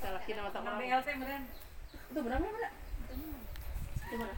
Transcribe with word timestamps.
kira 0.00 0.40
mata 0.46 0.58
Nang 0.62 0.78
orang. 0.78 0.80
BLT 0.80 1.08
meren. 1.18 1.42
Itu 2.12 2.18
berapa 2.22 2.44
mana? 2.44 2.70
Itu 4.06 4.16
mana? 4.16 4.34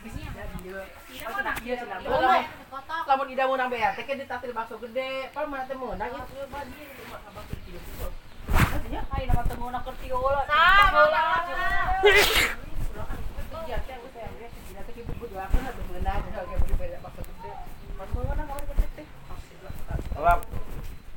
Iya. 0.00 1.76
Mau 2.08 2.80
Lamun 3.04 3.28
ida 3.28 3.44
nang 3.44 3.68
BRT 3.68 3.98
kan 4.00 4.16
ditatil 4.16 4.56
bakso 4.56 4.80
gede. 4.80 5.28
Pal 5.36 5.44
mana 5.44 5.68
teh 5.68 5.76
mau 5.76 5.92
nang 5.92 6.08
itu. 6.08 6.20
Artinya 8.50 9.00
Ai 9.12 9.28
nama 9.28 9.44
temu 9.44 9.68
nak 9.68 9.84
kertiola. 9.84 10.42
sama 10.48 11.02
iya 13.68 13.78
teh 13.86 13.94
aku 13.94 14.08
teh 14.10 14.24
ya 14.24 14.48
tidak 14.50 14.82
teh 14.88 14.94
ibu 14.98 15.24
dua 15.30 15.46
kan 15.46 15.62
ada 15.62 15.82
mengenal 15.86 16.16
ada 16.16 16.42
kayak 16.42 16.58
begitu 16.64 16.74
beda 16.80 16.96
bakso 17.04 17.22
gede. 17.22 17.52
Pas 18.00 18.08
mau 18.16 18.32
nang 18.34 18.48
orang 18.48 18.66
gede 18.72 18.86
teh. 18.96 19.06
Lap. 20.16 20.40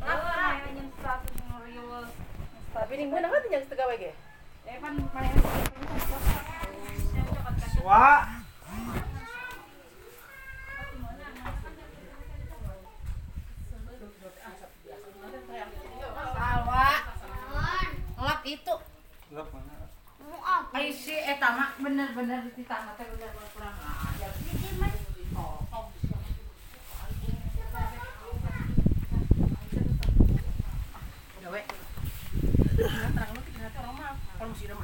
Lah, 0.04 0.54
yang 0.76 0.92
satu 1.00 1.32
riwa. 1.64 2.02
Evan 4.70 4.94
mana 5.10 5.34
Wah. 7.82 8.44
salwa 16.54 16.86
ngelap 18.14 18.42
itu. 18.46 18.76
Lap 19.34 19.48
mana? 19.50 19.90
Ai 20.74 20.94
si 20.94 21.18
eta 21.18 21.50
mah 21.58 21.74
bener-bener 21.82 22.46
di 22.54 22.62
tanah 22.62 22.94
teh 22.94 23.06
bener 23.10 23.30
kurang 23.58 23.74
ajar. 23.74 24.32
Udah 31.42 31.50
we. 31.50 31.62
Terang 31.64 31.74
lu 31.74 31.82
kita 32.44 32.63
orang 32.74 34.54
sih 34.54 34.66
Eh. 34.66 34.78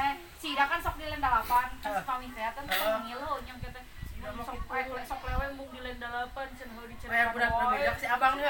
Eh, 0.00 0.16
Ida 0.50 0.64
kan 0.66 0.80
sok 0.80 0.96
teh 2.32 2.42
kan 2.50 2.64
ngilu. 2.64 3.28
Dama 4.20 4.44
Sok 4.44 4.52
gitu. 4.52 4.76
eh, 4.76 5.04
sok 5.08 5.20
mung 5.56 5.68
di 5.72 5.80
lendalapan 5.80 6.48
cenah 6.52 6.76
abang 8.10 8.34
nih, 8.36 8.44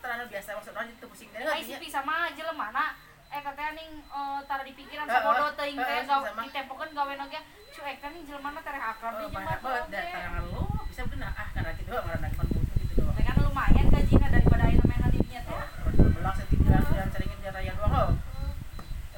kan 0.00 0.24
biasa 0.28 0.48
maksud 0.56 0.72
orang 0.72 0.88
itu 0.88 1.04
pusing 1.04 1.28
teh 1.28 1.40
Ai 1.44 1.60
si 1.60 1.76
bisa 1.76 2.00
mah 2.00 2.32
jelema 2.32 2.72
na 2.72 2.96
eh 3.28 3.40
katanya 3.44 3.72
eh, 4.08 4.38
di 4.64 4.72
pikiran 4.72 5.04
Heeh, 5.04 5.20
sabodo 5.20 5.52
teuing 5.52 5.76
teh 5.76 5.84
heeh, 5.84 6.08
gaw 6.08 6.20
sama. 6.24 6.40
ditempokeun 6.48 6.90
gawean 6.96 7.28
ge 7.28 7.40
cuek 7.76 7.96
teh 8.00 8.08
ning 8.08 8.24
jelema 8.24 8.48
na 8.56 8.60
tereh 8.64 8.80
akrab 8.80 9.12
di 9.20 9.26
banget 9.28 9.58
tarang 9.60 10.32
ngeluh 10.32 10.77
bisa 10.98 11.14
bener 11.14 11.30
ah 11.30 11.46
karena 11.54 11.70
itu 11.78 11.82
doang 11.86 12.06
karena 12.10 12.26
cuma 12.34 12.44
butuh 12.50 12.74
gitu 12.82 12.92
doang. 12.98 13.14
Dengan 13.14 13.34
lumayan 13.46 13.86
gajina 13.86 14.26
daripada 14.34 14.66
ayeuna 14.66 14.86
main 14.90 15.02
hadinya 15.06 15.40
teh. 15.46 15.62
Belang 15.94 16.34
saya 16.34 16.46
tinggal 16.50 16.82
dan 16.90 17.08
caringin 17.14 17.38
dia 17.38 17.50
raya 17.54 17.72
doang 17.78 17.92
loh. 17.94 18.10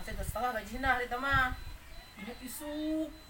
Saya 0.04 0.20
setengah 0.20 0.50
gaji 0.60 0.74
nah 0.76 1.00
itu 1.00 1.16
mah. 1.16 1.56
Ini 2.20 2.32
isu 2.44 2.72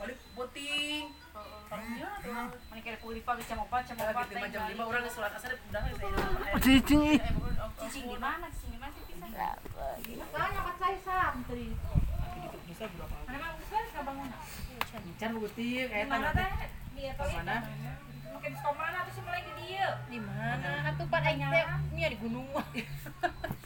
balik 0.03 0.19
boting. 0.35 1.05
Kalau 1.31 1.83
dia 1.95 2.11
tuh 2.27 2.59
Mani 2.75 2.81
kere 2.83 2.99
kulipa 2.99 3.39
geus 3.39 3.47
jam 3.47 3.63
4 3.63 3.71
jam 3.87 3.95
4 3.95 4.19
lagi 4.19 4.35
lima 4.35 4.47
jam 4.51 4.63
lima 4.67 4.83
orang 4.83 5.07
sholat 5.07 5.31
asar 5.31 5.55
udah 5.55 5.83
saya 5.87 6.59
Cicing 6.59 7.03
ih. 7.07 7.19
Cicing 7.79 8.05
di 8.11 8.19
mana? 8.19 8.51
Cicing 8.51 8.71
di 8.75 8.79
mana 8.83 8.91
sih 8.99 9.15
bisa? 9.15 9.27
makanya 10.27 10.61
kat 10.67 10.77
saya 10.83 10.97
santri 11.07 11.71
bisa 12.67 12.85
berapa? 12.99 13.15
Mana 13.31 13.37
mah 13.39 13.51
geus 13.63 13.91
ka 13.95 14.01
bangunan. 14.03 14.43
Can 15.23 15.39
buting, 15.39 15.87
Di 15.87 15.95
eh 15.95 16.03
mana 16.03 16.35
tanah 16.35 16.51
teh? 16.59 16.69
Di 16.99 17.03
eta 17.15 17.23
Di 17.31 17.35
mana? 17.39 17.57
Makin 18.35 18.53
sekolah 18.57 18.77
mana 18.77 18.99
tuh 19.07 19.23
mulai 19.23 19.43
di 19.43 19.53
dieu. 19.59 19.91
di 20.09 20.19
mana? 20.19 20.71
Atuh 20.91 21.07
pan 21.07 21.23
aing 21.23 21.43
teh 21.43 21.65
nya 21.95 22.07
di 22.11 22.19
gunung. 22.19 22.47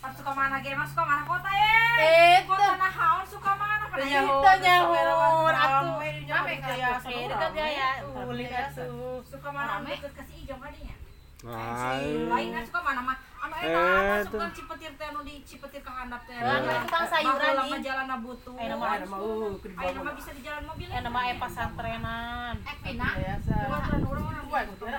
Pas 0.00 0.12
suka 0.12 0.32
mana 0.34 0.60
ge 0.60 0.74
mas 0.74 0.90
suka 0.92 1.04
mana 1.04 1.22
kota 1.24 1.50
eh. 1.50 1.94
Eh, 1.94 2.36
Kota 2.44 2.74
nahaon 2.76 3.24
suka 3.24 3.52
mana? 3.56 3.84
Pada 3.88 4.02
Itu. 4.02 4.34
nyahur 4.60 5.54
atuh. 5.54 5.96
Rame, 6.24 6.54
kayak 6.60 7.00
dekat 7.06 7.52
ya 7.54 7.66
ya. 7.70 7.90
Ulin 8.26 8.50
atuh. 8.50 9.22
Suka 9.24 9.48
mana? 9.48 9.80
Deket 9.86 10.12
ke 10.12 10.22
si 10.26 10.34
Ijong 10.44 10.60
kadinya. 10.60 10.96
Hai. 11.44 12.24
Lain 12.24 12.56
suka 12.64 12.80
mana 12.80 13.04
mah 13.04 13.16
anu 13.44 13.54
eta 13.60 13.80
Eh, 14.24 14.24
kan 14.32 14.48
Cipetir 14.56 14.96
teh 14.96 15.06
anu 15.12 15.20
di 15.20 15.44
Cipetir 15.44 15.84
ka 15.84 15.92
handap 15.92 16.24
teh. 16.24 16.32
Eh. 16.32 16.40
Tukang 16.88 17.04
sayuran 17.04 17.52
mah 17.68 17.80
jalan 17.84 18.08
butuh. 18.24 18.56
Mah 18.56 19.04
bawah. 19.04 20.12
bisa 20.16 20.30
di 20.32 20.40
jalan 20.40 20.64
mobil 20.64 20.88
pasantrenan 21.36 22.56
Eh 22.64 22.76
pina. 22.80 23.08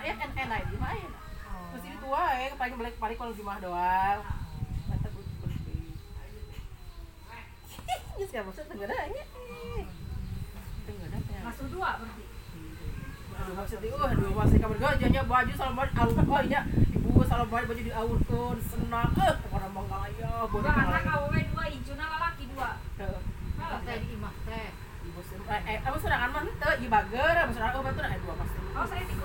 Ya 0.05 0.13
kan 0.21 0.29
enak 0.37 0.61
di 0.69 0.77
mana? 0.77 1.09
Mesti 1.73 1.87
di 1.89 1.97
tua 1.97 2.23
ya, 2.37 2.53
paling 2.53 2.75
balik 2.77 2.95
balik 3.01 3.17
kalau 3.17 3.33
di 3.33 3.41
rumah 3.41 3.57
doang. 3.57 4.21
Ini 8.15 8.25
siapa 8.29 8.49
sih. 8.53 8.63
Masuk 11.41 11.67
dua 11.73 11.89
berarti. 11.97 12.24
Baju 15.25 15.51
salah 15.57 15.73
baju 15.75 15.93
oh 16.25 16.41
iya 16.41 16.61
ibu 16.95 17.21
baju 17.67 17.81
diaurkeun 17.81 18.57
senang 18.71 19.11
eh 19.21 19.33
ngaya 19.85 20.31
bodoh 20.49 20.71
Dua 20.71 20.81
anak 20.85 21.05
awewe 21.05 21.39
dua 21.53 21.65
ijuna 21.69 22.05
lalaki 22.05 22.43
dua. 22.53 22.69
Heeh. 22.97 23.21
Teh 23.85 23.95
di 24.01 24.07
imah 24.17 24.33
teh 24.45 24.69
Ibu 25.05 25.21
sen 25.21 25.41
eh 25.45 25.61
eh 25.69 25.77
apa 25.85 25.97
surangan 26.01 26.29
mah 26.33 26.43
teu 26.57 26.73
ieu 26.81 26.89
bager 26.89 27.35
apa 27.37 27.51
oh 27.77 27.83
dua 28.21 28.33
pasti. 28.39 28.59
Oh 28.73 28.85
saya 28.85 29.03
di 29.05 29.15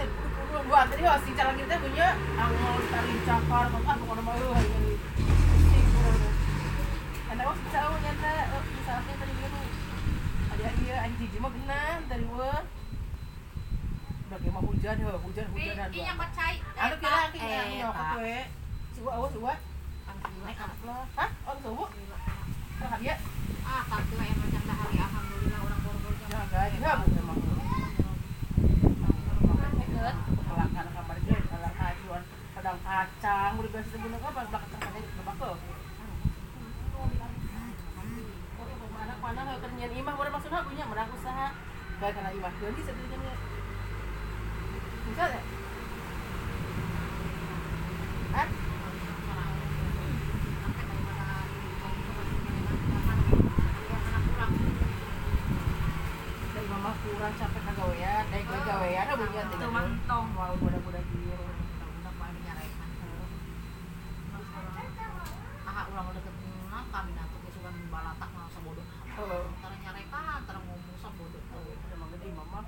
teh 0.00 0.08
dua 0.50 0.60
dua 0.66 0.80
tadi 0.90 1.02
oh 1.06 1.18
si 1.22 1.30
calon 1.34 1.54
kita 1.58 1.74
punya 1.78 2.08
angol 2.38 2.78
tari 2.90 3.14
cakar 3.26 3.64
apa 3.70 3.78
ah 3.78 3.96
hari 4.50 4.70
bisa 7.62 7.78
oh 7.86 7.98
nyata 8.02 8.34
misalnya 8.74 9.14
tadi. 9.14 9.32
Ada 10.50 10.68
dia 10.82 10.96
anjing 11.06 11.30
dari. 12.10 12.26
Udah 14.30 14.38
kayak 14.38 14.54
mau 14.54 14.62
hujan 14.62 14.94
ya, 14.94 15.10
hujan 15.10 15.46
hujan 15.50 15.74
dan 15.74 15.90
Iya. 15.90 16.14
Anu 16.78 16.94
kira 17.02 17.34
kira 17.34 17.50
Eh, 17.50 17.82
nyokap 17.82 17.98
tak. 17.98 18.22
we. 18.22 18.38
Suwa 18.94 19.10
awas 19.18 19.30
suwa. 19.34 19.54
naik 20.46 20.58
Hah? 21.18 21.30
Oh 21.50 21.54
suwa. 21.58 21.86
Oh 21.90 22.90
dia. 23.02 23.14
ah 23.66 23.82
emang 23.90 24.50
hari 24.54 24.96
alhamdulillah 25.02 25.58
orang 25.66 25.80
Ya 26.30 26.40
ya 26.46 26.92
memang. 27.10 27.38
dia, 31.26 31.38
kalau 31.50 32.22
pedang 32.54 32.78
kacang, 32.86 33.50
udah 33.58 33.70
biasa 33.74 33.88
sebenarnya 33.90 34.28
apa 34.30 34.40
belakang 34.46 34.70
kacang 34.70 34.94
itu 34.94 35.10
berapa 35.18 35.32
kok? 35.34 35.56
Anak 38.94 39.18
mana 39.18 39.40
kalau 39.42 39.58
kerjaan 39.58 39.90
imah, 39.90 40.14
boleh 40.14 40.30
maksudnya 40.30 40.62
punya 40.62 40.84
menang 40.86 41.10
usaha. 41.10 41.46
Baik 41.98 42.12
karena 42.14 42.30
imah 42.30 42.52
jadi. 42.62 42.78
Bisa 42.78 42.92
ya? 42.94 43.10
Hah? 43.10 43.34
Dari 44.70 44.86
mama 44.86 44.99
kurang 57.00 57.34
capek 57.36 57.62
kagawean, 57.64 58.24
dari 58.28 58.44
gue 58.44 58.60
gawean, 58.64 59.04
ada 59.08 59.14
bunyian 59.16 59.46
mantong. 59.72 60.26
Budak-budak 60.60 61.04
udah 61.04 62.12
paling 62.16 62.42
nyarekan 62.44 62.88
ah 65.70 65.84
ulang 65.90 66.06
udah 66.10 66.22
ketemu 66.22 66.50
kami 66.90 67.10
nanti 67.14 67.36
dia 67.40 67.50
suka 67.54 67.70
balatak 67.92 68.28
mau 68.34 68.48
sabodoh 68.52 68.86
Oh. 69.20 69.52
antara 69.52 69.76
nyarekan 69.84 70.22
antara 70.42 70.58
ngomong 70.64 70.98
sabodoh 70.98 71.42
Oh, 71.54 71.92
emang 71.92 72.08
gede 72.16 72.28
mama. 72.32 72.60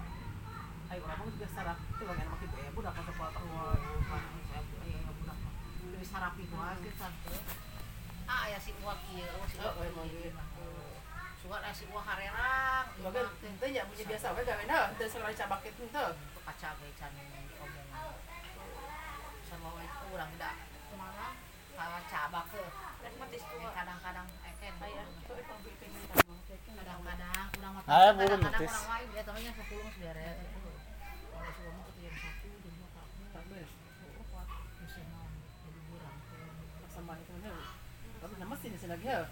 Ayo 0.92 1.00
orang 1.08 1.24
sarap. 1.48 1.78
Itu 1.96 2.04
bagian 2.04 2.28
makin 2.28 2.48
ya 2.52 2.70
budak 2.76 2.92
pas 2.92 3.04
sekolah 3.08 3.32
saya 3.32 4.60
ya 4.92 5.08
budak 5.08 5.36
mah 5.40 5.52
lebih 5.88 6.08
sarapi 6.08 6.42
gua 6.52 6.76
sih 6.84 6.92
tante 7.00 7.36
ah 8.28 8.44
ya 8.44 8.58
si 8.60 8.70
uak 8.84 8.98
iya. 9.16 9.28
Oh 9.32 9.46
si 9.48 9.56
uak 9.56 9.72
Oh, 9.72 10.04
gitu. 10.04 10.28
suka 11.40 11.56
aya 11.64 11.72
si 11.72 11.84
uak 11.88 12.04
harerang 12.04 12.86
Sebagai 12.92 13.24
ente 13.40 13.66
ya 13.72 13.82
punya 13.88 14.04
biasa 14.04 14.26
we 14.36 14.42
gawe 14.44 14.62
nah, 14.68 14.92
ente 14.92 15.04
sekali 15.08 15.32
cabak 15.32 15.60
itu. 15.64 15.80
Ente. 15.88 16.04
itu 16.12 16.40
kaca 16.44 16.68
gue 16.76 16.90
can 17.00 17.12
omongan 17.56 17.86
sama 19.48 19.68
itu 19.80 20.06
ke 20.12 20.94
mana? 21.00 21.28
Kalau 21.72 22.00
cabak 22.04 22.44
ke 22.52 22.62
kadang-kadang 23.72 24.28
eken 24.44 24.74
Aya, 24.76 25.02
itu 25.08 25.32
emang 25.40 25.58
pengen 25.64 26.02
kadang-kadang 26.78 27.46
kurang 27.56 27.72
mata 27.80 27.88
Ah, 27.90 28.10
belum, 28.12 28.38
kadang-kadang 28.44 28.68
kurang 28.68 30.61
sini 38.62 38.78
sini 38.78 38.94
lagi 38.94 39.10
ya 39.10 39.26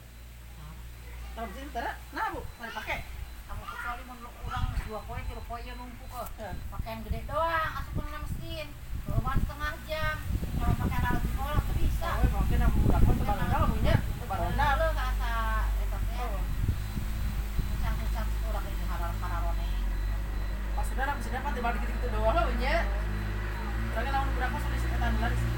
kalau 1.39 1.47
di 1.47 1.55
sini 1.55 1.71
nah 2.11 2.27
bu 2.35 2.43
mari 2.59 2.75
pakai. 2.75 2.99
Kamu 3.47 3.63
kecuali 3.67 4.03
mau 4.07 4.31
orang 4.47 4.75
dua 4.87 5.01
koin 5.07 5.23
tiga 5.27 5.43
koin 5.47 5.63
ya, 5.67 5.75
numpuk 5.79 6.07
kok 6.11 6.27
pakai 6.71 6.91
yang 6.91 7.03
gede 7.07 7.21
doang 7.31 7.71
asup 7.79 7.99
enam 7.99 8.23
mesin. 8.27 8.67
Berumah 9.07 9.35
setengah 9.39 9.75
jam 9.91 10.17
kalau 10.59 10.75
pakai 10.87 10.99
alat 11.03 11.25
bolak 11.35 11.63
tuh 11.67 11.75
bisa. 11.79 12.11
Oh 12.15 12.31
mungkin 12.31 12.59
aku 12.63 12.79
udah 12.91 13.01
pun 13.03 13.15
tebalan 13.19 13.43
iya, 13.43 13.55
kalau 13.55 13.67
punya 13.75 13.97
tebalan 14.23 14.55
lo 14.55 14.87
nggak 14.95 15.09
asa 15.15 15.33
itu 15.83 15.99
ya. 15.99 16.23
Oh. 16.23 16.43
Kucang 17.75 17.95
kucang 18.03 18.27
sekolah 18.31 18.63
ini 18.67 18.85
harap 18.87 19.15
harapone 19.19 19.69
pas 20.75 20.87
sudah 20.87 21.05
aku 21.11 21.21
sudah 21.27 21.41
kan 21.43 21.53
tiba 21.55 21.69
dikit 21.75 21.97
doang 22.07 22.35
lo 22.35 22.43
punya 22.55 22.75
lagi 23.95 24.11
lawan 24.15 24.31
berapa 24.35 24.57
sudah 24.59 24.79
sekitar 24.79 25.11
laris. 25.19 25.50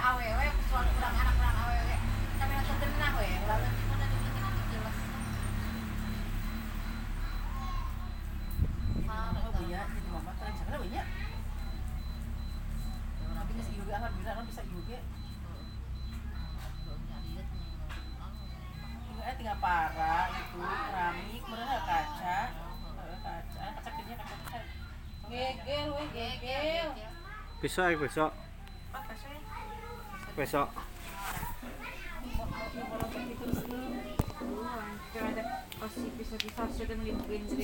awewe 0.00 0.46
kecuali 0.48 0.90
kurang 0.96 1.14
anak 1.20 1.34
kurang 1.36 1.56
awewe 1.60 1.96
sampai 2.40 2.54
nonton 2.56 2.76
genah 2.80 3.12
we 3.20 3.28
lalu 3.44 3.68
jelas 4.70 4.96
iya, 9.70 9.84
mama 10.08 10.32
banyak. 10.80 11.06
Tapi 13.30 13.52
ya, 13.60 14.08
bisa 14.16 14.30
kan 14.34 14.44
bisa 14.48 14.62
iyu. 14.64 14.80
Tinggal 19.04 19.26
eh, 19.28 19.34
tinggal 19.36 19.58
parah 19.60 20.26
itu 20.32 20.58
kaca, 20.64 21.12
kaca, 21.84 22.40
kaca 23.52 23.90
kaca 23.92 24.14
kaca. 24.16 24.58
bisa 27.60 27.82
Besok, 27.84 27.84
eh, 27.92 27.96
besok. 28.00 28.49
Besok. 30.36 30.68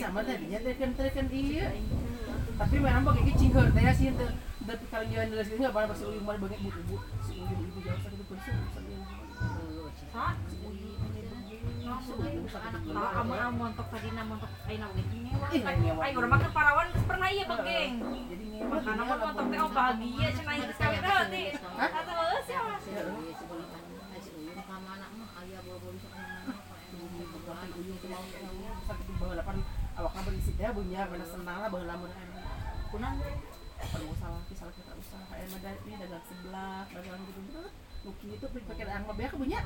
sama 0.06 0.22
tadinya 0.22 0.58
kan 0.62 0.90
kan 0.96 1.26
iya 1.34 1.66
tapi 2.56 2.74
memang 2.80 3.04
bagi 3.04 3.32
heur 3.36 3.68
teh 3.74 3.84
sih 3.92 4.08
tapi 4.66 4.84
kalau 4.88 5.04
jalan 5.12 5.28
dari 5.28 5.44
sini 5.44 5.58
enggak 5.60 5.74
pada 5.76 5.86
pasti 5.92 6.04
ulin 6.08 6.24
balik 6.24 6.40
bagi 6.46 6.56
ibu 6.62 6.70
ibu 6.72 6.96
ibu 7.36 7.54
ibu 7.68 7.78
jauh 7.84 8.00
sakit 8.00 8.24
pun 8.24 8.38
sih 8.40 8.54
Tahu 10.16 10.32
kamu 10.32 10.72
ah 10.72 10.85
montok 13.56 13.86
tadi 13.88 14.08
na 14.12 14.22
montok 14.24 14.50
ay 14.68 14.76
na 14.76 14.86
ulit 14.92 15.06
ngewa. 15.08 15.46
Ih, 15.52 15.62
ngewa. 15.64 16.02
Ay 16.04 16.12
urang 16.16 16.32
makan 16.32 16.50
parawan 16.52 16.88
pernah 17.08 17.28
iya 17.32 17.44
begeng. 17.48 17.94
montok 19.06 19.46
teh 19.48 19.58
oh 19.60 19.70
bahagia? 19.72 20.28
Kata 20.36 22.12
ya. 22.12 22.36
awakna 29.96 30.20
berisi 30.28 30.52
teh 30.60 30.68
bunya 30.76 31.08
bener 31.08 31.24
senang 31.24 31.56
lah 31.64 31.68
baheula 31.72 31.96
mun 31.96 32.12
kunan 32.92 33.14
perlu 33.76 34.12
salah 34.20 34.40
ki 34.44 34.54
salah 34.56 34.72
kita 34.76 34.92
usaha 34.92 35.24
aya 35.32 35.44
mah 35.48 35.60
ini 35.88 35.94
dagang 36.00 36.24
sebelah 36.28 36.84
dagang 36.92 37.22
gitu 37.24 37.62
nuki 38.04 38.26
itu 38.36 38.46
pakai 38.46 38.92
ang 38.92 39.08
mah 39.08 39.16
beak 39.16 39.32
bunya 39.32 39.64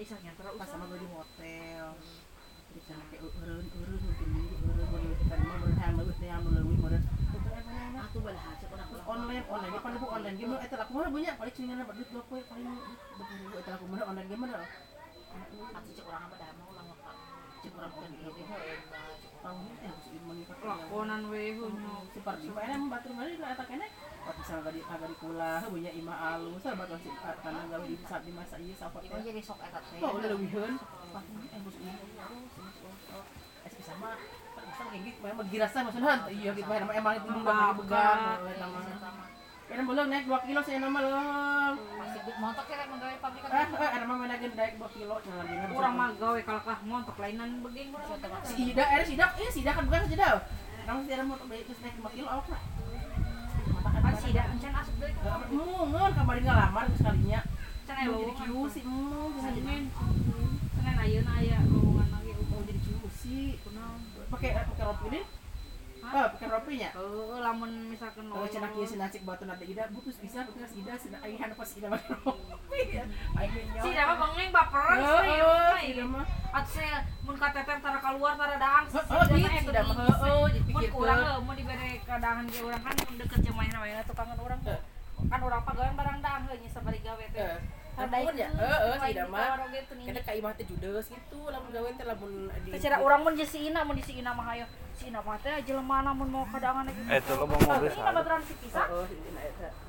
Isanya 0.00 0.32
terus. 0.32 0.56
Pas 0.56 0.64
sama 0.64 0.88
gue 0.88 0.96
di 0.96 1.08
hotel. 1.12 1.84
Di 2.70 2.80
sana 2.80 3.04
kayak 3.12 3.20
urun 3.26 3.66
urun 3.68 4.00
mungkin 4.00 4.28
diri 4.32 4.56
urun 4.64 4.78
urun 4.80 5.12
kita 5.20 5.34
mah 5.36 5.56
berhang 5.60 5.94
leuwih 6.00 6.16
teh 6.16 6.30
anu 6.30 6.48
leuwih 6.56 6.78
meureun 6.80 7.04
online 9.10 9.44
online. 9.50 9.72
Dia 9.74 9.82
paling 9.82 10.00
online 10.00 10.36
game 10.38 10.56
eta 10.56 10.76
laku 10.78 10.92
mah 10.96 11.10
bunya 11.10 11.32
paling 11.34 11.54
cingana 11.54 11.82
duit 11.84 12.08
dua 12.14 12.22
poe 12.30 12.40
paling 12.46 12.68
ribu 13.18 13.56
eta 13.58 13.70
laku 13.74 13.84
mah 13.90 14.06
online 14.06 14.28
game 14.30 14.40
mah 14.40 14.50
cek 17.60 17.76
orang 17.76 17.92
kan 17.92 18.10
gitu 18.16 18.42
tahu. 19.40 19.58
Nih 19.66 19.88
harus 19.90 20.06
ilmu 20.14 20.30
nih 20.32 20.44
pakai 20.48 20.66
lakonan 20.70 21.22
we 21.28 21.42
hunyo. 21.58 21.94
seperti 22.14 22.46
apa 22.54 22.60
enak 22.70 22.80
batur 22.88 23.12
mana 23.12 23.28
itu 23.28 23.64
kene 23.68 23.86
oh 24.30 24.34
bisa 24.38 24.52
agak 24.62 24.72
di 24.78 24.82
agak 24.86 25.08
di 25.10 25.16
kula 25.18 25.54
bunya 25.66 25.90
ima 25.90 26.14
alus 26.38 26.62
sabar 26.62 26.86
batu 26.86 26.94
si 27.02 27.10
karena 27.18 27.62
gawe 27.66 27.82
di 27.82 27.96
saat 28.06 28.22
di 28.22 28.30
masa 28.30 28.54
ieu 28.62 28.74
sapot 28.78 29.02
teh 29.02 29.10
jadi 29.10 29.42
sok 29.42 29.58
etat 29.58 29.82
teh. 29.90 29.98
Oh, 30.06 30.14
udah 30.14 30.30
eh 30.30 31.58
bos 31.66 31.76
ini 31.82 31.94
terus 31.98 32.22
es 33.66 33.74
bisa 33.74 33.92
mah 33.98 34.14
bisa 34.54 34.82
kayak 34.86 35.02
gitu 35.02 35.18
memang 35.18 35.46
dirasa 35.50 35.78
maksudnya 35.82 36.14
iya 36.30 36.50
gitu 36.54 36.70
emang 36.70 36.94
emang 36.94 37.12
itu 37.18 37.26
dulu 37.26 37.42
lagi 37.42 37.74
begang 37.82 38.38
nama 38.54 38.80
Kena 39.70 39.86
belum 39.86 40.06
naik 40.10 40.26
2 40.26 40.46
kilo 40.50 40.60
saya 40.66 40.82
nama 40.82 40.98
lo. 40.98 41.22
Masih 41.78 42.20
good 42.26 42.38
montok 42.42 42.66
ya 42.74 42.90
menggawe 42.90 43.14
pabrik 43.22 43.42
Eh, 43.46 43.66
eh, 43.70 43.90
ada 43.94 44.02
mah 44.02 44.16
mana 44.18 44.34
naik 44.34 44.74
2 44.82 44.96
kilo 44.98 45.14
jangan 45.22 45.46
lagi. 45.46 45.54
Urang 45.78 45.94
mah 45.94 46.10
gawe 46.18 46.40
kalkah 46.42 46.78
montok 46.82 47.16
lainan 47.22 47.62
begeng 47.62 47.94
urang. 47.94 48.18
si 48.42 48.74
Ida, 48.74 48.82
eh 48.98 49.06
si 49.06 49.14
Ida, 49.14 49.30
eh 49.38 49.46
si 49.46 49.62
Ida 49.62 49.70
kan 49.70 49.86
bukan 49.86 50.10
si 50.10 50.18
Ida. 50.18 50.42
Kamu 50.90 51.06
si 51.06 51.14
Ida 51.14 51.22
mau 51.22 51.38
beli 51.46 51.62
terus 51.62 51.78
naik 51.86 52.02
5 52.02 52.18
kilo. 52.18 52.26
Kan 52.50 52.58
sida 54.20 54.42
encan 54.52 54.72
asup 54.76 54.94
deui 55.00 55.12
ka. 55.16 55.48
Mungun 55.48 56.12
kamari 56.12 56.40
ngalamar 56.44 56.84
sekalinya. 56.92 57.40
Mau 57.90 58.06
lo. 58.06 58.18
jadi 58.22 58.32
QC, 58.38 58.76
jadi 58.86 59.60
Senin. 59.60 59.82
Senin 60.78 60.96
ayeuna 61.00 61.32
aya 61.42 61.58
lowongan 61.66 62.08
lagi 62.14 62.32
mau 62.48 62.60
jadi 62.62 62.80
QC. 62.80 63.22
kunaon. 63.64 63.98
Pakai 64.30 64.50
pakai 64.68 64.84
rompi 64.86 65.20
ini? 66.10 66.18
Ah, 66.18 66.26
pakai 66.34 66.48
rompinya. 66.50 66.90
Heeh, 66.90 67.36
lamun 67.38 67.70
misalkan 67.86 68.24
Kalau 68.26 68.48
cina 68.50 68.68
kieu 68.74 68.86
sina 68.86 69.06
cek 69.06 69.22
batu 69.22 69.44
nanti 69.46 69.64
ida 69.70 69.86
butus 69.94 70.18
bisa 70.18 70.42
butus 70.42 70.74
ida 70.74 70.94
sina 70.98 71.18
aing 71.22 71.38
pas 71.54 71.70
ida 71.78 71.86
mah. 71.86 72.02
Aing 73.38 73.52
nyawa. 73.70 73.84
Si 73.86 73.90
dapat 73.94 74.16
bengeng 74.18 74.50
baperan 74.50 74.98
sih. 74.98 75.94
ida 75.94 76.04
mah. 76.04 76.26
Atuh 76.50 76.72
saya 76.74 76.98
mun 77.22 77.36
kateter 77.38 77.78
tara 77.78 77.98
keluar 78.02 78.34
tara 78.34 78.56
daang 78.58 78.84
si 78.90 78.98
Heeh, 78.98 79.22
Sida 79.30 79.48
gitu 79.54 79.70
mah 79.70 79.70
eta 79.70 79.82
Heeh, 79.86 80.34
Mun 80.34 80.50
dipikirkeun. 80.50 80.90
kurang 80.98 81.20
mun 81.46 81.54
dibere 81.54 81.88
kadangan 82.02 82.44
ge 82.50 82.58
urang 82.66 82.82
kan 82.82 82.94
deket 82.98 83.40
wae 83.54 83.92
tukangan 84.02 84.38
urang. 84.42 84.60
Heeh. 84.66 84.80
Kan 85.30 85.40
urang 85.46 85.62
pagawean 85.62 85.94
barang 85.94 86.18
daang 86.18 86.42
heuh 86.50 86.58
nya 86.58 86.68
sabari 86.74 86.98
gawe 87.06 87.24
teh. 87.30 87.79
Heeh. 88.00 88.08
Tadaik 88.08 88.26
Lamun 88.32 88.40
ya, 88.40 88.48
tuh, 88.48 88.64
heeh, 88.64 88.94
si 88.96 89.00
lain 89.00 89.12
ida 89.12 89.24
mah. 89.28 89.38
ditawar 89.40 89.60
oge 89.68 89.80
teu 89.84 89.94
nih. 90.00 90.04
Kena 90.08 90.20
ka 90.24 90.32
imah 90.32 90.52
teh 90.56 90.64
judes 90.64 91.06
gitu 91.12 91.38
lamun 91.52 91.68
gawe 91.68 91.88
teh 91.92 92.06
lamun 92.08 92.30
di. 92.64 92.68
Secara 92.72 92.96
urang 93.04 93.20
mun 93.20 93.32
jeung 93.36 93.50
si 93.50 93.58
Ina 93.68 93.80
mun 93.84 93.96
di 93.96 94.04
si 94.04 94.12
Ina 94.16 94.30
mah 94.32 94.46
hayo. 94.48 94.66
Si 94.96 95.04
Ina 95.12 95.20
mah 95.20 95.36
teh 95.44 95.52
jelema 95.68 95.96
mun 96.16 96.28
mau 96.32 96.44
kadangan 96.48 96.88
gitu. 96.88 97.00
Eh, 97.12 97.18
itu 97.20 97.32
lo 97.36 97.44
mau 97.44 97.60
mobil 97.60 97.92
Ini 97.92 97.96
sana. 98.00 98.16
baturan 98.16 98.40
si 98.40 98.54
pisah. 98.56 98.86
Ina. 98.88 99.40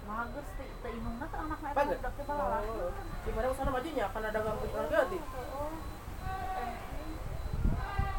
Mager 0.04 0.44
teh 0.60 0.68
teh 0.84 0.92
inungna 0.92 1.26
teh 1.32 1.40
eta 1.40 1.72
Bagus. 1.72 1.98
budak 2.04 2.14
teh 2.20 2.26
balalaki. 2.28 2.72
Oh, 2.76 2.92
Di 3.24 3.32
mana 3.32 3.48
usah 3.48 3.64
majunya 3.72 4.06
kan 4.12 4.22
ada 4.28 4.40
gang 4.44 4.58
orang 4.60 4.90
ganti. 4.92 5.20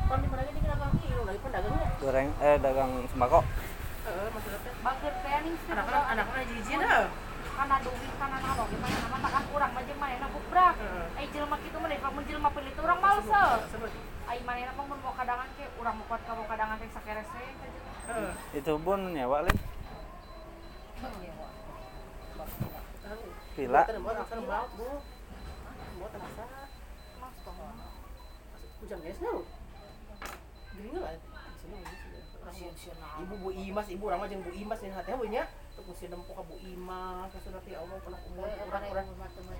Kan 0.09 0.19
di 0.19 0.29
mana 0.29 0.43
jadi 0.44 0.61
dagang 0.61 0.93
ini 0.99 1.15
lagi 1.21 1.41
pedagangnya. 1.44 1.89
Goreng 2.00 2.29
eh 2.41 2.56
dagang 2.61 2.91
sembako. 3.12 3.41
Heeh, 4.03 4.27
maksudnya 4.32 4.58
teh. 4.65 4.72
Bager 4.81 5.15
teh 5.20 5.37
ning 5.44 5.55
Anak-anak 5.69 6.05
anak-anak 6.17 6.44
jijik 6.49 6.77
dah. 6.81 7.05
Kana 7.53 7.77
duit 7.85 8.13
kana 8.17 8.37
naon 8.41 8.67
ge 8.71 8.77
mah 8.81 8.89
nama 8.91 9.19
takan 9.23 9.44
urang 9.53 9.71
mah 9.77 9.82
jeung 9.85 10.01
manehna 10.01 10.27
bubrak. 10.32 10.75
Heeh. 10.81 11.19
Ai 11.21 11.27
jelema 11.31 11.56
kitu 11.61 11.77
mah 11.77 12.11
mun 12.11 12.25
jelema 12.25 12.51
pelit 12.51 12.77
urang 12.81 13.01
males. 13.01 13.29
Sebut. 13.71 13.93
Ai 14.29 14.39
manehna 14.43 14.73
mah 14.73 14.85
mun 14.89 14.99
mau 15.05 15.15
kadangan 15.15 15.49
ke 15.55 15.65
urang 15.77 15.94
mau 16.01 16.06
kuat 16.09 16.23
ka 16.25 16.32
mau 16.32 16.47
kadangan 16.49 16.77
teh 16.81 16.89
sakerese. 16.91 17.44
Itu 18.56 18.73
pun 18.82 19.15
nyewa 19.15 19.47
guys, 19.47 19.59
no. 29.23 29.47
Lah. 30.99 31.15
Ini 31.15 31.94
sini. 31.94 32.19
Orang 32.43 32.55
Ibu 33.23 33.35
Bu 33.39 33.49
Imas, 33.55 33.87
ibu 33.87 34.05
orang 34.11 34.27
jeung 34.27 34.43
Bu 34.43 34.51
Imas 34.51 34.82
yang 34.82 34.99
hati 34.99 35.15
nya. 35.31 35.47
Tuh 35.82 35.91
kusi 35.91 36.06
nempok 36.06 36.39
ka 36.39 36.43
Bu 36.46 36.55
Imas, 36.62 37.27
kasuna 37.34 37.58
teh 37.67 37.74
Allah 37.74 37.98
pernah 38.06 38.22
umur 38.31 38.46
urang-urang. 38.70 39.03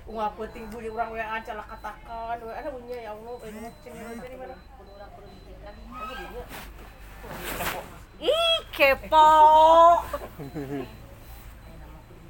Ungah 0.07 0.31
penting 0.39 0.71
bu 0.71 0.79
di 0.79 0.87
urang 0.87 1.11
we 1.11 1.19
ancala 1.19 1.67
katakan, 1.67 2.39
we 2.39 2.47
ana 2.55 2.69
punya 2.71 2.95
ya 2.95 3.11
Allah, 3.11 3.35
eh 3.43 3.51
mau 3.51 4.23
dari 4.23 4.35
mana? 4.39 4.55
Dia. 6.07 6.43
Ih, 8.23 8.55
kepo. 8.71 9.31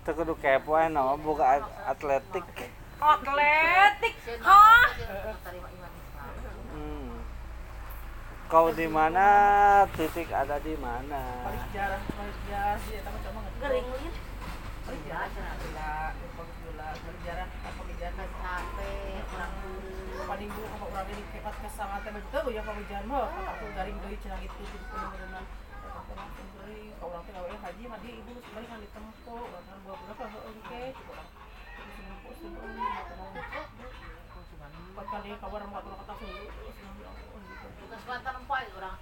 Itu 0.02 0.10
kudu 0.10 0.34
kepo 0.42 0.74
aja 0.74 0.90
nama 0.90 1.14
buka 1.14 1.62
at- 1.62 1.94
atletik. 1.94 2.50
Atletik. 2.98 4.16
Hah? 4.42 4.90
Hmm. 6.74 7.22
Kau 8.50 8.74
di 8.74 8.90
mana? 8.90 9.26
Titik 9.94 10.34
ada 10.34 10.58
di 10.62 10.74
mana? 10.82 11.46
Paling 11.46 11.66
jarang, 11.74 12.02
paling 12.10 12.42
jarang 12.50 12.82
sih 12.86 12.98
eta 13.02 13.10
mah 13.10 13.43
liat. 13.72 14.16
Paling 14.84 15.04
jarang 15.08 15.32
cenah 15.32 15.56
gula, 15.64 15.92
gula, 16.60 16.88
jarang 17.24 17.50
apa 17.64 17.82
jarang 17.96 18.28
paling 20.24 20.50
bu 20.52 20.62
apa 20.68 20.86
urang 20.92 21.08
ini 21.08 21.24
kepat 21.32 21.56
ke 21.56 21.70
sangat 21.72 22.00
teh 22.04 22.12
betul 22.12 22.52
ya 22.52 22.62
pamijan 22.68 23.04
mah 23.08 23.28
aku 23.32 23.66
garing 23.76 23.98
deui 24.04 24.18
cenah 24.20 24.40
gitu 24.44 24.60
gitu 24.60 24.88
beneran 24.92 25.46
langsung 26.14 26.48
deui 26.64 26.92
ka 27.00 27.04
urang 27.08 27.24
teh 27.24 27.32
gawe 27.32 27.48
haji 27.64 27.84
mah 27.88 28.00
dia 28.04 28.12
ibu 28.20 28.32
sebenarnya 28.44 28.68
kan 28.72 28.80
ditempo 28.84 29.36
urang 29.40 29.80
gua 29.88 29.96
berapa 30.04 30.24
heuh 30.32 30.44
engke 30.52 30.82
coba 31.00 31.12
urang 31.16 31.30
Sempo, 32.14 32.32
sempo, 32.36 32.64
empat 34.94 35.06
kali 35.08 35.30
kabar 35.40 35.62
mau 35.68 35.80
atur 35.80 35.94
kata 36.04 36.14
sulu 36.20 36.44
Tugas 37.80 38.02
Banten 38.04 38.34
empoy 38.44 38.64
orang 38.78 38.98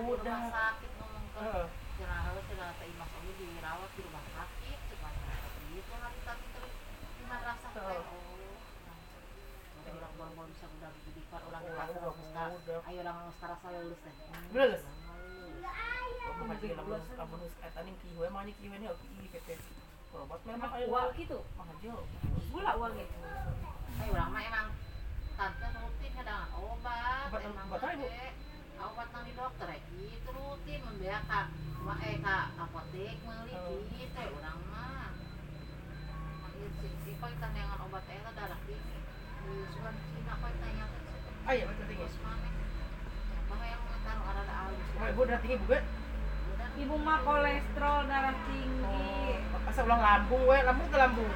Mudah. 0.00 0.40
rumah 0.40 0.52
sakit 0.52 0.90
ngomong 1.00 1.24
ke 1.30 1.40
Heeh. 1.40 1.66
cenah 2.00 2.18
halus 2.28 2.44
cenah 2.48 2.68
teh 2.80 2.86
imas 2.90 3.10
oge 3.12 3.32
dirawat 3.38 3.90
di 3.92 4.00
rumah 4.04 4.24
sakit 4.24 4.78
cuman 4.90 5.12
itu 5.70 5.92
hari 5.94 6.20
tadi 6.26 6.44
terus 6.56 6.74
di 7.16 7.22
madrasah 7.28 7.70
teh 7.72 7.80
Heeh. 7.80 8.02
oh 8.04 8.28
Teh 9.80 9.92
orang 9.96 10.12
baru 10.12 10.44
bisa 10.52 10.66
udah 10.68 10.90
jadi 10.92 11.22
par 11.32 11.42
orang 11.48 11.62
Orang 11.64 11.88
kita 11.88 12.00
udah 12.04 12.14
sekarang 12.20 12.52
sekarang 13.32 13.58
saya 13.60 13.78
lulus 13.80 14.00
teh 14.00 14.14
Lulus? 14.50 14.82
Lulus. 14.82 14.82
Aku 16.30 16.42
haji 16.46 16.66
lamun 16.72 17.00
lamun 17.12 17.36
geus 17.40 17.54
eta 17.60 17.80
ning 17.82 17.96
kieu 17.98 18.22
mah 18.24 18.42
nih 18.42 18.54
kieu 18.54 18.70
nih 18.70 18.88
ki 18.88 19.28
PT 19.36 19.48
berobat 20.10 20.40
memang 20.42 20.70
ayo 20.72 20.86
Wah 20.88 21.10
gitu. 21.12 21.38
Gula 22.50 22.72
gitu. 22.92 23.16
mah 24.26 24.42
emang 24.42 24.68
tante 25.32 25.66
rutin 25.72 26.10
kadang 26.12 26.50
obat 26.52 27.28
Obat- 27.28 27.42
emang 27.42 27.66
obat 27.66 27.80
apa, 27.80 27.88
Ibu? 27.92 28.04
teh 28.04 28.30
obat 28.80 29.08
nang 29.10 29.22
di 29.22 29.32
dokter 29.32 29.68
eh 29.70 29.80
itu 29.90 30.28
rutin 30.30 30.80
membea 30.82 31.18
ka 31.24 31.40
ma 31.80 31.94
eh 32.00 32.16
ka 32.18 32.36
apotek 32.58 33.16
meuli 33.20 33.52
Oh. 33.52 33.80
gitu 33.88 34.16
ya 34.16 34.28
urang 34.30 34.60
mah 34.66 35.08
Nah, 36.40 36.50
ieu 36.54 36.68
si 36.76 36.88
si 37.00 37.10
koi 37.16 37.32
tanyangan 37.36 37.78
obat 37.82 38.04
eta 38.04 38.30
darah 38.30 38.60
tinggi 38.64 38.98
di 39.40 39.52
sulan 39.70 39.94
Cina 40.06 40.34
koi 40.36 40.54
tanyangan 40.54 41.00
Ah 41.40 41.52
iya 41.52 41.64
betul 41.66 41.84
tinggi. 41.86 42.04
terus 42.04 42.18
mana 42.20 42.48
Bang 43.46 43.60
yang 43.62 43.82
taruh 43.82 43.90
ada 43.90 43.90
ada 43.90 43.90
alus 43.90 43.99
Oh, 43.99 43.99
ibu 45.10 45.20
udah 45.26 45.38
tinggi 45.42 45.56
bukan? 45.64 45.82
Ibu 46.80 46.94
mah 47.02 47.18
kolesterol 47.26 47.98
darah 48.08 48.36
tinggi. 48.46 49.36
Oh, 49.52 49.84
ulang 49.84 50.00
lambung, 50.02 50.42
we 50.44 50.58
lambung 50.60 50.88
ke 50.92 50.98
lambung. 50.98 51.32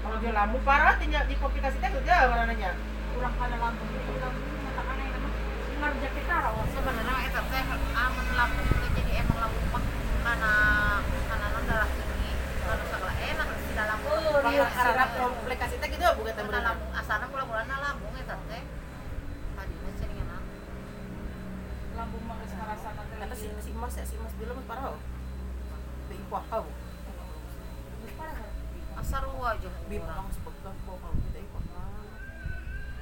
Kalau 0.00 0.16
dia 0.16 0.32
lambung 0.32 0.64
parah, 0.64 0.96
tinggal 0.96 1.28
di 1.28 1.36
komplikasi 1.36 1.76
teh 1.76 1.90
kerja 1.92 2.28
mana 2.28 2.48
nanya. 2.48 2.72
Kurang 3.12 3.34
pada 3.36 3.56
lambung 3.60 3.88
itu 3.92 4.12
lambung 4.16 4.48
mata 4.64 4.82
kana 4.86 5.02
yang 5.02 5.12
nama 5.18 5.30
ngarja 5.80 6.08
kita 6.12 6.34
rawa. 6.40 6.62
sebenarnya 6.72 7.14
eta 7.28 7.40
teh 7.52 7.62
amun 7.74 8.26
lambung 8.32 8.68
jadi 8.96 9.12
emang 9.20 9.38
lambung 9.44 9.66
mah 9.72 9.84
karena 10.20 10.52
karena 11.28 11.60
darah 11.68 11.90
tinggi 11.90 12.32
kalau 12.64 12.84
segala 12.86 13.14
enak 13.18 13.48
di 13.50 13.72
dalam 13.76 13.98
Kalau 14.00 14.40
Iya, 14.50 15.04
komplikasi 15.20 15.74
teh 15.80 15.88
gitu 15.90 16.06
bukan 16.16 16.62
lambung 16.64 16.92
asana 16.96 17.24
mula-mulana 17.28 17.76
lambung 17.82 18.14
eta 18.14 18.36
teh 18.48 18.62
tadinya 19.58 19.90
seringan 20.00 20.42
Lambung 21.98 22.22
mah 22.24 22.36
geus 22.40 22.54
ngarasana 22.56 23.02
teh. 23.04 23.18
Kata 23.30 23.38
si 23.38 23.46
si 23.62 23.70
Mas 23.78 23.94
ya 23.94 24.02
si 24.02 24.18
Mas 24.18 24.34
bilang 24.34 24.58
mas 24.58 24.66
parah. 24.66 24.98
Bi 26.10 26.18
kuah 26.26 26.42
kau. 26.50 26.66
Geus 26.66 28.14
parah. 28.18 28.42
asar 28.98 29.22
aja 29.22 29.70
Bi 29.86 29.96
kurang 30.02 30.18
orang 30.18 30.34
sebelah 30.34 30.74
kau 30.82 30.98
kau 30.98 31.14
kita 31.30 31.38
ikut. 31.38 31.64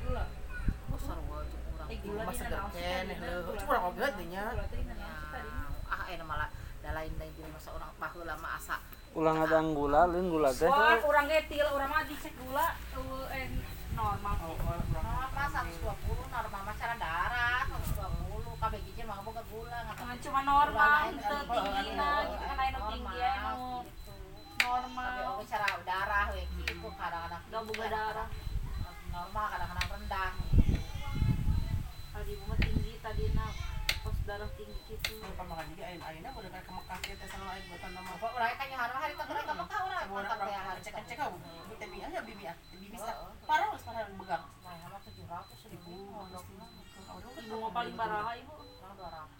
Gula. 0.05 0.25
asar 0.93 1.17
aja 1.17 1.57
kurang 1.65 1.89
Eh, 1.89 2.21
mas 2.29 2.37
Cuma 2.45 2.45
teh- 2.45 3.65
orang 3.73 3.85
obat 3.89 4.13
nya. 4.29 4.45
Ya 4.53 4.65
ah 5.89 6.05
enak 6.05 6.27
malah 6.29 6.49
da 6.85 6.93
lain 6.93 7.13
lain 7.17 7.33
di 7.33 7.41
masa 7.49 7.73
orang 7.73 7.89
baheula 7.97 8.37
mah 8.37 8.61
asa 8.61 8.77
Ulang 9.17 9.41
ada 9.41 9.65
gula, 9.65 10.05
lain 10.05 10.29
gula 10.29 10.53
teh. 10.53 10.69
Wah, 10.69 11.01
urang 11.01 11.25
getil, 11.25 11.65
urang 11.73 11.89
mah 11.89 12.05
dicek 12.05 12.37
gula 12.37 12.77
eh 13.33 13.49
normal. 13.97 14.37
Oh, 14.45 14.53
oh, 14.53 14.77
Nah, 14.93 15.25
apa 15.25 15.65
120 15.65 15.89
normal 16.29 16.61
mah 16.61 16.77
cara 16.77 16.95
darah 17.01 17.65
120 17.73 18.61
kabeh 18.61 18.79
hiji 18.85 19.03
mah 19.09 19.25
boga 19.25 19.41
gula 19.49 19.79
Ngan 19.81 19.97
ngata 19.97 20.08
cuma 20.19 20.41
normal, 20.43 21.15
kan, 21.15 21.45
tinggi 21.47 21.89
na, 21.95 22.09
oh, 22.11 22.23
gitu 22.35 22.45
kan 22.45 22.59
anu 22.59 22.81
tinggi 22.91 23.19
normal, 23.19 23.39
anu 23.39 23.67
gitu. 23.87 24.13
normal. 24.67 25.15
Tapi 25.39 25.45
cara 25.47 25.69
darah 25.87 26.25
we 26.35 26.43
gitu 26.59 26.89
kadang-kadang 26.99 27.43
Gak 27.49 27.63
boga 27.63 27.87
darah. 27.87 28.29
normal 29.09 29.45
kadang-kadang 29.51 29.89
rendah 29.99 30.31
Tadi 32.13 32.31
ibu 32.35 32.45
mah 32.51 32.59
tinggi 32.59 32.93
tadina 32.99 33.47
pos 34.03 34.17
darah 34.27 34.51
tinggi 34.59 34.79
gitu. 34.91 35.23
Apa 35.23 35.43
makan 35.47 35.65
juga 35.71 35.85
ayeuna 35.87 36.05
ayeuna 36.11 36.31
kayak 36.35 36.65
ke 36.67 36.73
Mekah 36.75 36.99
kita 36.99 37.25
sama 37.31 37.55
aing 37.55 37.67
buatan 37.71 37.91
nama. 37.95 38.11
apa 38.19 38.27
urang 38.35 38.55
tanya 38.59 38.77
hareuh 38.83 38.99
hari 38.99 39.15
teh 39.15 39.27
ka 39.47 39.55
Mekah 39.55 39.81
urang 39.87 40.03
Sama 40.03 40.15
orang 40.19 40.27
kontak 40.27 40.39
teh 40.43 40.51
orang 40.51 40.67
hari 40.67 40.81
cek 40.83 40.95
teh 40.99 41.05
cek 41.15 41.17
kau. 41.23 41.33
Bi 41.71 41.75
teh 41.79 41.87
bi 41.87 41.99
aja 42.03 42.19
bibi 42.27 42.45
ah. 42.51 42.57
Bibi. 42.75 42.97
Parah 43.47 43.67
mas 43.71 43.83
parah 43.87 44.03
begang. 44.11 44.45
Nah, 44.67 44.75
sama 44.83 44.99
700 44.99 45.71
ribu. 45.71 45.95
Ibu 47.39 47.55
mah 47.63 47.71
paling 47.71 47.95
baraha 47.95 48.33
ibu. 48.35 48.58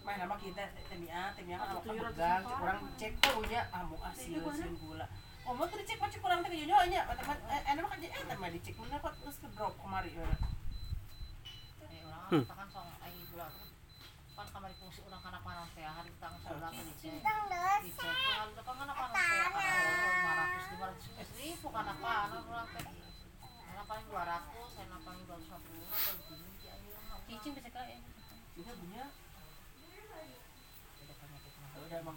Urang 0.09 0.17
200. 0.17 0.17
Main 0.17 0.19
nama 0.25 0.35
kita 0.41 0.63
temia, 0.89 1.21
temia 1.37 1.55
kan 1.61 1.67
Atau 1.69 1.77
apa 1.77 1.85
ratus 1.85 2.01
begang, 2.09 2.41
empat. 2.41 2.61
orang 2.65 2.79
cek 2.97 3.13
tahunya 3.21 3.61
amu 3.69 3.97
asil 4.01 4.41
sin 4.57 4.73
gula. 4.81 5.05
Oh 5.45 5.53
mau 5.53 5.65
tuh 5.69 5.77
dicek 5.81 5.97
macam 6.01 6.19
kurang 6.21 6.39
teh 6.41 6.49
nyonya 6.49 6.77
nya, 6.89 7.01
teman 7.13 7.37
enak 7.45 7.83
mah 7.85 7.97
eh 8.01 8.23
teman 8.25 8.49
dicek 8.53 8.73
mana 8.81 8.97
kok 8.97 9.13
terus 9.21 9.37
ke 9.37 9.47
drop 9.53 9.73
kemari 9.77 10.09
ya. 10.17 10.25
Eh, 10.25 12.01
urang 12.05 12.57
kan 12.57 12.67
song 12.73 12.89
ai 13.05 13.13
gula 13.29 13.45
tuh. 13.53 13.69
Kan 14.33 14.47
kamari 14.49 14.73
fungsi 14.81 14.99
urang 15.05 15.21
kana 15.21 15.39
panas 15.45 15.69
teh 15.77 15.85
hari 15.85 16.11
tang 16.17 16.33
sebelah 16.41 16.69
teh 16.73 16.83
dicek. 16.89 17.13
Dicek 17.85 18.09
kan 18.09 18.49
depan 18.57 18.73
kana 18.81 18.93
panas 18.97 19.13
teh 19.13 19.45
kana 19.53 20.45
500 20.57 21.21
500 21.21 21.37
ribu 21.37 21.67
kana 21.69 21.93
panas 22.01 22.41
urang 22.49 22.67
teh. 22.73 22.83
Kana 23.69 23.83
paling 23.85 24.05
200, 24.09 24.73
saya 24.73 24.97
paling 25.05 25.23
250 25.29 25.85
atau 25.85 26.13
tinggi 26.29 26.65
aja 26.65 26.97
mah. 27.09 27.21
Cicing 27.29 27.53
bisa 27.53 27.69
kae. 27.69 27.97
Juga 28.57 28.73
punya 28.75 29.03
mah. 31.89 32.13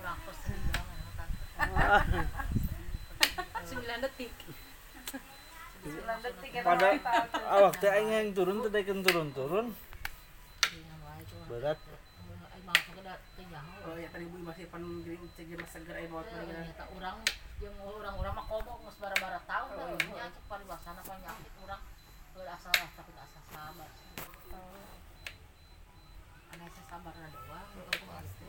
Urang 0.00 0.18
kos 0.24 0.36
sendiri 0.40 0.72
urang. 0.80 2.26
9 3.70 4.04
detik. 4.04 4.32
9 5.84 6.24
detik 6.24 6.50
eta 6.56 6.66
Pada 6.66 6.88
teh 7.80 7.90
aing 7.90 8.10
yang 8.10 8.28
turun 8.34 8.64
teh 8.66 8.82
turun-turun 8.82 9.66
Dengan 10.66 10.98
wae 11.04 11.22
cuma. 11.28 11.44
berat. 11.50 11.78
Ai 12.50 12.60
mah 12.66 12.76
segeda 12.84 13.14
teh 13.36 13.44
jauh. 13.46 13.86
Oh 13.86 13.96
ya 13.96 14.08
tadi 14.10 14.24
ibu 14.26 14.36
masih 14.40 14.58
pan 14.70 14.82
dia 15.02 15.18
seger 15.34 15.58
ternyata 15.66 16.84
orang 16.94 17.18
yang 17.58 17.74
orang-orang 17.82 18.32
mah 18.38 18.46
komo 18.46 18.72
geus 18.86 18.96
bara-bara 19.02 19.42
tahu 19.44 19.66
teh 19.74 20.14
nya 20.14 20.30
cek 20.30 20.44
paribasana 20.46 21.02
penyakit 21.02 21.52
urang. 21.60 21.82
Teu 22.30 22.46
asal 22.46 22.72
tapi 22.72 23.12
asal 23.18 23.42
sabar. 23.50 23.90
Ane 26.54 26.62
asa 26.62 26.82
sabar 26.86 27.12
doang 27.18 27.66
gitu 27.74 28.06
pasti 28.06 28.46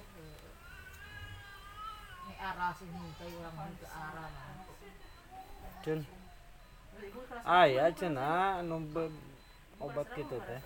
ini 2.21 2.33
arah 2.37 2.71
sini 2.77 3.01
teh 3.17 3.27
urang 3.33 3.53
mah 3.57 3.65
ke 3.73 3.87
arah 3.89 4.27
mah. 4.29 4.49
Cun. 5.81 5.99
Aya 7.41 7.89
cenah 7.97 8.61
anu 8.61 8.77
be- 8.93 9.17
obat 9.81 10.07
kitu 10.13 10.37
teh. 10.37 10.61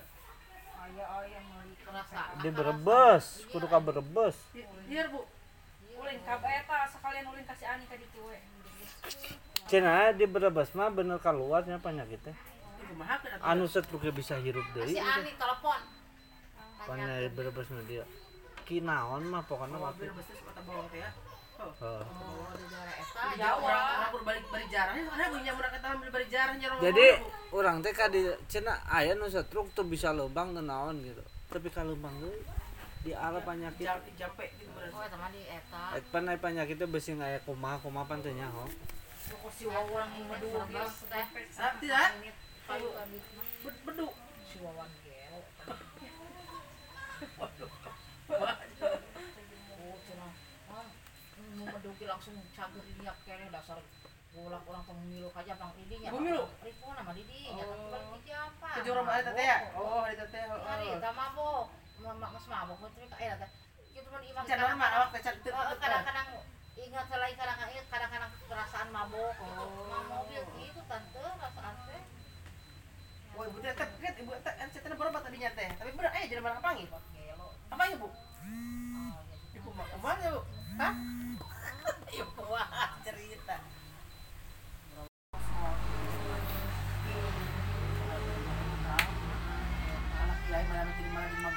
Aya 0.86 1.06
aya 1.24 1.40
meuli. 1.48 1.74
kerasa 1.82 2.36
Di 2.44 2.50
Brebes, 2.52 3.26
kudu 3.50 3.66
ka 3.72 3.80
Brebes. 3.80 4.38
Biar 4.86 5.08
bu, 5.10 5.24
Ulin 6.06 6.22
ka 6.22 6.38
eta 6.38 6.86
sekalian 6.94 7.26
ulin 7.34 7.46
kasih 7.50 7.66
ani 7.66 7.82
ka 7.90 7.98
ditu 7.98 8.22
we. 8.30 8.38
Cenah 9.66 10.14
di 10.14 10.30
Brebes 10.30 10.70
mah 10.78 10.94
bener 10.94 11.18
kaluarnya 11.18 11.82
penyakit 11.82 12.22
teh. 12.22 12.38
Anu 13.42 13.66
setruk 13.66 14.06
bisa 14.14 14.38
hirup 14.38 14.62
si 14.70 14.94
deui. 14.94 15.02
Ani 15.02 15.34
telepon 15.34 15.82
Penyakit 16.86 17.34
Brebes 17.34 17.74
mah 17.74 17.82
dia. 17.90 18.06
Kinaon 18.70 19.26
mah 19.34 19.42
pokoknya 19.50 19.82
Oh, 19.82 19.90
waktu. 19.90 20.14
ya. 20.94 21.10
Oh. 21.82 22.06
Oh 22.06 22.46
Jadi 26.86 27.06
orang 27.50 27.82
ka 27.82 28.06
di 28.14 28.30
cenah 28.46 28.86
aya 28.94 29.18
nu 29.18 29.26
setruk 29.26 29.74
tuh 29.74 29.90
bisa 29.90 30.14
lubang 30.14 30.54
teu 30.54 30.62
naon 30.62 31.02
gitu. 31.02 31.26
Tapi 31.50 31.74
ka 31.74 31.82
lubang 31.82 32.14
deui 32.22 32.38
di 33.06 33.14
ala 33.14 33.38
penyakit. 33.40 33.86
jam 33.86 34.02
jampe 34.18 34.50
gitu 34.58 34.66
bener. 34.74 34.90
oh 34.90 35.02
eta 35.06 35.14
mah 35.14 35.30
di 35.30 35.42
eta 35.46 35.84
Et 35.94 36.06
pan 36.10 36.26
penyakit 36.26 36.76
teh 36.76 36.90
beusi 36.90 37.14
aya 37.14 37.38
kumaha 37.46 37.78
kumaha 37.78 38.10
pan 38.10 38.18
teh 38.18 38.34
nyaho. 38.34 38.66
Pokok 39.30 39.52
si 39.54 39.70
wawan 39.70 40.10
medu 40.26 40.50
Berbes 40.50 41.06
teh 41.06 41.26
Ah, 41.62 41.78
tidak. 41.78 42.18
paling 42.66 42.94
abis 42.98 43.24
mah 43.38 43.46
Bed- 43.62 43.82
Bedu. 43.86 44.08
si 44.50 44.58
wawan 44.58 44.90
gel 45.06 45.38
Oh, 48.26 49.96
cenah. 50.02 50.34
Ah, 50.74 50.86
meduki 51.54 52.06
langsung 52.10 52.36
cager 52.52 52.84
ini 52.90 53.06
kene 53.22 53.46
dasar 53.54 53.78
ulang 54.36 54.66
ulang 54.68 54.84
pemilu 54.84 55.30
aja 55.32 55.54
bang 55.56 55.72
ini 55.80 55.96
ya. 56.04 56.10
Pemilu? 56.12 56.44
Ribu 56.60 56.88
nama 56.92 57.12
Didi. 57.14 57.54
Ya 57.54 57.64
kan 57.64 57.78
bukan 57.80 58.02
Didi 58.18 58.32
apa? 58.34 58.70
Tujuh 58.82 58.92
orang 58.98 59.08
ada 59.14 59.32
teh 59.32 59.46
ya. 59.46 59.58
Oh, 59.78 60.02
ada 60.02 60.26
teh. 60.26 60.42
Hari 60.44 60.86
kita 60.98 61.10
mabok. 61.14 61.66
Mama 62.06 62.38
mas 62.38 62.46
mabok 62.46 62.78
putri 62.86 63.10
ka 63.10 63.18
eh 63.18 63.34
teh. 63.34 63.50
Itu 63.98 64.10
mah 64.14 64.22
imam 64.22 64.46
can 64.46 64.62
Oh, 64.62 65.74
kadang-kadang 65.82 66.28
ingat 66.78 67.06
selain 67.10 67.34
kadang-kadang 67.34 67.86
kadang-kadang 67.90 68.32
perasaan 68.46 68.88
mabok. 68.94 69.34
Oh. 69.42 70.06
mobil 70.06 70.44
gitu 70.62 70.82
tante 70.86 71.18
perasaan 71.18 71.76
teh. 71.90 72.02
Oh, 73.34 73.44
ibu 73.50 73.58
teh 73.58 73.74
kan 73.74 73.90
ibu 74.22 74.32
teh 74.38 74.54
cetan 74.70 74.94
berobat 74.94 75.26
tadinya 75.26 75.50
teh. 75.58 75.66
Tapi 75.66 75.90
bener 75.98 76.14
eh 76.14 76.24
jadi 76.30 76.42
mana 76.46 76.62
panggil. 76.62 76.86
Apa 77.74 77.84
Bu? 77.98 78.06
Oh, 78.06 78.14
ya. 79.26 79.36
Ibu 79.58 79.70
mah 79.74 79.88
ke 79.90 79.98
mana, 79.98 80.26
Bu? 80.30 80.42
Hah? 80.78 80.94
Ibu 82.22 82.42
wah 82.46 82.68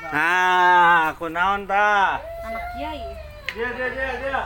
Nah, 0.08 1.12
kunaon 1.20 1.68
ta? 1.68 2.16
Anak 2.40 2.64
kiai. 2.80 3.12
Dia 3.52 3.68
dia 3.76 3.88
dia 3.92 4.10
dia. 4.24 4.40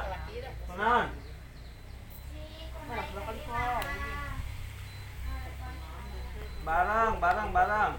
Barang, 6.67 7.13
barang, 7.23 7.49
barang. 7.55 7.93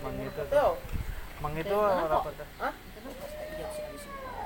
Mang 0.00 0.16
itu, 0.22 0.66
mang 1.40 1.54
itu, 1.56 1.78
apa? 1.78 2.30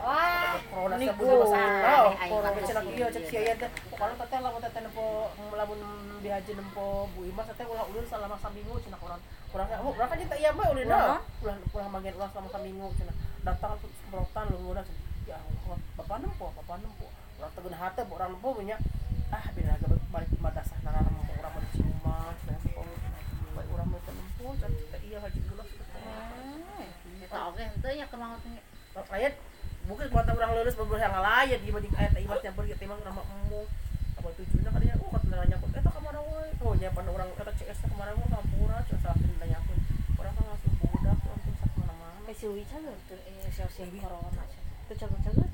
Wah 0.05 0.54
corona 0.75 0.95
Niku. 0.99 1.07
sa 1.07 1.15
bulan 1.15 1.37
masa 1.39 1.59
Ah, 1.87 2.03
oh 2.03 2.13
corona 2.27 2.51
ay, 2.51 2.95
iya 2.99 3.07
cek 3.09 3.23
ay. 3.23 3.31
siya 3.31 3.55
teh. 3.55 3.71
Kalau 3.95 4.15
teteh 4.19 4.39
lamun 4.43 4.61
teteh 4.61 4.81
nempo 4.83 5.07
lamun 5.55 5.79
dihaji 6.19 6.53
nempo 6.59 6.87
Bu 7.15 7.21
Imas 7.25 7.47
teteh 7.47 7.65
ulah 7.65 7.87
ulun 7.87 8.05
selama 8.05 8.37
saminggu 8.37 8.75
cenah 8.83 8.99
urang 8.99 9.21
urang 9.55 9.69
oh 9.81 9.93
urang 9.95 10.09
kan 10.11 10.19
cinta 10.19 10.35
iya 10.35 10.51
mah 10.51 10.67
ulun 10.75 10.91
Ulah, 10.91 11.23
ulah 11.71 11.87
bagian 11.95 12.15
ulah 12.19 12.29
selama 12.29 12.49
saminggu 12.51 12.87
cenah 12.99 13.17
datang 13.47 13.73
semprotan 13.79 14.45
lu 14.51 14.75
udah 14.75 14.85
ya 15.25 15.39
Allah 15.39 15.79
bapak 15.95 16.17
nempo 16.21 16.47
bapak 16.59 16.77
nempo. 16.83 17.07
Urang 17.39 17.53
tegun 17.55 17.75
hate 17.79 18.03
urang 18.11 18.31
nempo 18.35 18.49
punya. 18.51 18.77
Ah 19.31 19.45
bila 19.55 19.79
balik 20.11 20.29
di 20.29 20.39
madrasah 20.39 20.79
nara 20.83 21.01
urang 21.07 21.53
mau 21.55 21.63
ciuman 21.71 22.35
urang 23.71 23.87
mau 23.89 24.01
nempo 24.03 24.47
cinta 24.59 24.99
iya 25.01 25.19
haji 25.23 25.39
ulah 25.49 25.67
Eta 27.25 27.39
oge 27.49 27.63
henteu 27.65 27.93
nya 27.95 28.07
kemangut 28.07 28.43
nya. 28.47 28.63
Ayat 29.11 29.35
mungkin 29.85 30.07
kuat 30.09 30.25
orang 30.25 30.53
lulus 30.57 30.75
beberapa 30.81 31.05
yang 31.05 31.21
lain 31.21 31.59
di 31.61 31.71
balik 31.71 31.93
ayat 31.93 32.13
ibaratnya 32.17 32.53
pergi 32.57 32.75
timang 32.81 33.01
nama 33.05 33.21
emu 33.21 33.69
apa 34.17 34.29
tujuannya 34.33 34.71
katanya 34.73 34.97
oh 35.05 35.11
kata 35.13 35.35
nanya 35.37 35.57
aku 35.61 35.67
eta 35.77 35.91
ke 35.93 36.01
mana 36.01 36.21
woi 36.25 36.49
oh 36.65 36.73
nyiapan 36.73 37.07
orang 37.13 37.29
kata 37.37 37.53
CS 37.61 37.79
ke 37.85 37.95
mana 37.97 38.17
woi 38.17 38.25
kampura 38.33 38.77
cuma 38.89 38.99
salah 39.05 39.17
nanya 39.21 39.57
aku 39.61 39.73
orang 40.17 40.33
kan 40.33 40.45
langsung 40.49 40.75
budak 40.81 41.19
langsung 41.21 41.55
sak 41.61 41.71
mana 41.77 41.95
mana 42.01 42.19
Eh 42.25 42.33
si 42.33 42.47
Wi 42.49 42.65
cager 42.65 42.97
Teu 43.05 43.19
eh 43.29 43.53
sosial 43.53 43.89
corona. 44.01 44.43
Teu 44.89 44.95
cager-cager. 44.97 45.49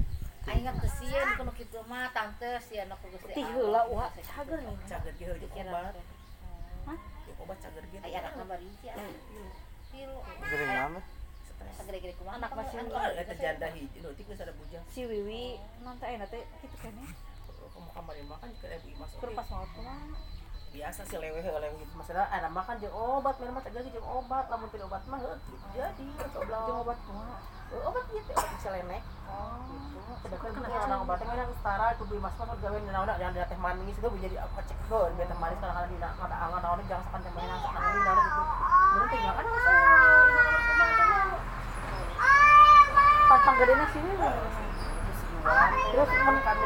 Aing 0.46 0.62
ngap 0.62 0.76
teu 0.78 0.90
sieun 0.94 1.28
kuno 1.34 1.52
kitu 1.58 1.78
mah 1.90 2.06
tante 2.14 2.50
sieun 2.62 2.87
aku 2.87 3.10
geus 3.10 3.34
Ti 3.34 3.42
heula 3.42 3.82
uha 3.90 4.06
cager 4.14 4.58
nih. 4.62 4.76
cager 4.87 5.12
gitu 5.18 5.34
di 5.42 5.46
obat 5.50 5.90
teh. 5.90 6.04
di 7.26 7.30
obat 7.42 7.58
cager 7.58 7.84
gitu 7.90 8.02
Aya 8.06 8.18
anak 8.22 8.32
nambah 8.38 8.58
hiji. 8.62 8.88
Tilu. 9.90 10.18
Gering 10.22 10.70
mana? 10.70 11.00
Sagede-gede 11.80 12.14
kumaha. 12.20 12.37
Anak 12.37 12.52
masih 12.52 12.76
oh 12.84 13.04
eta 13.16 13.34
janda 13.40 13.66
hiji. 13.72 13.99
Nu 14.04 14.12
tik 14.12 14.28
geus 14.28 14.40
ada 14.44 14.52
bujang. 14.52 14.84
Si 14.92 15.08
Wiwi 15.08 15.56
enak 15.80 16.28
teh 16.28 16.42
gitu 16.60 16.76
kan 16.78 16.92
ya. 16.92 17.08
kamu 17.70 17.90
kamar 17.96 18.14
makan 18.28 18.49
juga 18.52 18.66
ibu 18.76 18.88
imas 18.92 19.10
Keur 19.16 19.30
pas 19.32 19.46
maot 19.49 19.70
kumaha. 19.72 20.06
biasa 20.70 21.02
sih 21.02 21.18
leweh 21.18 21.42
leweh 21.42 21.78
gitu. 21.82 21.92
Masalah 21.99 22.30
ada 22.30 22.46
makan 22.46 22.78
jeung 22.78 22.94
obat 22.94 23.34
minum 23.40 23.56
mah 23.56 23.62
cager 23.64 23.82
jeung 23.88 24.06
obat. 24.06 24.44
Lamun 24.52 24.68
tidak 24.68 24.87
obat 24.92 25.02
mah 25.08 25.18
jadi. 25.72 26.06
Jeung 26.37 26.78
obat 26.84 26.99
kumaha. 27.08 27.37
Eh, 27.70 27.82
obat 27.87 28.04
gitu 28.10 28.30
obat 28.34 28.50
bisa 28.58 28.70
lenek 28.75 29.02
Oh. 29.30 29.62
gitu. 29.70 29.99
Sedangkan 30.26 30.50
kan 30.58 30.90
orang 30.90 31.06
obatnya 31.06 31.26
kan? 31.30 31.38
yang 31.38 31.50
setara 31.54 31.87
itu 31.94 32.02
beli 32.10 32.18
mas 32.18 32.34
mas 32.34 32.58
gawe 32.58 32.78
udah 32.82 33.16
yang 33.22 33.30
ada 33.30 33.46
teh 33.46 33.58
manis 33.62 33.94
itu 33.94 34.08
jadi 34.18 34.37
apa 34.42 34.58
cek 34.66 34.78
go 34.90 35.06
biar 35.14 35.30
teh 35.30 35.38
manis 35.38 35.58
kadang 35.62 35.78
kadang 35.78 35.90
dina 35.94 36.08
ada 36.18 36.36
angan 36.50 36.62
angan 36.66 36.82
jangan 36.90 37.04
sakan 37.06 37.21
teh 37.23 37.32
manis 37.38 37.62
angan 37.62 37.93
dina 37.95 38.12
gitu. 38.19 38.43
Belum 38.90 39.06
tinggal 39.06 39.32
kan 39.38 39.47
nasi 43.40 43.98
Wiwi. 44.04 44.28
Terus 45.90 46.08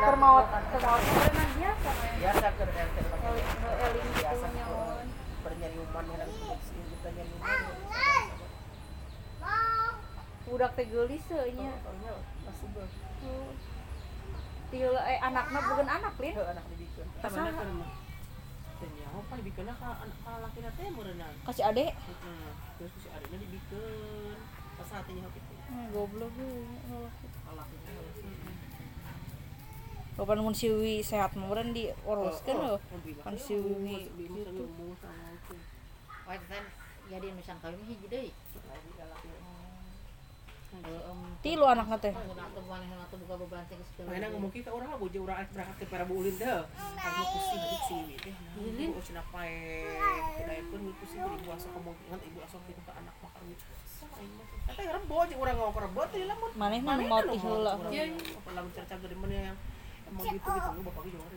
termawat 0.02 0.46
termawat 0.66 1.02
karena 1.06 1.44
biasa. 1.54 1.90
biasa 2.18 2.46
ke 2.58 2.64
RT 2.66 2.96
Eling 3.84 4.08
biasa 4.18 4.46
gitu 4.46 4.54
nyaon. 4.58 5.06
bernyari 5.44 5.76
uman 5.76 6.04
yang 6.08 6.30
sih 6.64 6.80
kita 6.82 7.08
nyari 7.14 7.30
uman 7.36 7.58
Budak 10.44 10.72
teh 10.74 10.86
geulis 10.88 11.24
nya. 11.54 11.72
masih 12.42 12.66
ber 12.74 12.86
Ti 14.72 14.76
heula 14.80 15.00
eh 15.06 15.18
anakna 15.22 15.58
bukan 15.62 15.86
anak 15.88 16.14
lin. 16.18 16.34
anak 16.34 16.64
kan 18.74 18.90
nyaho 18.90 19.18
kan 19.30 19.36
dibikinnya 19.38 19.74
ka 19.78 19.88
anak 20.02 20.18
ka 20.26 20.32
laki 20.42 20.58
teh 20.60 20.86
meureunna 20.90 21.28
Kasih 21.46 21.64
adek. 21.70 21.94
Heeh. 21.94 22.48
terus 22.74 22.92
si 22.98 23.06
adiknya 23.06 23.38
dibikin 23.38 24.34
pas 24.74 24.90
hatinya 24.90 25.30
gitu 25.30 25.53
Hmm, 25.74 25.90
goblok 25.90 26.30
gue. 26.38 27.10
Kapan 30.14 30.46
mun 30.46 30.54
si 30.54 30.70
Wiwi 30.70 31.02
sehat 31.02 31.34
meureun 31.34 31.74
diuruskeun 31.74 32.54
loh. 32.62 32.78
Kan 33.26 33.34
si 33.34 33.58
Wiwi 33.58 34.06
gitu. 34.14 34.70
Wah, 36.22 36.38
itu 36.38 36.46
kan 36.46 36.64
jadi 37.10 37.26
nusan 37.34 37.58
kawin 37.58 37.82
hiji 37.82 38.06
deui. 38.06 38.30
Heeh. 40.74 41.26
Tilu 41.42 41.66
anakna 41.66 41.98
teh. 41.98 42.14
Teh. 42.14 44.06
Mana 44.06 44.26
mungkin 44.38 44.62
ke 44.62 44.70
orang 44.70 44.94
lah 44.94 44.98
bojo 45.02 45.18
orang 45.26 45.42
berangkat 45.50 45.76
ke 45.82 45.84
para 45.90 46.06
buulin 46.06 46.38
deh. 46.38 46.62
Aku 46.78 47.22
pusing 47.34 47.62
adik 47.62 47.82
sih 47.90 48.00
deh. 48.22 48.36
Lilin 48.62 48.94
oh 48.94 49.02
cina 49.02 49.22
pae. 49.34 49.82
Tidak 50.38 50.70
pun 50.70 50.94
pusing 51.02 51.18
jadi 51.26 51.36
ibu 51.42 51.50
asuh 51.50 51.70
kemungkinan 51.74 52.20
ibu 52.22 52.38
asuh 52.46 52.62
gitu 52.70 52.78
ke 52.86 52.92
anak 52.94 53.14
makan. 53.18 53.42
Kata 53.50 54.22
ya 54.64 54.92
rebo 54.96 55.14
aja 55.20 55.34
orang 55.36 55.56
ngau 55.60 55.76
rebo 55.76 56.00
teh 56.08 56.24
lamun. 56.24 56.50
Manehna 56.56 56.92
nu 56.96 57.04
maot 57.08 57.24
ti 57.28 57.38
heula. 57.38 57.72
Iya. 57.92 58.04
Apa 58.14 58.50
lamun 58.56 58.70
cerita 58.72 58.94
dari 58.96 59.16
mana 59.18 59.34
yang 59.52 59.56
emang 60.08 60.24
gitu 60.24 60.48
gitu 60.48 60.70
lu 60.76 60.80
bapak 60.88 61.02
juga 61.04 61.24
ada. 61.28 61.36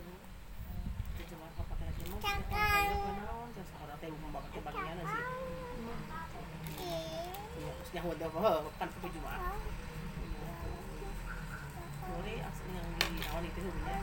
Cuma 1.28 1.46
apa 1.48 1.74
aja 1.76 1.92
teh 4.00 4.60
bagian 4.64 4.96
sih. 4.98 5.24
Kan 7.92 8.88
ke 8.88 9.04
asli 12.40 12.70
yang 12.72 12.88
di 13.16 13.22
awal 13.28 13.44
itu 13.44 13.60
sebenarnya. 13.60 14.00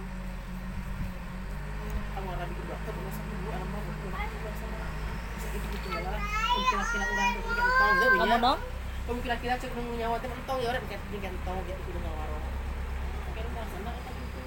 Kamu 2.15 2.27
orang 2.31 2.47
bikin 2.47 2.65
dokter 2.69 2.93
dulu 2.95 3.09
satu 3.11 3.33
dua 3.43 3.53
anak 3.57 3.67
mau 3.69 3.81
betul 3.85 4.09
sama 4.55 4.87
bisa 5.35 5.47
itu 5.51 5.67
gitu 5.73 5.87
ya 5.91 5.99
lah. 6.05 6.21
Kira-kira 6.21 7.05
orang 7.05 7.31
itu 7.35 7.49
kan 7.51 7.67
tahu 7.75 7.91
enggak 8.25 8.57
Kamu 9.05 9.21
kira-kira 9.21 9.53
cek 9.61 9.69
nunggu 9.77 10.01
nyawa 10.01 10.17
teh 10.17 10.29
entong 10.33 10.59
ya 10.65 10.73
orang 10.73 10.85
kayak 10.89 11.01
bikin 11.13 11.29
entong 11.29 11.61
gitu 11.69 11.81
kudu 11.85 11.99
ngawaro. 12.01 12.37
Kira 13.37 13.47
nggak 13.53 13.65
sana 13.69 13.91
kan 13.93 14.13
gitu. 14.17 14.41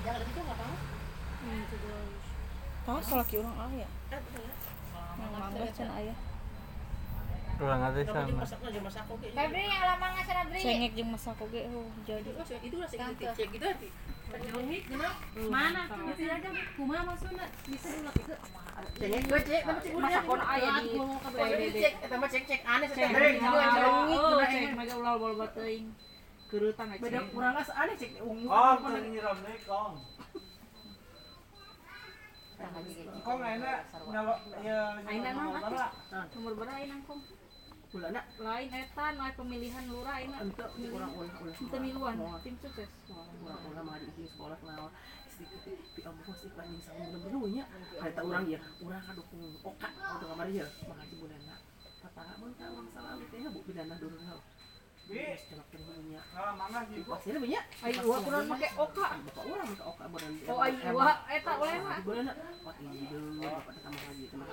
Jangan 0.00 0.18
lebih 0.24 0.32
enggak 0.40 0.56
tahu. 0.56 0.74
Tahu 2.88 2.98
salaki 3.04 3.34
urang 3.36 3.56
aya. 3.68 3.88
Eh 4.08 4.20
betul 4.24 4.42
ya. 4.48 4.54
Yang 5.20 5.30
mangga 5.36 5.68
cenah 5.76 5.96
aya. 6.00 6.14
Kurang 7.60 7.80
ada 7.84 8.00
sama. 8.00 8.40
oke. 9.12 9.28
Febri 9.36 9.62
yang 9.68 9.84
lama 9.84 10.06
ngasih 10.16 10.34
Febri. 10.40 10.58
Cengek 10.64 10.92
jeung 10.96 11.10
masak 11.12 11.36
oge 11.36 11.60
oh 11.68 11.92
jadi. 12.08 12.30
Itu 12.32 12.54
itu 12.64 12.76
lah 12.80 12.88
sih 12.88 12.96
cek 12.96 13.48
gitu 13.52 13.64
hati. 13.68 13.92
Mana? 15.52 15.84
Bisa 16.16 16.40
kumaha 16.80 17.12
itu. 17.12 18.34
Cek 19.00 19.64
cek 19.82 19.94
Masakon 19.96 20.40
aya 20.40 20.70
di 20.84 20.88
PDD. 20.96 21.76
Cek 21.80 21.94
eta 22.04 22.16
mah 22.16 22.28
cek 22.28 22.44
cek 22.48 22.60
aneh 22.64 22.88
cek. 22.92 23.08
Oh, 23.12 24.40
cek 24.40 24.72
mega 24.76 24.94
ulah 24.96 25.14
bol 25.16 25.34
teuing. 25.56 25.86
Keureutan 26.50 26.86
aja. 26.92 27.02
Beda 27.02 27.20
cek 27.96 28.12
ungu. 28.24 28.46
Oh, 28.48 28.74
nyiram 28.80 29.38
kong. 29.64 29.94
Gitu. 32.60 33.08
Ya 34.60 34.78
Lain 38.38 38.70
eta 38.70 39.06
naik 39.18 39.34
pemilihan 39.34 39.82
lurah 39.90 40.22
aina. 40.22 40.38
ente 40.46 40.62
kurang 40.62 41.10
tim 42.46 42.54
sukses. 42.62 42.86
Sekolah 44.30 44.54
sedikit 45.40 45.80
pi 45.96 46.00
abu 46.04 46.20
pasti 46.28 46.52
kan 46.52 46.68
yang 46.68 46.82
sama 46.84 47.04
bener-bener 47.08 47.48
nya. 47.48 47.64
Ada 47.96 48.20
orang 48.20 48.44
ya, 48.44 48.60
orang 48.84 49.02
kadukung 49.08 49.56
oka 49.64 49.88
untuk 49.88 50.28
kamar 50.28 50.46
ya. 50.52 50.66
Makasih 50.84 51.16
bulana. 51.16 51.56
Patara 52.00 52.32
mun 52.40 52.52
ka 52.56 52.64
urang 52.68 52.88
salah 52.92 53.16
teh 53.16 53.40
bu 53.48 53.60
dulu 53.64 54.16
sih. 54.20 54.40
Pasti 57.02 57.30
banyak. 57.34 57.64
Ai 57.82 57.92
gua 57.98 58.18
kurang 58.22 58.44
make 58.46 58.68
oka. 58.76 59.06
Bapak 59.10 59.44
orang 59.48 59.66
minta 59.68 59.84
oka 59.88 60.04
beran. 60.12 60.32
Oh 60.46 60.58
ai 60.60 60.72
gua 60.76 61.12
eta 61.32 61.52
oleh 61.56 61.76
mah. 61.80 61.98
Bulana. 62.04 62.32
Pak 62.36 62.76
ini 62.84 63.04
dulu 63.08 63.28
bapak 63.40 63.72
teh 63.74 63.82
kamar 63.84 64.00
kamar. 64.06 64.46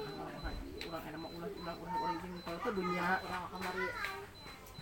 Urang 0.87 1.03
enak 1.03 1.19
mah 1.19 1.29
ulah 1.35 1.49
ulah 1.51 1.75
ulah 1.77 1.95
orang 1.99 2.15
jeung 2.23 2.35
kalau 2.41 2.59
teh 2.63 2.71
bunya. 2.71 3.07
Kurang 3.21 3.43
kamari. 3.51 3.87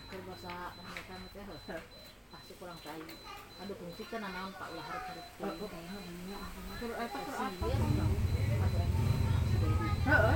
Keur 0.06 0.22
basa 0.30 0.54
mereka 0.78 1.16
teh. 1.34 1.82
Pasti 2.30 2.52
kurang 2.62 2.78
tai. 2.86 3.02
Aduh 3.56 3.76
fungsi 3.80 4.04
kan 4.12 4.20
naon 4.20 4.52
Pak 4.60 4.68
ulah 4.68 4.84
harus 4.84 5.04
apa? 5.08 5.24
Heeh. 10.06 10.36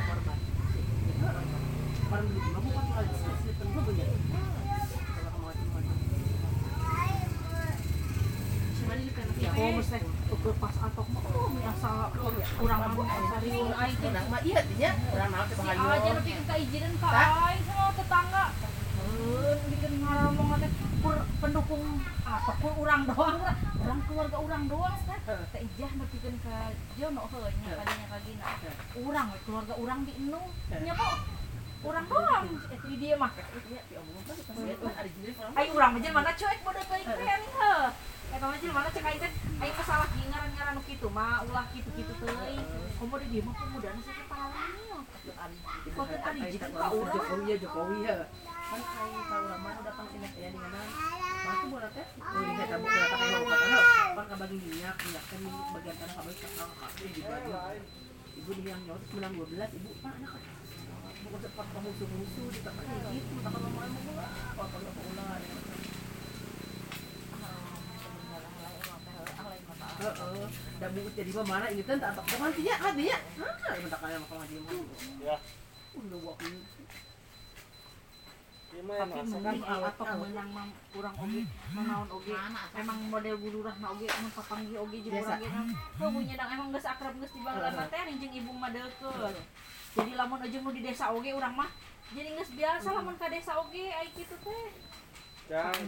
Orang 2.09 2.27
bukan 2.33 3.05
sih 3.43 3.53
tentu 3.59 3.79
mati. 3.83 4.05
Oh, 9.59 9.75
mesti 9.75 9.99
ukur 10.31 10.53
pas 10.55 10.71
atok 10.71 11.07
mah 11.11 11.23
oh 11.35 11.51
biasa 11.51 12.15
kurang 12.57 12.79
mah 12.95 13.19
sariun 13.35 13.71
aing 13.75 13.97
teh. 13.99 14.09
Nah, 14.15 14.23
mah 14.31 14.41
iya 14.47 14.59
dinya. 14.63 14.91
Urang 15.11 15.29
naon 15.35 15.45
teh 15.51 15.55
Si 15.59 15.67
bahayu. 15.67 15.83
aja 15.91 16.11
ka 16.95 17.11
sama 17.67 17.91
tetangga. 17.99 18.45
Heun 18.95 19.59
bikin 19.67 19.91
ngomong 19.99 20.63
teh 20.63 20.71
pendukung 21.39 21.83
apa 22.27 22.51
kur 22.59 22.73
urang 22.77 23.07
doang 23.07 23.39
urang 23.39 23.57
urang 23.79 23.99
keluarga 24.07 24.37
urang 24.39 24.63
doang 24.67 24.97
teh. 25.07 25.19
Teh 25.55 25.61
ijah 25.63 25.91
nu 25.95 26.03
bikin 26.11 26.35
ka 26.43 26.75
jono 26.99 27.23
heuh 27.31 27.47
nya 27.63 27.71
kadinya 27.79 28.07
kagina. 28.11 28.45
Urang 28.99 29.27
we 29.31 29.39
keluarga 29.47 29.73
urang 29.79 29.99
di 30.03 30.13
enu 30.19 30.41
nya 30.69 30.93
kok. 30.93 31.15
orang 31.79 32.05
doang 32.11 32.59
eh 32.75 32.79
di 32.83 32.99
dia 32.99 33.15
mah 33.15 33.31
orang. 33.31 34.03
Ayo 35.55 35.71
urang 35.71 35.95
mah 35.95 36.11
mana 36.11 36.31
cuek 36.35 36.59
bodoh 36.59 36.83
teh 36.83 36.99
nih 36.99 37.39
heuh. 37.55 37.87
Eta 38.29 38.45
mah 38.45 38.57
jelema 38.59 38.83
mana 38.83 38.89
cek 38.91 39.07
aing 39.07 39.21
teh 39.23 39.31
aing 39.63 39.75
mah 39.79 39.85
salah 39.87 40.07
ge 40.11 40.27
ngaran-ngaran 40.27 40.75
kitu 40.83 41.07
mah 41.07 41.39
ulah 41.47 41.65
kitu-kitu 41.71 42.11
teuing. 42.19 42.67
Komo 42.99 43.15
di 43.23 43.31
dieu 43.31 43.47
mah 43.47 43.55
pemudaan 43.55 43.95
sih 44.03 44.11
pahlawan. 44.27 44.75
Foto 44.75 44.88
ka 46.59 46.67
tahu 46.69 46.95
urang. 47.03 47.15
Jokowi 47.15 47.45
ya 47.51 47.55
Jokowi 47.59 47.97
ya. 48.07 48.15
Kan 48.69 48.81
tahu 48.85 49.45
lama 49.49 49.69
udah 49.81 49.93
pang 49.97 50.07
sini 50.13 50.27
kayak 50.33 50.51
di 50.53 50.59
mana. 50.59 50.79
Masuk 51.39 51.67
bola 51.73 51.87
teh. 51.89 52.07
Oh, 52.19 52.39
ini 52.39 52.51
kita 52.55 52.75
tak 52.77 53.19
tahu 53.19 53.43
kata 53.49 53.65
lo. 53.73 53.81
Kabagi 54.29 54.57
minyak, 54.61 54.95
minyak 55.03 55.23
kan 55.25 55.41
bagian 55.73 55.95
tanah 55.97 56.13
kabagi 56.19 56.39
kakak 56.43 56.67
kakak 56.69 56.91
di 57.09 57.21
baju. 57.25 57.51
Ibu 58.39 58.51
dia 58.55 58.71
yang 58.71 58.81
nyot 58.87 59.03
menang 59.19 59.33
12, 59.35 59.75
ibu 59.75 59.89
pak 59.99 60.13
anak 60.15 60.33
bukan 61.19 61.39
sempat 61.43 61.67
musuh-musuh 61.83 62.47
di 62.47 62.59
tempat 62.63 62.85
gitu, 63.11 63.33
tak 63.43 63.51
kalau 63.51 63.69
mau 63.75 63.83
emang 63.83 64.03
bola. 64.07 64.27
Oh, 64.55 64.67
kalau 64.71 64.91
mau 64.95 65.35
Heeh, 69.99 70.47
da 70.79 70.87
jadi 70.87 71.31
mah 71.35 71.43
mana 71.43 71.67
ini 71.75 71.83
kan 71.83 71.99
tak 71.99 72.15
tak 72.15 72.23
kan 72.23 72.51
tinya 72.55 72.75
kan 72.79 72.95
tinya. 72.95 73.19
Ah, 73.43 73.75
bentak 73.75 73.99
kaya 73.99 74.15
mah 74.15 74.27
mah. 74.31 74.47
Ya. 75.19 75.35
Udah 75.91 76.17
gua 76.23 76.33
ini. 76.47 76.61
Tapi 78.69 78.85
mending 79.27 79.59
tok 79.99 80.07
menang 80.23 80.49
mah 80.55 80.65
urang 80.95 81.15
oge 81.19 81.41
nanaon 81.75 82.09
oge. 82.15 82.31
Emang 82.79 82.97
model 83.11 83.35
bulurah 83.43 83.75
na 83.83 83.91
oge 83.91 84.07
mun 84.07 84.31
papanggih 84.31 84.77
oge 84.79 84.97
jeung 85.03 85.19
urang 85.19 85.35
ge 85.35 85.47
kan. 85.51 85.67
Heuh 85.99 86.09
bunyi 86.15 86.33
dang 86.39 86.49
emang 86.55 86.67
geus 86.71 86.87
akrab 86.87 87.13
geus 87.19 87.33
teh 87.35 88.01
jeung 88.07 88.33
ibu 88.39 88.51
mah 88.55 88.71
deukeut. 88.71 89.35
Jadi 89.99 90.11
lamun 90.15 90.39
ujung 90.47 90.63
nu 90.63 90.71
di 90.71 90.81
desa 90.85 91.11
oge 91.11 91.35
urang 91.35 91.59
mah 91.59 91.67
jadi 92.15 92.39
geus 92.39 92.55
biasa 92.55 92.87
lamun 92.87 93.19
ka 93.19 93.27
desa 93.27 93.51
oge 93.59 93.83
ai 93.91 94.07
kitu 94.15 94.35
teh. 94.47 94.71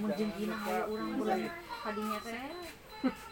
Mun 0.04 0.12
jeung 0.20 0.32
kina 0.36 0.58
aya 0.68 0.84
urang 0.92 1.16
bulan 1.16 1.48
kadinya 1.80 2.20
teh. 2.28 2.52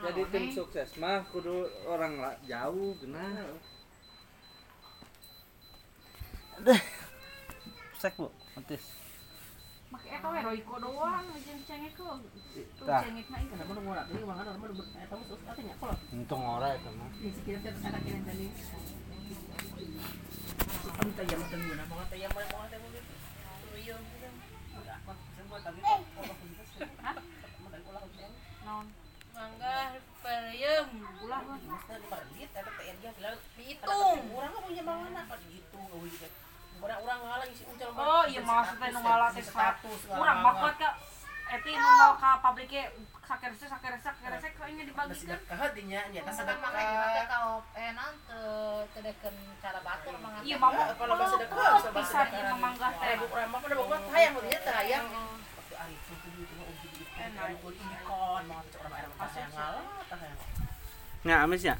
Jadi 0.00 0.22
tim 0.32 0.44
sukses 0.54 0.88
mah 0.96 1.20
kudu 1.28 1.68
orang 1.84 2.16
lah 2.16 2.34
jauh 2.48 2.96
genah 3.02 3.52
sek 8.00 8.16
bu 8.16 8.32
mantis 8.56 8.84
Make 9.90 10.06
eta 10.06 10.28
we 10.30 10.38
Royko 10.40 10.74
doang 10.78 11.26
jeung 11.42 11.60
cengek 11.66 11.98
Tah. 11.98 13.02
cengek 13.02 13.26
mah 13.28 13.40
ini 13.42 14.24
mangan 14.24 14.46
ada 14.46 14.56
mana 14.56 14.72
eta 14.72 15.14
mah 15.18 15.26
katanya 15.50 15.74
kalau 15.76 15.96
untung 16.14 16.42
ora 16.46 16.68
itu 16.78 16.90
mah 16.94 17.08
kira 17.44 17.58
tadi. 17.60 18.46
Mau 20.70 21.02
mau 21.04 21.12
tanya 21.12 21.36
mau 22.28 22.40
mau 22.40 22.64
tanya 22.68 22.78
mau 22.80 22.90
Iya, 23.80 23.96
udah 23.96 24.98
semua 25.32 25.58
kok 25.64 25.72
kok 25.72 26.36
kita. 26.44 26.84
Hah? 27.00 27.16
Mau 27.64 27.68
tanya 27.72 27.88
ulah 27.88 28.02
hujan. 28.04 28.32
Naon? 28.68 28.86
Mangga 29.32 29.96
perium. 30.70 30.88
Ulah 31.26 31.40
we. 31.42 31.54
Mesti 31.66 31.94
di 31.98 32.06
marit 32.06 32.50
ada 32.54 32.70
TNI 32.70 33.02
yang 33.02 33.14
bilang 33.18 33.36
Dihitung. 33.58 34.18
Orang 34.30 34.50
nggak 34.54 34.64
punya 34.66 34.82
mana 34.86 35.20
dihitung 35.42 35.84
euy. 35.90 36.10
Orang-orang 36.80 37.18
ngalah 37.20 37.46
isi 37.50 37.64
ujar 37.68 37.88
Oh 37.92 38.24
iya 38.24 38.40
maksudnya 38.40 38.88
nu 38.88 39.00
ngalah 39.04 39.28
teh 39.36 39.44
status 39.44 40.00
Urang 40.08 40.38
bakot 40.40 40.74
ka 40.80 40.90
eti 41.50 41.70
nu 41.76 41.88
mau 42.00 42.14
ka 42.16 42.30
pabriknya 42.40 42.88
sakerese 43.20 43.66
sakerese 43.68 44.00
sakerese 44.00 44.48
kayaknya 44.56 44.84
dibagikan. 44.88 45.12
sedekah 45.38 45.60
dinya 45.76 46.00
nya 46.08 46.20
ta 46.24 46.32
Sedekah 46.32 46.56
sedekah. 46.56 46.72
makanya 46.72 47.24
kau 47.28 47.52
eh 47.76 47.92
cara 49.60 49.78
batur. 49.84 50.14
Iya 50.40 50.56
mah 50.56 50.70
Ya, 50.72 50.84
kalau 50.96 51.14
bahasa 51.20 51.36
pisan 51.92 52.26
dekat. 52.26 52.38
ieu 52.40 52.54
memanggah 52.56 52.92
teh. 52.96 53.12
Eh, 53.12 53.16
bu 53.20 53.26
pada 53.28 53.74
buat 53.76 54.02
hayang 54.16 54.34
dia 54.40 54.58
teh 54.64 54.72
hayang. 54.72 55.06
Waktu 55.60 55.74
ari 55.76 55.94
itu 56.00 56.12
tuh 56.16 56.30
itu 56.32 56.54
uji 56.64 56.88
gitu. 56.96 57.12
Kulit 57.60 57.76
ikon 57.76 58.42
mau 58.48 58.64
air 58.64 59.06
mata 59.20 59.36
yang 59.36 59.52
ngalah 59.52 60.49
ya 61.24 61.44
amis 61.44 61.62
ya? 61.64 61.76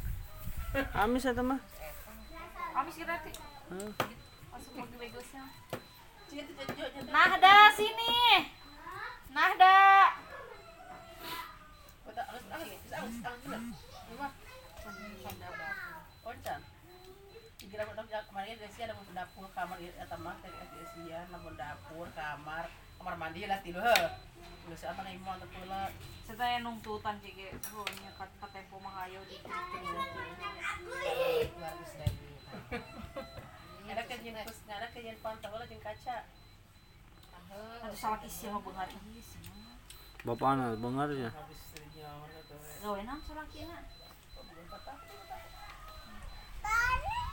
Amis 0.94 1.24
eta 1.26 1.42
mah 1.42 1.60
Habis 2.70 2.94
kita 2.96 3.14
teh. 3.26 3.34
Nah 7.10 7.32
dah 7.36 7.68
sini. 7.74 8.46
Nah 9.34 9.50
dapur 9.58 10.06
kemarin 18.30 18.56
ada 18.56 18.94
dapur 19.14 19.46
kamar 19.52 19.78
eta 19.82 20.16
mah 20.18 20.36
teh 20.40 20.50
dia 20.50 20.84
sih 20.94 21.04
ya 21.10 21.20
namun 21.34 21.52
dapur 21.58 22.06
kamar 22.14 22.70
kamar 23.00 23.16
mandi 23.16 23.48
lah 23.48 23.64
tidur 23.64 23.80
heuh. 23.80 24.12
Geus 24.68 24.84
apa 24.84 25.00
nih 25.08 25.16
mau 25.24 25.32
teu 25.40 25.48
pula. 25.48 25.88
Saya 26.28 26.60
nungtutan 26.60 27.16
cige. 27.24 27.48
Oh 27.72 27.88
nya 28.04 28.12
kat 28.12 28.28
tempo 28.52 28.76
mah 28.76 28.92
hayo 29.00 29.24
di 29.24 29.40
Ada 33.90 34.06
kerjaan 34.06 34.46
kus, 34.46 34.62
ada 34.68 34.86
kerjaan 34.92 35.16
pantau 35.24 35.56
lah 35.56 35.64
jeung 35.64 35.80
kaca. 35.80 36.28
Aduh 37.48 37.96
salah 37.96 38.20
isi 38.22 38.52
mah 38.52 38.60
beungar 38.60 38.86
ieu 38.92 39.24
semua. 39.24 39.80
bapak 40.20 40.52
anak 40.52 40.76
bengar 40.84 41.08
ya 41.16 41.32
Habis 41.32 41.72
dari 41.72 41.88
nyawa 41.96 42.28
tuh. 42.44 42.60
Gawe 42.60 43.00
naon 43.08 43.20
salakina? 43.24 43.80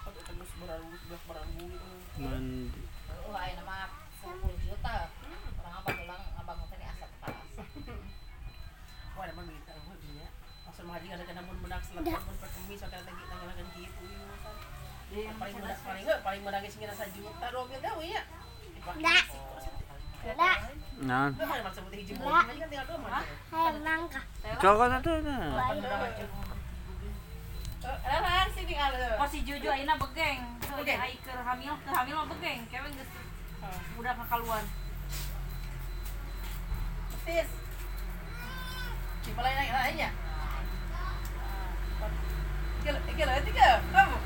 Pakai 0.07 0.23
terus 0.23 0.51
beraru, 0.55 0.87
tanggalan 13.27 13.67
gitu 13.73 14.03
yang 15.17 15.37
Paling 15.39 15.55
benak 15.57 15.79
paling 15.81 16.03
heuh, 16.03 16.19
paling 16.21 16.41
ngira 16.77 16.93
sajuta 16.93 17.47
mil 17.65 17.79
gawe 17.79 18.05
ya. 18.05 18.21
Enggak. 18.97 19.25
Enggak. 20.27 20.57
nah 20.97 21.29
aja 22.51 22.65
kan 24.75 24.91
itu 24.99 25.13
nah 25.23 25.55
lah 28.19 28.47
sini 28.51 28.75
ada. 28.75 29.15
Oh 29.15 29.27
si 29.29 29.39
Jojo 29.47 29.69
ayeuna 29.71 29.95
begeng. 29.95 30.39
Begeng? 30.59 30.99
ai 30.99 31.15
keur 31.23 31.39
hamil, 31.39 31.73
keur 31.85 31.95
hamil 31.95 32.13
mah 32.17 32.27
begeng. 32.35 32.59
Kewe 32.67 32.89
geus 32.91 33.11
udah 33.97 34.13
kakaluan. 34.25 34.65
Tis. 37.23 37.49
Coba 39.27 39.41
lain 39.43 39.57
lagi 42.95 43.23
lainnya. 43.23 43.43
Tiga. 43.47 43.69
Kamu. 43.91 44.17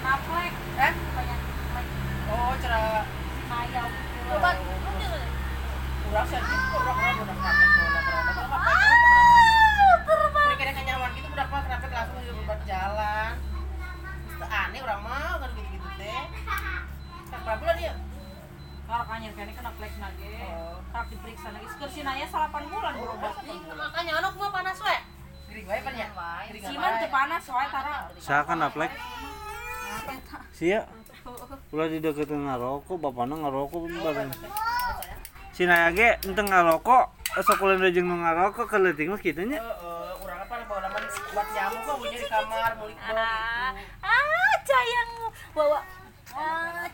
Naplek 0.00 0.54
Eh? 0.80 0.92
Oh, 2.30 2.52
cara 2.62 2.78
kurang 6.10 6.26
sih, 6.26 6.40
kurang 6.40 6.96
kurang 6.96 7.14
gitu 12.30 12.54
jalan. 12.66 13.32
Aneh 14.50 14.80
orang 14.82 15.02
mau 15.04 15.34
kan 15.36 15.50
gitu-gitu 15.52 15.88
teh. 16.00 16.24
Kan 17.30 17.56
bulan? 17.60 17.76
Kalau 18.90 19.06
kanyar 19.06 19.32
kene 19.38 19.52
kena 19.54 19.70
nage. 19.78 20.34
Oh. 20.50 20.82
Tak 20.90 21.06
diperiksa 21.14 21.48
lagi. 21.54 21.66
Sekarang 21.70 21.94
si 21.94 22.00
Naya 22.02 22.26
8 22.26 22.50
bulan 22.66 22.94
berobat. 22.98 23.34
Makanya 23.70 24.12
anak 24.18 24.34
mah 24.34 24.50
panas 24.50 24.78
we. 24.82 24.96
Gering 25.50 25.66
wae 25.70 25.80
pan 25.82 25.94
ya? 25.94 26.08
Siman 26.58 26.92
teu 26.98 27.10
panas 27.10 27.42
soalnya 27.46 27.70
tara. 27.70 27.96
saya 28.18 28.42
kan 28.46 28.62
aplek 28.62 28.90
sia 30.54 30.86
ulah 31.74 31.86
di 31.88 31.98
deketin 31.98 32.46
ngarokok 32.46 32.96
bapakna 33.00 33.34
ngarokok 33.38 33.90
bareng 33.90 34.30
si 35.54 35.66
naya 35.66 35.90
ge 35.90 36.20
ente 36.22 36.42
ngarokok 36.42 37.10
esok 37.38 37.64
ulah 37.64 37.90
jeung 37.90 38.06
nu 38.06 38.16
ngarokok 38.20 38.66
keleuting 38.68 39.10
mah 39.10 39.20
kitu 39.20 39.42
nya 39.46 39.58
Heeh, 39.58 40.22
urang 40.22 40.38
apa 40.44 40.54
bawa 40.68 40.80
laman 40.86 41.02
buat 41.34 41.48
nyamuk 41.54 41.80
kok 41.82 41.96
bunyi 41.98 42.16
di 42.18 42.26
kamar 42.28 42.72
mulik 42.78 42.96
gitu. 42.98 43.12
Ah, 43.14 43.72
bawa 45.54 45.78
ah 46.36 46.86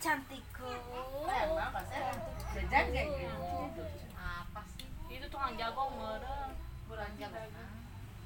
jajan 2.57 2.87
kayak 2.91 3.07
gitu 3.15 3.85
apa 4.17 4.61
sih 4.75 4.89
itu 5.13 5.27
tukang 5.31 5.55
jago 5.55 5.83
meren 5.95 6.51
bulan 6.91 7.11
jago 7.21 7.39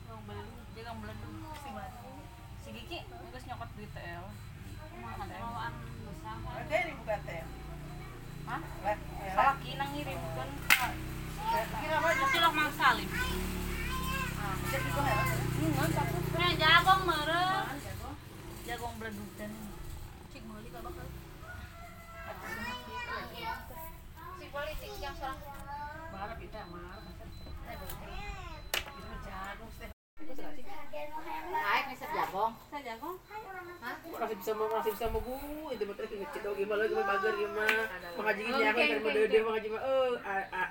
tukang 0.07 0.23
belum 0.25 0.49
jaga 0.73 0.93
belum 0.97 1.19
si 1.61 1.69
batu 1.75 2.11
si 2.65 2.69
Giki 2.73 2.99
nggak 3.05 3.43
nyokot 3.45 3.69
duit 3.77 3.91
tel 3.93 4.25
mawaan 5.01 5.73
besar 6.09 6.37
ada 6.41 6.73
yang 6.73 6.87
dibuka 6.95 7.17
tel 7.27 7.49
Hah? 8.51 8.59
Salah 9.31 9.57
kina 9.63 9.87
ngirimkan 9.95 10.49
Kira 11.55 11.97
apa? 12.03 12.09
Silok 12.35 12.51
Mang 12.51 12.73
Salim. 12.75 13.07
Jadi 14.71 14.89
gue 14.91 15.03
heran 15.07 15.39
Enggak, 15.61 15.89
takut 15.95 16.23
Nah, 16.35 16.53
jagong 16.59 17.03
merem 17.07 17.67
Jagong 18.67 18.95
beledukan 18.99 19.51
Cik, 20.35 20.43
mau 20.51 20.59
lagi 20.59 20.71
kabak. 20.75 21.20
Masih 34.21 34.37
bisa 34.37 34.53
mau 34.55 34.69
masih 34.71 34.93
bisa 34.95 35.07
mau 35.11 35.19
gu 35.19 35.35
itu 35.75 35.83
ngecet 35.83 36.45
oge 36.47 36.63
mah 36.63 36.77
lagi 36.79 36.95
bager 36.95 37.33
ge 37.35 37.49
mah. 37.51 37.85
Mengaji 38.15 38.43
gini 38.47 38.63
aku 38.71 38.79
kan 38.79 38.99
mah 39.03 39.13
dede 39.17 39.39
mengaji 39.43 39.69
eh 39.75 40.11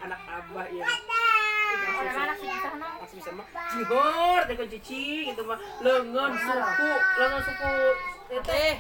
anak 0.08 0.22
abah 0.24 0.68
ya. 0.72 0.86
Di 0.88 1.92
sana? 2.16 2.34
Masih 3.04 3.16
bisa 3.20 3.32
mah 3.36 3.46
cihor 3.76 4.40
teh 4.48 4.56
kan 4.56 4.68
cicing 4.72 5.36
itu 5.36 5.44
mah 5.44 5.60
leungeun 5.84 6.32
suku, 6.40 6.92
leungeun 7.20 7.44
suku 7.44 7.76
teh 8.48 8.80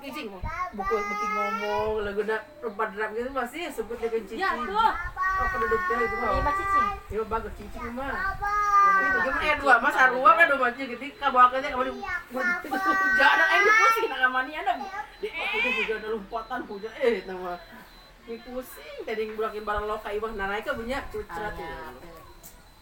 mah 0.00 0.42
buku 0.72 0.94
buku 0.96 1.26
ngomong 1.28 1.92
lagu 2.00 2.22
nak 2.24 2.40
rupa 2.64 2.84
drap 2.88 3.10
gitu 3.12 3.30
masih 3.36 3.68
sebut 3.68 3.96
dia 4.00 4.08
kan 4.08 4.22
cicing. 4.24 4.40
Ya, 4.40 4.50
tuh. 4.56 4.92
Oh 5.40 5.46
penduduk 5.52 5.80
teh 5.84 5.96
itu 6.00 6.16
mah. 6.16 6.30
Lima 6.40 6.52
cicing. 6.56 6.86
Ya 7.12 7.22
bagus 7.28 7.52
cicing 7.60 7.84
mah. 7.92 8.16
Itu 9.00 9.18
cuma 9.28 9.40
eh 9.44 9.54
dua 9.60 9.74
mas 9.84 9.96
arua 9.96 10.30
kan 10.40 10.44
dua 10.48 10.58
macam 10.58 10.84
gitu 10.88 10.96
ke 10.96 11.06
teh 11.12 11.70
kamu 11.70 11.84
di 11.84 11.92
jangan 13.20 13.46
eh 13.52 13.58
di 13.60 13.70
pusing 13.76 14.06
nak 14.08 14.20
amani 14.24 14.52
ada. 14.56 14.72
Di 15.20 15.28
oh 15.28 15.48
itu 15.52 15.68
juga 15.84 15.92
ada 16.00 16.08
lompatan 16.16 16.60
hujan 16.64 16.92
eh 16.96 17.20
nama. 17.28 17.52
Di 18.24 18.34
pusing 18.40 18.96
tadi 19.04 19.22
ngulakin 19.28 19.62
barang 19.68 19.84
lo 19.84 20.00
ka 20.00 20.08
ibah 20.16 20.32
nanai 20.32 20.64
ka 20.64 20.72
punya 20.72 21.04
cucrat 21.12 21.54
ya. 21.60 21.76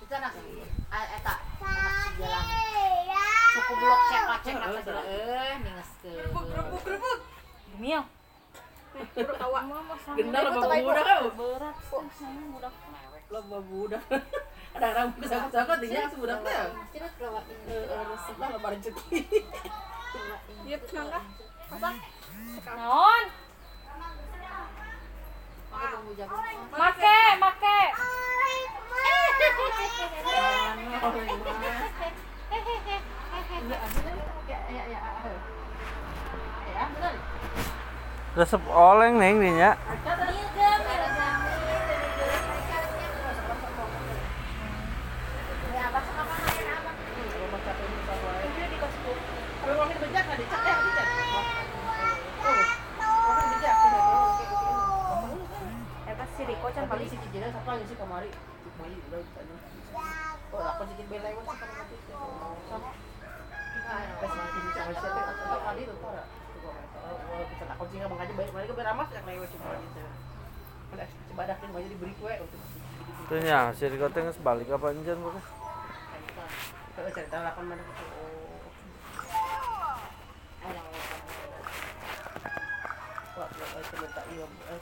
Itu 0.07 0.12
anak 0.14 0.33
ah, 0.94 1.07
eta 1.18 1.35
anak 1.66 1.94
sejalan. 2.14 3.38
Suku 3.68 3.85
blok 3.85 4.00
cek 4.09 4.22
cek 4.48 4.57
Heeh, 4.57 4.64
apa 4.64 4.81
segala. 4.81 5.00
heeh. 5.04 5.61
Eh, 5.61 6.16
ke. 6.88 7.12
Mio. 7.76 8.00
Gendal 10.16 10.42
lo 10.48 10.61
budak 10.64 11.04
kau. 11.04 11.28
Berat. 11.37 11.76
Saya 11.85 12.48
budak. 12.48 12.72
Lo 13.28 13.61
budak. 13.61 14.00
Ada 14.78 14.87
orang 14.88 15.09
kesakut-sakut 15.20 15.76
dia 15.85 16.00
kasih 16.09 16.16
budak 16.16 16.40
teh. 16.48 16.64
Eh, 17.68 17.85
resep 18.09 18.37
lah 18.40 18.48
lo 18.57 18.59
bareng 18.64 18.81
cuti. 18.81 19.20
Iya, 20.64 20.76
kenapa? 20.88 21.20
Apa? 21.68 21.90
Naon? 22.72 23.24
Make, 26.72 27.12
make. 27.37 27.76
Resep 38.38 38.62
oleng 38.70 39.18
neng 39.18 39.42
nih 39.42 39.55
ya. 39.59 39.70
Kalau 39.74 40.29
ya. 67.79 67.85
Oh, 67.85 67.87
yang. 67.87 68.11
Oh, 68.11 68.19
kan 68.19 68.27
itu 68.27 68.35
kunci 68.35 68.35
nggak 68.35 68.35
mengaji 68.35 68.35
baik 68.35 68.51
mereka 68.51 68.73
beramas 68.75 69.09
ya 69.14 69.21
lewat 69.23 69.49
cuma 69.55 69.79
gitu. 69.79 70.01
Udah, 70.88 71.09
coba 71.31 71.43
dakin 71.47 71.69
aja 71.79 71.88
diberi 71.88 72.14
kue 72.19 72.35
ya, 73.45 73.61
si 73.77 73.85
Riko 73.87 74.09
teh 74.11 74.23
geus 74.25 74.41
balik 74.43 74.73
apa 74.73 74.91
pokoknya. 75.21 75.43
kalau 76.99 77.11
cerita 77.14 77.37
mana 77.71 77.79
gitu. 77.79 78.05
Iya, 84.29 84.45
eh, 84.45 84.79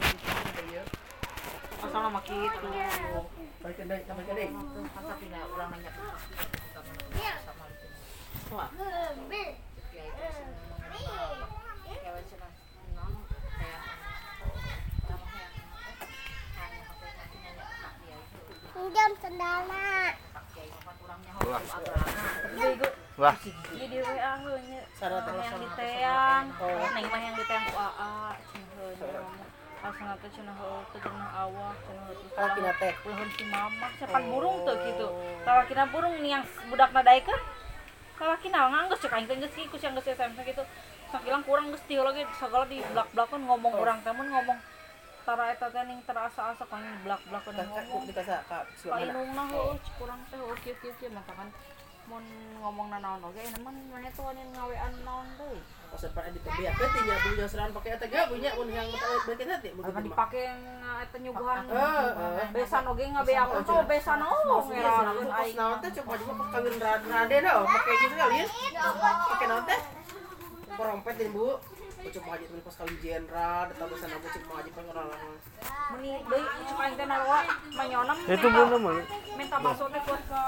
di 0.00 0.18
sini 0.18 0.72
ya. 0.74 0.82
Asal 1.80 2.00
nama 2.02 2.20
gitu. 2.26 2.68
Balik 3.60 3.76
ke 3.76 3.84
deh, 3.86 4.00
sampai 4.08 4.24
ke 4.24 4.32
deh. 4.34 4.48
Kan 4.50 5.04
tapi 5.04 5.26
nah 5.30 5.44
orang 5.46 5.68
nanya 5.72 5.90
kita 5.94 6.80
sama 7.44 7.64
itu. 7.70 7.86
Wah, 8.50 8.68
Ya 9.94 10.02
itu 10.10 10.26
sih. 10.34 10.48
Ya 12.02 12.10
wes 12.16 12.32
lah. 12.40 12.52
Non 12.98 13.12
kayak 13.30 13.80
apa 15.06 15.28
ya? 15.38 15.48
Hanya 16.56 16.80
pakai 16.88 17.10
nanti 17.14 17.36
nanya 17.40 17.64
tak 17.68 17.92
dia 18.00 18.16
itu. 18.16 18.40
Jam 18.50 18.60
sendana. 18.70 18.80
Tak 18.80 18.80
kiai 18.80 18.88
apa 18.88 18.88
kurangnya 18.90 19.06
hukum 19.06 19.19
agama. 19.30 19.86
Wah, 23.20 23.36
Iya 23.76 23.86
di 23.86 23.98
WA 24.00 24.32
heunya. 24.42 24.80
yang 25.00 25.58
di 25.60 25.68
teang. 25.76 26.46
Neng 26.50 27.06
mah 27.06 27.20
yang 27.20 27.34
di 27.36 27.44
teang 27.44 27.64
ku 27.68 27.76
AA. 27.76 28.12
Cenah 28.50 28.70
heunya. 28.74 29.46
Asana 29.80 30.12
teh 30.20 30.28
cenah 30.28 30.56
heuh 30.60 30.82
teh 30.92 31.00
cenah 31.00 31.30
awak 31.40 31.72
cenah 31.88 32.04
heuh 32.04 32.16
teh. 32.20 32.28
kalau 32.36 32.50
kita 32.56 32.72
teh. 32.80 32.92
Ulun 33.06 33.28
si 33.32 33.44
mama 33.48 33.86
cepan 33.96 34.22
burung 34.28 34.56
tuh 34.64 34.76
gitu. 34.84 35.06
Kalau 35.44 35.62
kita 35.68 35.82
burung 35.88 36.14
nih 36.20 36.30
yang 36.36 36.44
budak 36.68 36.90
nadaikeun. 36.92 37.40
Kalau 38.20 38.36
kita 38.36 38.56
nganggeus 38.60 39.00
cek 39.00 39.12
aing 39.16 39.28
teh 39.28 39.36
geus 39.40 39.54
kikus 39.56 39.82
yang 39.84 39.92
geus 39.96 40.08
SMP 40.08 40.38
gitu. 40.48 40.64
Sakilang 41.12 41.44
kurang 41.44 41.72
geus 41.72 41.84
tieu 41.88 42.04
lagi 42.04 42.24
segala 42.36 42.64
di 42.68 42.80
blak-blakon 42.92 43.40
ngomong 43.48 43.72
orang 43.76 44.00
teh 44.04 44.12
mun 44.12 44.28
ngomong 44.28 44.58
tara 45.30 45.44
eta 45.48 45.66
teh 45.68 45.82
ning 45.84 46.02
terasa-asa 46.02 46.64
kan 46.66 46.82
di 46.82 46.96
blak-blakon 47.00 47.54
Kakak 47.54 47.70
ngomong. 47.86 48.02
di 48.02 48.12
kasar 48.12 48.42
kak 48.44 48.66
Ka 48.66 48.90
mana? 48.90 49.06
inungna 49.06 49.42
heuh 49.46 49.78
cek 49.78 49.94
kurang 49.94 50.20
teh 50.26 50.36
heuh 50.36 50.56
kieu 50.58 50.74
kieu 50.76 50.94
kieu 50.98 51.10
maka 51.10 51.30
kan 51.32 51.46
mun 52.04 52.24
ngomong 52.58 52.90
naon 52.90 53.22
oge 53.22 53.38
namun 53.54 53.70
mana 53.86 54.10
tuh 54.10 54.26
anu 54.26 54.42
ngawean 54.50 54.92
naon 55.00 55.26
deui. 55.38 55.62
Pas 55.90 56.02
pada 56.08 56.26
di 56.28 56.38
PB 56.38 56.58
apa 56.64 56.82
tinya 56.88 57.16
punya 57.20 57.46
seran 57.46 57.70
pakai 57.70 57.90
eta 57.92 58.06
gak 58.06 58.26
punya 58.26 58.50
mun 58.52 58.66
yang 58.68 58.86
nanti 58.90 59.06
Apa 59.06 59.30
begitu 59.30 59.86
mah. 59.86 60.02
dipake 60.02 60.42
eta 61.00 61.16
nyuguhan 61.16 61.62
Eh, 61.64 62.10
eh. 62.42 62.48
besan 62.50 62.82
oge 62.84 63.04
ngabeakeun 63.06 63.62
tuh 63.62 63.78
besan 63.86 64.18
oh 64.20 64.42
Maksudnya 64.58 64.82
seran 64.82 65.06
ngerakeun 65.08 65.28
pas 65.28 65.38
aing. 65.40 65.54
naon 65.56 65.76
teh 65.78 65.90
coba 65.96 66.12
juga 66.16 66.32
kawin 66.50 66.74
rade 66.76 67.06
rade 67.06 67.36
dah 67.40 67.54
pakai 67.64 67.94
gitu 67.96 68.14
kali 68.16 68.34
ya. 68.34 68.46
Pakai 69.30 69.46
naon 69.46 69.62
teh? 69.64 69.80
Porompet 70.72 71.14
ini 71.16 71.30
Bu. 71.30 71.46
Coba 72.00 72.32
aja 72.32 72.44
tuh 72.48 72.64
pas 72.64 72.74
kawin 72.80 72.96
jenderal, 73.04 73.62
datang 73.68 73.88
ke 73.92 73.96
sana 74.00 74.16
Bu 74.16 74.28
cuma 74.32 74.54
aja 74.56 74.70
pas 74.72 74.84
orang 74.88 75.06
orang. 75.12 75.36
Meni 75.92 76.10
deui 76.24 76.48
cek 76.48 76.78
aing 76.80 76.94
teh 76.96 77.06
naroa 77.06 77.40
manyonem. 77.76 78.18
itu 78.24 78.48
bener 78.48 78.78
mah. 78.80 78.96
minta 79.36 79.56
masuk 79.60 79.86
teh 79.92 80.00
buat 80.08 80.22
ke 80.24 80.42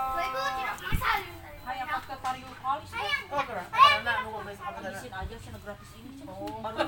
hayang 1.62 1.88
pas 1.92 2.04
ke 2.08 2.14
Tariul 2.18 2.54
Kalis 2.58 2.90
Oh, 3.30 3.42
keren. 3.46 3.66
Karena 3.70 4.12
nunggu 4.26 4.40
besok 4.48 4.64
apa 4.66 4.78
habisin 4.80 5.12
aja 5.12 5.34
cenah 5.38 5.60
gratis 5.62 5.90
ini 5.94 6.10
cenah 6.18 6.36
baru 6.64 6.78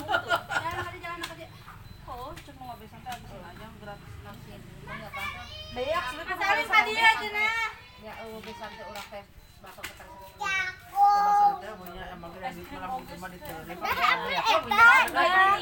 oh 2.05 2.31
cek 2.35 2.55
mau 2.59 2.64
ngabisin 2.72 2.98
teh 3.05 3.11
habisin 3.14 3.42
aja 3.44 3.66
gratis. 3.85 4.11
Langsung 4.24 4.61
punya 4.85 5.09
tante. 5.12 5.42
Beak 5.77 6.05
sudah 6.09 6.37
kali 6.40 6.62
sama 6.66 6.83
dia 6.88 7.11
Ya 8.05 8.12
eueuh 8.27 8.40
besan 8.42 8.70
teh 8.74 8.85
urang 8.88 9.07
teh 9.12 9.24
bakal 9.62 9.83
ketemu. 9.87 10.13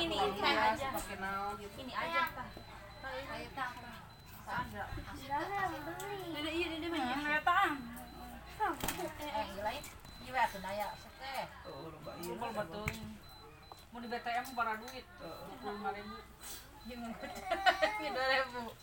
Ini 0.02 0.16
Iya, 0.16 0.58
aja 0.74 0.88
gitu. 1.58 1.78
ini 1.78 1.92
aja 1.92 2.22
iya 10.72 10.88
Eh. 11.22 11.44
Oh, 11.68 11.86
iya. 12.18 12.34
Mau 13.92 14.00
di 14.00 14.08
BTM 14.08 14.46
bara 14.56 14.74
duit 14.74 15.04
lima 15.62 15.90
ribu 15.92 16.16
Jangan 16.82 17.14
Ini 18.00 18.08
2000. 18.10 18.74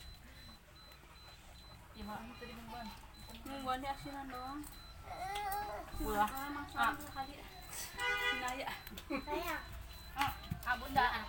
gimana 1.92 2.32
tadi 2.40 2.54
mumban 2.56 2.88
Mumban 3.44 3.78
di 3.84 3.88
asinan 3.92 4.26
doang. 4.32 4.64
Ulah. 6.00 6.30
Ah 6.78 6.94
Naya. 8.40 8.70
Ah, 10.66 10.76
bunda. 10.80 11.04
Anak 11.04 11.28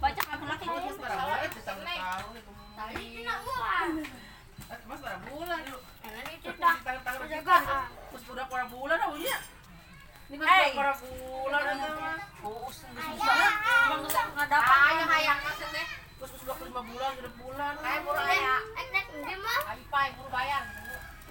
Baca 0.00 0.20
kamu 0.20 0.44
laki 0.44 0.64
Mas 0.68 0.96
bulan 1.00 1.38
itu. 1.46 1.60
Tahun 1.64 1.80
tahun 1.84 2.32
itu. 2.36 2.52
Eh, 4.64 4.78
Mas 4.88 5.00
bara 5.00 5.18
bulan. 5.28 5.60
Tahun-tahun 6.84 7.28
kita. 7.28 7.58
Budak 8.24 8.48
bara 8.50 8.66
bulan 8.66 8.98
oh 9.06 9.14
iya. 9.20 9.38
Ini 10.32 10.40
kan 10.40 10.74
bara 10.74 10.92
bulan 10.98 11.62
aja 11.70 11.88
geus 12.40 12.76
susah 12.82 14.24
ngadapat 14.34 14.74
Hayang 14.74 15.10
hayang 15.12 15.38
masuk 15.44 15.68
teh. 15.70 15.86
Terus 16.24 16.40
terus 16.40 16.56
budak 16.56 16.64
lima 16.64 16.80
bulan, 16.88 17.10
genep 17.20 17.36
bulan. 17.36 17.76
Kayak. 17.84 18.64
Ayo 19.68 19.84
pai 19.92 20.08
buru 20.16 20.32
bayar. 20.32 20.64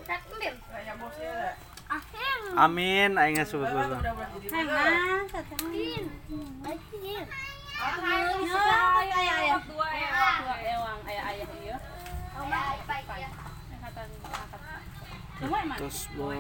Kayak 0.06 1.02
bosnya. 1.02 1.58
Amin, 2.54 3.18
aing 3.18 3.42
sebut. 3.42 3.66
Ya, 3.66 3.74
ewang, 3.74 3.98
ewang, 10.62 11.00
ieu. 11.42 11.78
Angkatan 13.74 14.10
angkat. 14.30 14.62
Semua 15.42 15.58
emang. 15.66 15.78
Terus 15.82 16.06
boy. 16.14 16.38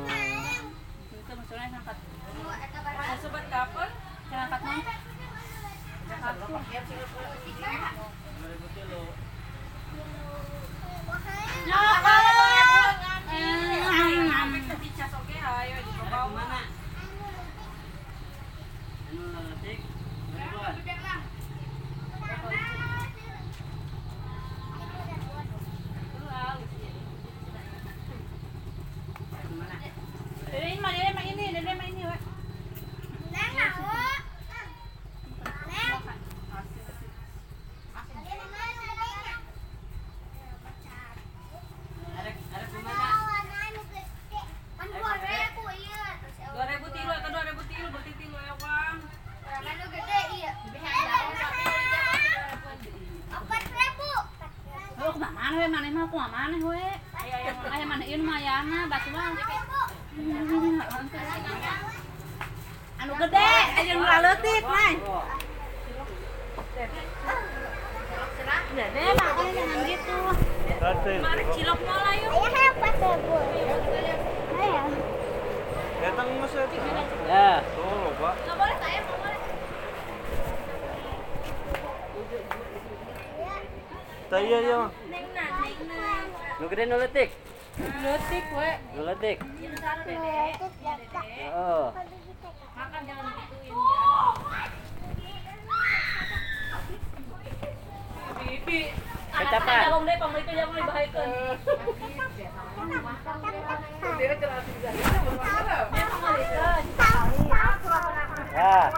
Itu 1.09 1.31
maksudnya 1.33 1.73
sobat 3.17 3.45
kapan? 3.49 3.89
Yang 8.53 8.69
angkat 8.69 8.85
non? 8.85 9.09
Satu. 22.23 22.49
Dede 30.53 30.77
mah 30.77 30.91
dede 30.93 31.09
mah 31.17 31.25
ini, 31.25 31.45
dede 31.49 31.73
mah 31.73 31.87
ini, 31.89 32.03
weh. 32.05 32.21
Dua 46.53 46.69
ribu 46.69 46.85
tilu 46.93 47.09
atau 47.09 47.33
dua 47.33 47.43
ribu 47.49 47.65
tilu 47.65 47.89
berarti 47.89 48.13
tilu 48.13 48.37
ya 48.37 48.53
bang. 48.61 49.01
Oh, 55.03 55.11
ke 55.11 55.17
mana 55.17 55.57
we 55.57 55.65
mana 55.65 55.89
mana 56.43 56.59
we? 56.59 56.75
Ayah 56.75 57.39
ayah 57.39 57.55
ayah 57.71 57.87
mana 57.87 58.03
ieu 58.03 58.19
mah 58.19 58.35
ayana 58.35 58.83
batu 58.91 59.15
mah. 59.15 59.31
Anu 62.99 63.13
gede, 63.15 63.51
aja 63.79 63.93
nu 63.95 64.03
leutik 64.03 64.63
mah. 64.67 64.91
Gede 68.75 69.05
mah 69.15 69.29
kan 69.39 69.47
jangan 69.55 69.79
gitu. 69.87 70.19
Mari 71.23 71.43
cilok 71.55 71.79
mola 71.79 72.11
yuk. 72.19 72.51
Datang 76.03 76.27
mas 76.43 76.51
Ya. 77.23 77.63
Tuh 77.63 77.87
loba. 77.87 78.35
Enggak 78.35 78.55
boleh 78.59 78.75
saya, 78.83 78.99
enggak 78.99 79.15
boleh. 79.23 79.39
Taya 84.27 84.57
ya. 84.59 84.79
Neng 85.07 85.27
na, 85.31 85.45
neng 85.63 85.79
na. 85.87 86.03
Nu 86.59 86.62
gede 86.73 86.89
nu 86.89 86.97
leutik. 86.97 87.29
Leutik 88.01 88.45
we. 88.57 88.69
Dede. 88.97 89.37
Oh. 91.53 91.93
Makan 92.73 93.01
jangan 93.05 93.29
ya. 93.29 93.45
Bibi. 98.41 98.89
Kecapan. 99.33 100.01
Deh, 100.01 100.17
itu. 101.05 101.21
Ya. 108.53 108.57
Ya. 108.57 108.89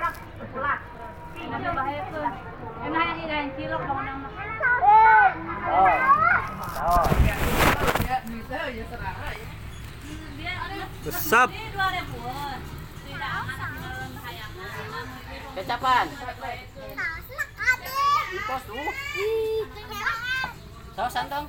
Yang 3.35 3.47
cilok 3.59 3.83
dong 3.83 3.99
nang 4.07 4.23
mah. 4.23 4.31
Oh. 4.79 5.27
Oh. 6.85 7.03
Ya, 8.05 8.21
bisa 8.29 8.69
ya 8.69 8.85
serah 8.85 9.15
aja. 9.25 9.47
Dia 10.37 10.53
ada 10.53 10.75
Besap. 10.75 10.85
Ini 10.85 10.85
dua 10.85 10.85
ribuan. 10.85 10.85
Tidak 10.85 10.85
anak 10.85 10.85
dalam 10.85 10.94
hayangan. 14.25 15.05
Kecapan. 15.55 16.05
Pos 18.45 18.61
tuh. 18.65 18.89
Sausan 20.95 21.25
dong. 21.29 21.47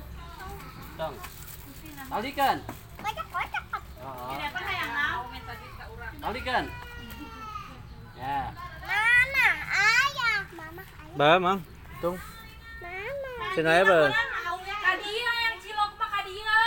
Dong. 0.97 1.13
Talikan. 2.07 2.57
Oh, 4.07 4.31
Ini 4.31 4.43
apa 4.47 4.59
hayangan? 4.63 5.19
Minta 5.29 5.53
kita 5.59 5.83
urang. 5.91 6.13
talikan. 6.23 6.63
Ya. 8.15 8.39
Ba, 11.17 11.41
Mang. 11.41 11.59
Tung. 11.97 12.17
Sinaya 13.57 13.81
ba? 13.83 14.01
Kadia 14.77 15.31
yang 15.43 15.57
cilok 15.57 15.91
mah 15.97 16.09
kadia. 16.13 16.61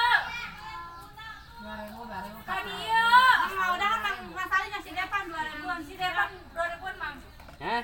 Kadia. 2.44 3.06
Mau 3.54 3.74
dah 3.78 3.94
kan 4.02 4.16
masalahnya 4.34 4.78
si 4.82 4.90
Depan 4.90 5.22
2000-an, 5.30 5.80
si 5.86 5.94
Depan 5.94 6.28
2000-an, 6.50 6.94
Mang. 6.98 7.16
Hah? 7.62 7.82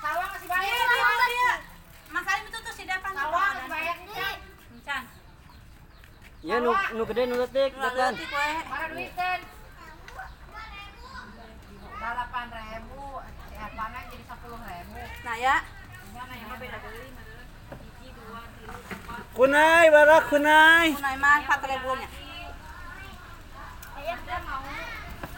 Sawah 0.00 0.26
masih 0.32 0.48
bayar. 0.48 0.68
Iya, 0.68 1.26
dia. 1.32 1.52
Masalah 2.12 2.40
itu 2.44 2.58
tuh 2.60 2.74
si 2.76 2.84
Depan. 2.84 3.12
Sawah 3.16 3.40
masih 3.56 3.68
bayar 3.72 3.96
nih. 4.04 4.36
Encan. 4.76 5.02
Ya 6.40 6.56
nu 7.00 7.08
nu 7.08 7.08
gede 7.08 7.24
nu 7.24 7.34
leutik 7.40 7.72
depan. 7.80 8.12
Mana 8.68 8.86
duitkan? 8.92 9.40
Delapan 11.96 12.46
ribu, 12.52 13.04
si 13.24 13.54
Apana 13.56 13.98
jadi 14.12 14.24
sepuluh 14.28 14.60
ribu. 14.60 15.00
Nah 15.24 15.36
ya. 15.40 15.56
Kunai, 19.32 19.88
barak 19.88 20.28
kunai. 20.28 20.92
Kunai 20.92 21.16
mah 21.16 21.40
4000 21.48 22.00
nya. 22.04 22.08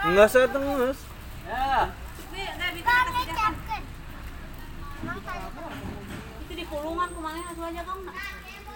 Enggak 0.02 0.26
usah 0.34 0.50
tunggu. 0.50 0.90
Ya. 1.46 1.94
Itu 6.42 6.52
di 6.58 6.64
kulungan 6.66 7.06
ke 7.06 7.20
mana 7.22 7.38
asuh 7.54 7.64
aja 7.70 7.82
Kang. 7.86 8.00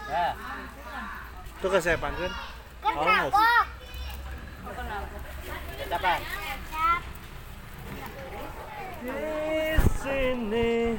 Ya. 0.07 0.29
Tuh 1.59 1.69
ke 1.75 1.79
saya 1.83 1.99
panggil. 1.99 2.31
Oh, 2.97 3.65
Kecapan. 5.77 6.21
Di 9.05 9.77
sini. 10.01 10.97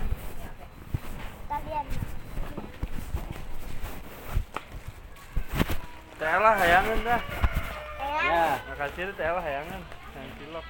Telah 6.17 6.53
hayangan 6.61 6.97
dah. 7.01 7.21
Ya. 7.97 8.61
Makasih 8.69 9.01
itu 9.09 9.13
telah 9.17 9.41
hayangan. 9.41 9.81
Yang 10.13 10.29
cilok. 10.37 10.65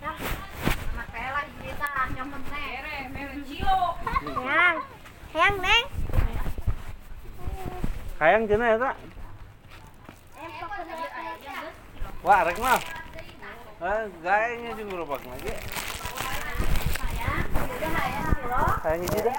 Anak 0.00 1.06
pelan 1.12 1.46
cerita, 1.60 1.90
yang 2.16 2.28
penting. 2.32 2.64
Mere, 2.64 2.96
mere 3.12 3.36
cilok. 3.44 3.94
Hayang 8.22 8.46
cina 8.46 8.64
ya 8.72 8.76
tak? 8.78 8.96
Wah, 12.22 12.46
rek 12.46 12.54
mah. 12.62 12.78
Eh, 13.82 14.02
gayanya 14.22 14.78
juga 14.78 14.94
gerobak 14.94 15.26
lagi. 15.26 15.58
Hiji 18.82 19.18
dah. 19.26 19.36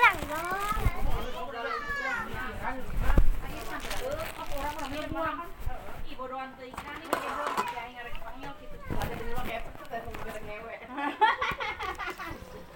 Orang. 0.00 0.16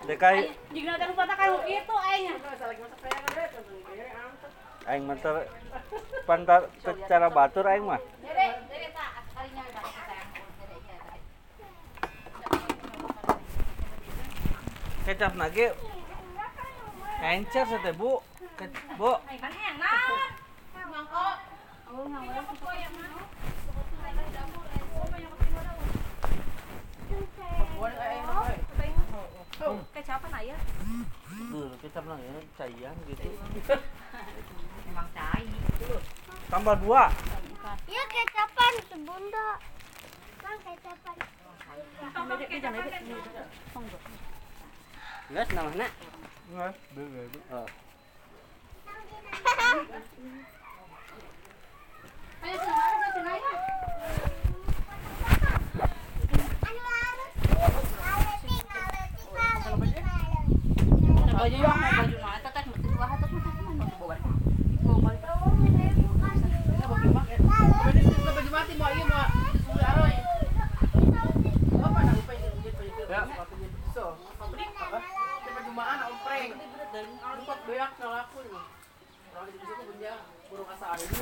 Dekai 0.05 0.53
Jika 0.77 1.01
ada 1.01 1.09
lupa 1.09 1.25
tak 1.25 1.37
kayak 1.41 1.65
gitu 1.65 1.95
aing. 1.97 2.37
Aing 4.85 5.05
mentar 5.09 5.49
pantar 6.29 6.69
secara 6.85 7.33
batur 7.33 7.65
aing 7.65 7.89
mah. 7.89 8.05
Dede, 8.21 8.53
dede 8.69 8.93
enak. 19.73 20.01
Mangkok. 20.93 21.37
Oh, 21.89 22.05
ngawal 22.05 22.37
aku 22.45 22.69
yang 22.77 22.93
mau. 23.01 23.25
Buat 27.81 27.93
kayak 27.97 28.21
yang 28.21 28.29
Kecapan 29.97 30.31
ayah. 30.45 30.61
Tuh, 31.49 31.73
kecap 31.81 32.05
nage 32.05 32.45
caian 32.61 32.95
gitu. 33.09 33.29
Emang 34.93 35.09
cai. 35.17 35.49
Tambah 36.53 36.77
dua. 36.85 37.09
Ya 37.89 38.03
kecapan 38.05 38.73
sebunda. 38.93 39.49
Bang 40.45 40.59
kecapan. 40.61 41.17
Geus 45.33 45.49
namanya. 45.57 45.89
Nggak, 46.45 46.73
beda. 46.95 47.23
Oh. 47.53 47.69
Ayo 52.45 52.57
cenah, 52.61 52.85
ayo 52.85 53.09
cenah 53.17 53.35
ya. 53.35 53.53
Anu 56.61 56.81
harus. 56.85 57.31
Ngaletik, 57.49 58.61
ngaletik, 58.69 59.29
ngaletik, 59.33 60.05
Baju 61.35 61.57
yang 61.61 61.77
mau 61.77 61.93
baju 61.93 62.17
mah 62.25 62.33
eta 62.39 62.51
teh 62.55 62.63
mesti 62.65 62.89
dua 62.89 63.07
hatot 63.11 63.29
mah 63.35 63.43
mana 63.45 63.95
bawa. 64.01 64.17
Ini 67.91 68.29
baju 68.33 68.51
mati 68.55 68.73
mau 68.79 68.89
iya 68.93 69.05
mau 69.05 69.27
suwi 69.65 69.83
aroy. 69.83 70.15
Apa 71.85 71.99
nak 72.01 72.15
lupa 72.17 72.33
ini 72.33 72.49
gitu 72.65 72.81
gitu. 72.81 73.03
Ya, 73.11 73.21
sepatu 73.29 73.55
gitu. 73.61 73.77
So, 73.93 74.05
beli 74.49 74.65
apa? 74.73 74.99
Ini 75.05 75.51
baju 75.53 75.71
maan 75.75 76.01
ompreng. 76.09 76.51
Lupa 77.35 77.55
beak 77.67 77.91
ngelaku 77.99 78.39
ini. 78.47 78.63
Orang 79.35 79.51
di 79.51 79.59
situ 79.59 79.75
punya 79.75 80.13
burung 80.47 80.71
asa 80.71 80.87
ada 80.95 81.03
ini. 81.03 81.19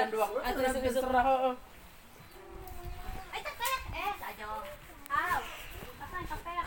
Yang 0.00 0.10
dua 0.10 0.26
lu 0.32 0.38
sudah 0.40 0.72
diserah. 0.80 1.24
heeh. 1.28 1.54
Eh 3.30 3.40
tepek, 3.44 3.80
eh 3.94 4.12
aja. 4.24 4.46
Ah, 5.12 5.38
apa 6.02 6.14
yang 6.16 6.26
tepek? 6.32 6.66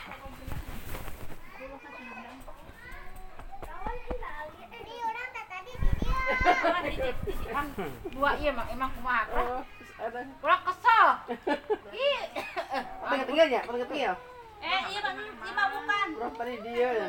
Ini 4.77 4.95
orang 5.05 5.29
tak 5.33 5.45
tadi 5.49 5.71
di 5.77 5.89
dia. 6.01 6.17
Dua 8.13 8.29
iya 8.37 8.49
emang 8.53 8.67
emang 8.73 8.89
kumaha. 8.97 9.23
Oh, 9.33 9.61
ada. 9.97 10.19
Kurang 10.41 10.61
kesel. 10.65 11.07
Ih. 11.93 12.21
Tinggal 13.05 13.25
tinggalnya, 13.29 13.59
tinggal 13.65 13.89
tinggal. 13.89 14.15
Eh, 14.57 14.81
iya 14.89 14.99
Bang, 15.05 15.13
iya 15.21 15.53
Bang, 15.53 15.69
bukan. 15.69 16.07
Bro, 16.17 16.33
tadi 16.33 16.57
dia 16.65 16.89
ya. 16.89 17.05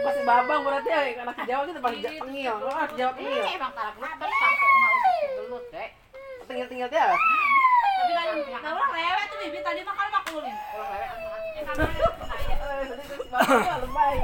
Masih 0.00 0.24
babang 0.24 0.64
berarti 0.64 0.88
ya, 0.88 1.00
anak 1.20 1.36
Jawa 1.44 1.62
kita 1.68 1.76
paling 1.84 2.00
ja- 2.00 2.16
tengil. 2.24 2.56
Oh, 2.56 2.72
anak 2.72 2.92
Jawa 2.96 3.12
tengil. 3.12 3.44
Eh, 3.44 3.56
Bang 3.60 3.72
tarak 3.76 3.94
lu 4.00 4.08
kan 4.08 4.16
sampai 4.16 4.32
enggak 4.32 4.92
usah 4.96 5.12
gelut, 5.36 5.64
Dek. 5.68 5.90
Tinggal 6.48 6.68
tinggal 6.72 6.88
dia. 6.88 7.06
Tapi 8.00 8.12
kan 8.16 8.24
enggak 8.32 8.64
orang 8.64 8.92
lewat 8.96 9.26
tuh 9.28 9.36
bibi 9.44 9.58
tadi 9.60 9.80
makan 9.84 10.06
makulin. 10.08 10.56
Orang 10.56 10.88
lewat 10.88 11.08
kan. 11.12 11.40
Ya 11.52 11.62
kan. 11.68 11.74
Eh, 11.84 12.84
tadi 12.88 13.02
terus 13.12 13.28
babang 13.28 13.80
lebay. 13.84 14.16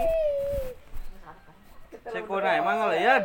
Sekuna 2.00 2.56
emang 2.56 2.76
ngeliat. 2.88 3.22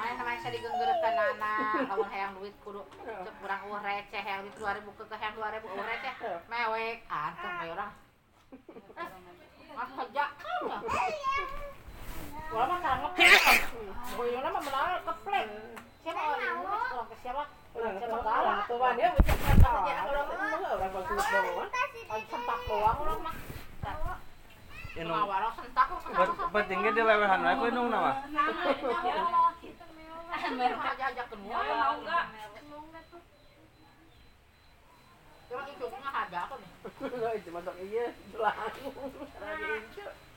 Main 0.00 0.16
sama 0.16 0.32
yang 0.32 0.40
saya 0.40 0.56
digenggerekan 0.56 1.12
anak, 1.12 1.84
lamun 1.92 2.08
hayang 2.08 2.32
duit 2.40 2.56
kudu 2.64 2.80
cek 3.04 3.36
kurang 3.36 3.60
uang 3.68 3.84
receh, 3.84 4.16
hayang 4.24 4.39
duit 4.39 4.39
2000 4.58 4.98
ke 4.98 5.02
ke 5.04 5.14
hayang 5.16 5.34
2000 5.36 5.62
uang 5.62 5.86
receh, 5.86 6.14
mewek, 6.50 6.96
anteng 7.06 7.54
we 7.60 7.66
orang. 7.70 7.92
Mas 9.70 9.90
kerja 9.94 10.24
kan 10.34 10.60
ya. 10.66 10.78
Gua 12.50 12.64
mah 12.66 12.78
kan 12.82 12.96
ngeplek. 13.06 13.42
Boyona 14.18 14.48
mah 14.50 14.62
menang 14.62 15.02
keplek. 15.06 15.46
Siapa 16.00 16.20
orang 16.20 16.56
orang 16.64 17.06
ke 17.06 17.16
siapa? 17.22 17.44
Orang 17.70 17.94
Siapa 18.00 18.10
orang 18.10 18.24
galak? 18.26 18.66
kan 18.66 19.12
macam 19.14 19.36
katanya 19.46 20.02
orang 20.10 20.26
orang 20.26 20.62
orang 20.66 20.90
bagus 20.90 21.24
doang. 21.30 21.68
Lagi 22.10 22.24
sentak 22.26 22.58
doang 22.66 22.98
orang 22.98 23.20
mah. 23.22 23.34
Inung 24.90 25.14
Ngawaro 25.14 25.48
sentak 25.54 25.86
lu 25.86 25.98
sentak. 26.02 26.18
bet 26.18 26.50
betingnya 26.50 26.90
di 26.90 27.02
lewehan 27.06 27.40
wae 27.46 27.54
ku 27.54 27.64
inung 27.70 27.88
nama. 27.94 28.12
Mereka 30.50 30.88
aja 30.98 31.04
ajak 31.14 31.26
kenua. 31.30 31.58
Mau 31.62 31.94
enggak? 32.02 32.24
Ikutnya 35.50 36.10
ada 36.14 36.38
apa 36.46 36.54
nih? 36.62 36.70
Enggak 37.10 37.32
itu 37.42 37.50
masuk 37.50 37.74
iya 37.82 38.06
belang. 38.30 38.54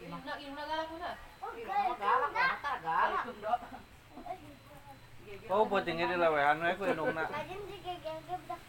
Lagi 0.09 0.41
imahna 0.41 0.63
galak 0.65 0.89
udah. 0.89 1.13
Imahna 1.53 1.95
galak, 2.01 2.31
mata 2.33 2.73
galak. 2.81 3.25
Oh, 5.53 5.69
betingnya 5.69 6.09
di 6.09 6.17
lewehan 6.17 6.65
wae 6.65 6.73
ku 6.73 6.89
inungna. 6.89 7.29
Lajeng 7.29 7.61
juga 7.69 7.93
gagap 8.01 8.41
dak. 8.49 8.61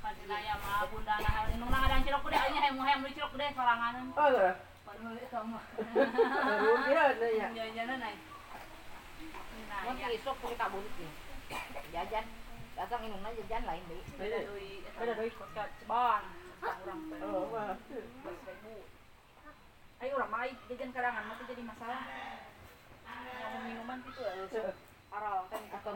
Padahal 0.00 0.58
mah 0.62 0.82
bunda 0.90 1.14
nah 1.18 1.44
nung 1.58 1.70
nang 1.70 1.82
ada 1.86 2.02
cilok 2.02 2.22
gede 2.30 2.38
anya 2.38 2.60
hayang 2.62 2.78
hayang 2.78 3.00
beli 3.02 3.14
cilok 3.18 3.32
gede 3.34 3.46
soranganan. 3.58 4.06
Oh. 4.14 4.54
Padahal 4.86 5.18
itu 5.18 5.40
mah. 5.50 5.64
Baru 5.82 6.72
dia 6.86 7.04
nanya. 7.18 7.46
Jajan 7.58 7.90
naik. 7.98 8.18
Nah, 9.66 9.80
Mun 9.86 9.98
isuk 9.98 10.36
kita 10.46 10.66
bulit 10.70 10.94
nih. 10.94 11.29
Jajan. 11.90 12.24
Datang 12.78 13.00
inungna 13.04 13.28
jajan 13.34 13.62
lain 13.66 13.82
deui. 13.90 14.04
beda 14.96 15.12
deui 15.18 15.30
beda 15.34 15.64
cebang. 15.82 16.24
Urang 16.60 17.00
teh. 17.10 17.20
Oh. 17.24 17.52
Ayo 20.00 20.12
urang 20.16 20.30
mah 20.32 20.48
jajan 20.70 20.90
karangan 20.94 21.22
mah 21.28 21.34
teh 21.36 21.46
jadi 21.50 21.62
masalah. 21.66 22.00
Yang 23.50 23.62
minuman 23.66 23.98
gitu 24.06 24.20
ya. 24.22 24.72
Parah 25.10 25.42
kan 25.50 25.62
Atau. 25.74 25.92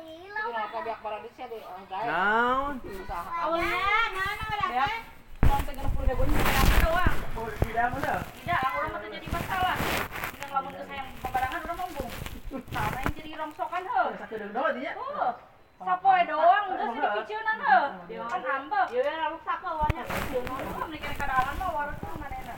Lila. 0.00 0.40
Itu 0.40 0.50
kabiak 0.70 0.98
ya. 2.04 2.12
Naon? 2.12 2.74
Usaha. 2.84 3.30
Awalnya 3.48 3.80
mana 4.14 4.44
udah 4.46 4.68
Ya. 4.70 4.86
Mau 5.48 5.58
teh 5.66 5.72
60 5.74 6.10
ribu 6.14 6.22
nyerang 6.30 6.68
doang. 6.84 7.16
Oh, 7.34 7.48
tidak 7.64 7.90
orang 8.70 9.02
jadi 9.10 9.28
masalah. 9.32 9.76
Lamun 10.50 10.74
pembarangan 11.22 11.60
mombong. 11.74 12.10
Sama 12.70 13.00
jadi 13.30 13.46
rongsokan 13.46 13.86
heuh. 13.86 14.10
Satu 14.18 14.34
dong 14.42 14.50
doang 14.50 14.74
dia. 14.74 14.90
Oh, 14.98 15.30
sapoe 15.86 16.18
doang 16.26 16.66
geus 16.74 16.90
di 16.98 17.08
piceunan 17.14 17.58
heuh. 17.62 17.86
Kan 18.26 18.42
ambek. 18.42 18.86
Ieu 18.90 19.06
ya 19.06 19.22
mah 22.10 22.18
manehna. 22.18 22.54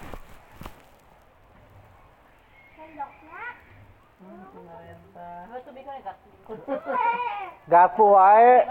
Gapu 7.69 8.05
wae. 8.17 8.65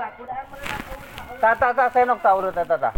Tata 1.38 1.68
tak 1.70 1.94
senok 1.94 2.18
tau 2.26 2.42
urut 2.42 2.58
tata 2.58 2.98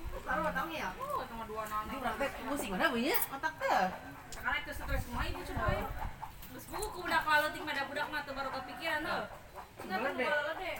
Batangnya 0.25 0.77
ya. 0.85 0.89
Oh, 1.01 1.21
sama 1.27 1.43
dua 1.49 1.63
praktek 1.67 2.31
musik 2.47 2.69
mana 2.71 2.87
bu 2.93 2.97
ya? 3.01 3.19
Otak 3.33 3.53
teh. 3.59 3.87
Sekarang 4.31 4.59
itu 4.63 4.71
stres 4.71 5.01
semua 5.03 5.23
ibu 5.27 5.41
coba 5.43 5.65
ya. 5.75 5.85
Terus 6.51 6.65
buku 6.71 6.87
ku 6.91 6.99
budak 7.03 7.23
ada 7.27 8.03
mah 8.11 8.21
tuh 8.23 8.33
baru 8.35 8.49
kepikiran 8.51 8.99
tuh. 9.03 9.23
Tuh 9.79 9.85
kalau 9.91 10.43
lede. 10.51 10.71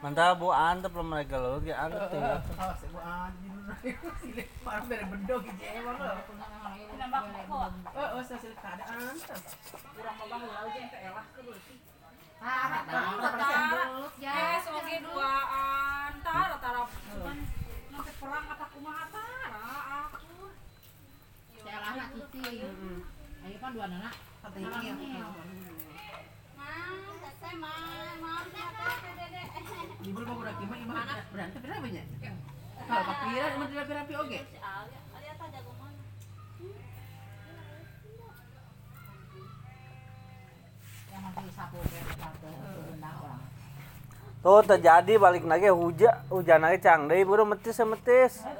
Mantap 0.00 0.40
bu 0.40 0.48
antep 0.48 0.92
lah 0.96 1.04
mereka 1.04 1.36
lo, 1.36 1.60
kayak 1.60 1.78
antep 1.90 2.08
mau 2.88 3.02
anjing 3.04 3.52
dulu. 3.52 3.74
Sini 4.22 4.42
parah 4.64 4.84
bere 4.88 5.04
bendog 5.04 5.44
gitu 5.44 5.60
emang 5.60 6.00
lo. 6.00 6.14
Nambah 6.96 7.20
kok. 7.44 7.70
Oh, 7.92 8.08
oh, 8.16 8.22
saya 8.24 8.38
sih 8.40 8.56
keadaan. 8.56 9.14
Kurang 9.92 10.14
mah 10.16 10.26
baheula 10.30 10.60
jeung 10.72 10.88
teh 10.88 11.00
elah 11.04 11.26
kudu 11.36 11.52
Tara, 12.40 12.80
oke 14.72 14.94
duaan, 15.04 16.12
tara, 16.24 16.56
tara, 16.56 16.80
kan 16.88 17.38
nanti 17.92 18.12
perang 18.16 18.44
kata 18.48 18.66
kumaha 18.72 19.04
tara, 19.12 19.68
aku. 20.08 20.48
Saya 21.60 21.78
lah 21.84 21.92
nak 22.00 22.08
titi. 22.16 22.64
Ayo 23.44 23.56
kan 23.60 23.70
dua 23.76 23.84
anak. 23.92 24.14
Ini 24.56 24.88
ya. 24.88 25.28
Ibu 30.00 30.20
mau 30.24 30.40
gimana 30.40 30.80
gimana 30.80 31.12
berantem 31.28 31.60
berapa 31.60 31.84
banyak? 31.84 32.06
Kalau 32.88 33.02
kepikiran 33.04 33.50
emang 33.52 33.68
tidak 33.68 33.92
rapi 34.00 34.14
oke. 34.16 34.38
Tuh 44.40 44.64
terjadi 44.64 45.20
balik 45.20 45.44
lagi 45.44 45.68
hujan, 45.68 46.16
hujan 46.32 46.64
lagi 46.64 46.80
cang 46.80 47.04
deh, 47.12 47.20
buru 47.28 47.44
metis 47.44 47.76
ya 47.76 47.84
metis. 47.84 48.40
Eh 48.40 48.48
ya. 48.48 48.56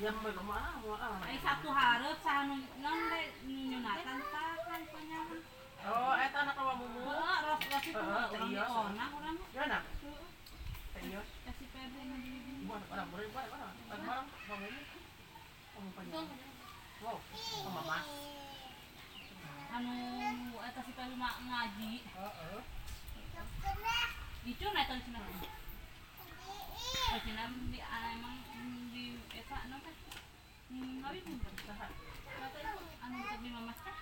Yang 0.00 0.16
ah, 0.20 0.76
ah. 1.00 1.16
Satu 1.40 1.68
nyunatan 3.44 4.18
kan 4.20 4.82
penyaman. 4.92 5.49
Oh, 5.80 6.12
eta 6.12 6.38
anak 6.44 6.54
kamu 6.60 6.72
mumu. 6.76 7.00
Heeh, 7.08 8.26
itu 8.36 8.52
iya. 8.52 8.64
urang. 8.68 9.36
Ya 9.56 9.62
nak. 9.64 9.82
Ayo. 11.00 11.20
Kasih 11.24 11.66
Buat 12.68 12.82
orang 12.92 13.08
beri 13.14 13.26
buat 13.32 13.46
orang. 13.48 13.74
Kamu 15.74 15.90
panjang. 15.96 16.26
Wow, 17.00 17.16
sama 17.32 17.80
mas. 17.88 18.04
anu 19.70 20.58
eta 20.66 20.80
si 20.82 20.92
mah 21.14 21.34
ngaji. 21.46 21.90
Heeh. 22.02 22.60
Itu 24.50 24.66
di 27.70 27.78
ana 27.78 28.08
emang 28.18 28.36
di 28.90 29.04
eta 29.30 29.56
anu 29.64 29.76
teh. 29.78 29.96
Ngawin 30.74 31.22
mun 31.22 31.54
saha. 31.64 31.88
Kata 32.34 32.58
itu 32.58 32.82
anu 32.98 33.18
tadi 33.30 33.48
mama 33.54 33.72
teh. 33.78 33.96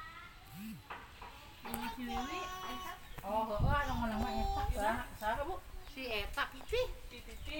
Anu 0.56 0.72
si 0.72 1.67
Wiwi 1.67 1.67
eta 1.67 1.67
Oh, 1.78 3.44
heeh 3.44 3.76
anu 3.84 3.92
ngomong 4.02 4.18
mah 4.24 4.32
eta. 4.34 4.62
Saha 4.74 5.04
saha 5.20 5.42
Bu? 5.46 5.54
Si 5.94 6.02
eta 6.10 6.42
pipi. 6.50 6.80
pipi. 7.06 7.58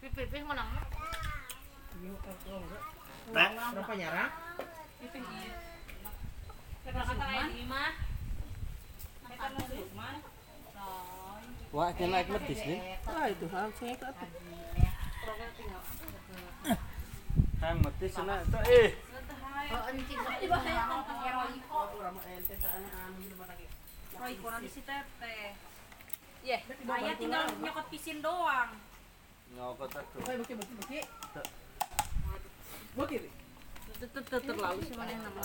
Pipi 0.00 0.08
pipi 0.14 0.36
ngomong 0.40 0.56
mah. 0.56 0.84
Ini 2.00 2.08
enggak. 2.08 2.82
Berapa 3.34 3.92
nyarang? 3.92 4.30
Pipi 5.04 5.18
lain 6.88 7.66
mah. 7.68 7.92
Eta. 9.28 9.46
Wah, 11.70 11.88
kena 11.94 12.18
naik 12.18 12.28
metis 12.32 12.60
nih. 12.66 12.80
Ah 13.04 13.28
itu 13.28 13.44
ke 13.46 13.56
atas. 13.60 14.30
Kang 17.60 17.76
metis 17.84 18.10
sana 18.16 18.40
itu 18.40 18.58
eh. 18.64 19.09
Oh, 19.68 19.82
anu 19.84 20.00
di 20.00 20.14
mana 23.36 23.44
lagi. 23.44 23.66
Heroiko 24.16 24.46
nanti 24.48 24.68
si 24.72 24.80
ayah 26.88 27.14
tinggal 27.20 27.44
nyokot 27.60 27.86
pisin 27.92 28.24
doang. 28.24 28.72
Nyokot. 29.52 29.90
Oh. 29.92 30.24
Tetep 34.00 34.42
terlalu 34.48 34.80
sih 34.88 34.96
mana 34.96 35.12
nama. 35.20 35.44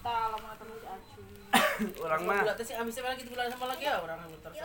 Tah 0.00 0.32
lama 0.32 0.50
terus 0.56 0.82
acu. 0.88 1.22
Orang 2.08 2.20
mah, 2.24 2.40
teh 2.56 2.64
si 2.64 2.72
lagi? 3.04 3.52
Sama 3.52 3.66
lagi 3.68 3.84
ya? 3.84 4.00
Orang 4.00 4.24
terus 4.40 4.56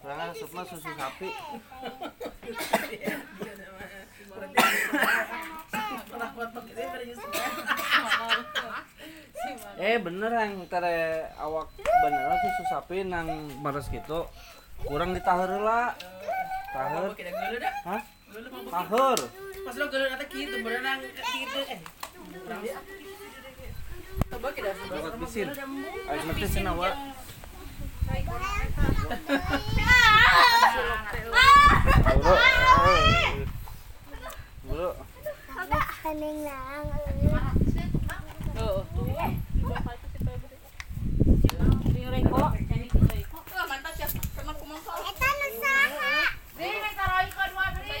kamu. 0.00 0.08
orang 0.08 0.32
asup 0.32 0.50
mah 0.56 0.64
susu 0.64 0.90
sapi. 0.96 1.28
Nyusul. 7.00 7.30
Eh 9.80 9.96
bener 9.96 10.28
yang 10.28 10.68
tere 10.68 11.24
awak 11.40 11.72
bener 12.04 12.36
susu 12.36 12.62
sapi 12.68 13.04
nang 13.04 13.48
baras 13.64 13.88
gitu. 13.88 14.28
Kurang 14.84 15.16
ditaheur 15.16 15.60
lah. 15.60 15.96
Dah. 16.76 17.12
Hah? 17.88 18.02
Taheur. 18.70 19.20
pas 19.60 19.76
lo 19.76 19.84
gula 19.92 20.06
nanti 20.08 20.24
gitu 20.32 20.56
berenang 20.64 21.04
gitu 21.04 21.60
eh. 21.68 21.80
Coba 24.30 24.48
kita 24.56 24.70
pisin. 25.20 25.48
Air 26.08 26.22
metis 26.28 26.50
cenah 26.54 26.74
nu 45.40 45.48
saha? 45.62 46.14
Beri 46.58 46.76
meh 46.82 46.92
karoiko 46.98 47.42
dua 47.52 47.66
beri. 47.76 48.00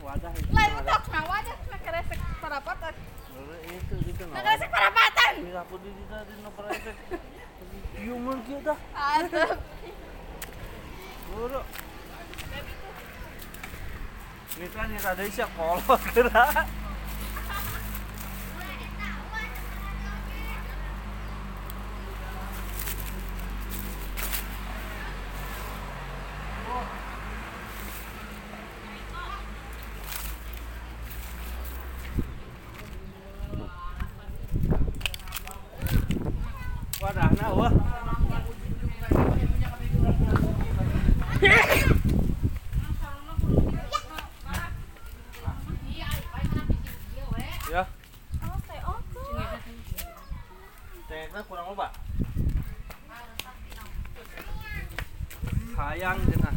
Kedus 0.00 0.22
ya. 0.22 0.30
Bener. 0.30 0.30
Lo. 0.30 0.30
Wadah 0.30 0.32
itu. 0.32 0.48
wadah. 0.52 1.00
Nah, 1.12 1.22
wajah 1.28 1.56
nak 1.68 1.80
keresek 1.84 2.20
parapatan. 2.40 2.94
itu 3.70 3.94
gitu 4.08 4.22
nah. 4.28 4.36
Keresek 4.40 4.68
parapatan. 4.72 5.32
Bisa 5.44 5.62
pun 5.68 5.78
di 5.84 5.90
dina 5.92 6.18
di 6.24 6.34
nomor 6.40 6.64
efek. 6.72 6.96
Human 8.00 8.38
kita. 8.48 8.74
Aduh. 8.96 9.52
Buru. 11.30 11.62
Ini 14.50 14.66
kan 14.74 14.86
yang 14.90 15.04
tadi 15.04 15.30
sih 15.30 15.46
kolot 15.56 16.02
gerak. 16.16 16.66
Wadah, 37.40 37.56
nah 37.56 37.56
wah. 37.56 37.72
Cengekna 51.08 51.40
kurang 51.48 51.66
loba. 51.72 51.88
Hayang 55.80 56.20
cenah. 56.28 56.54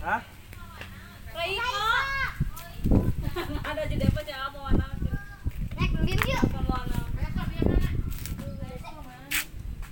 Hah? 0.00 0.24
Ada 3.60 3.84
aja 3.84 3.96
dapat 4.00 4.24
ya 4.24 4.48
mau 4.48 4.64
mana? 4.64 4.88
Mau 6.56 6.64
mana? 6.72 6.98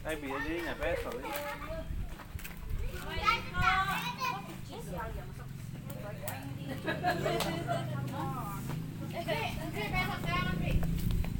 Ay, 0.08 0.16
biya 0.16 0.38
din 0.40 0.64
niya 0.64 0.74
peso. 0.80 1.12
eh. 1.12 1.28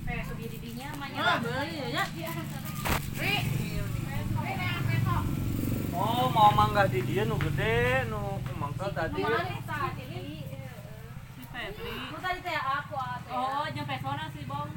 Peso 0.04 0.32
di 0.36 0.44
didinya 0.52 0.88
manya. 1.00 1.40
Oh, 5.98 6.28
mau 6.30 6.52
mangga 6.52 6.84
di 6.86 7.00
dia 7.02 7.24
nu 7.24 7.40
gede, 7.40 8.06
nu 8.12 8.38
kumangka 8.44 8.92
tadi. 8.92 9.24
Lu 11.68 12.16
tadi 12.22 12.38
teh 12.40 12.54
aku 12.54 12.94
ate. 12.96 13.28
Oh, 13.34 13.66
jeung 13.74 13.84
pesona 13.84 14.30
sih 14.30 14.46
bong. 14.46 14.70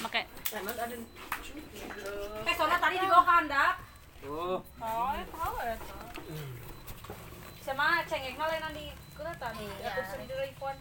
Make 0.00 0.24
Emang 0.56 0.72
ada 0.80 0.96
pesona 2.46 2.76
tadi 2.80 2.96
dibawa 3.02 3.20
ke 3.20 3.32
handak. 3.34 3.74
Oh, 4.24 4.64
Oh, 4.80 5.12
tahu 5.28 5.54
eta. 5.60 5.96
Sama 7.60 8.00
cengekna 8.08 8.48
lain 8.48 8.64
di 8.72 8.88
kereta 9.12 9.52
nih. 9.58 9.68
Aku 9.84 10.00
sering 10.08 10.26
dari 10.30 10.54
kuan 10.56 10.78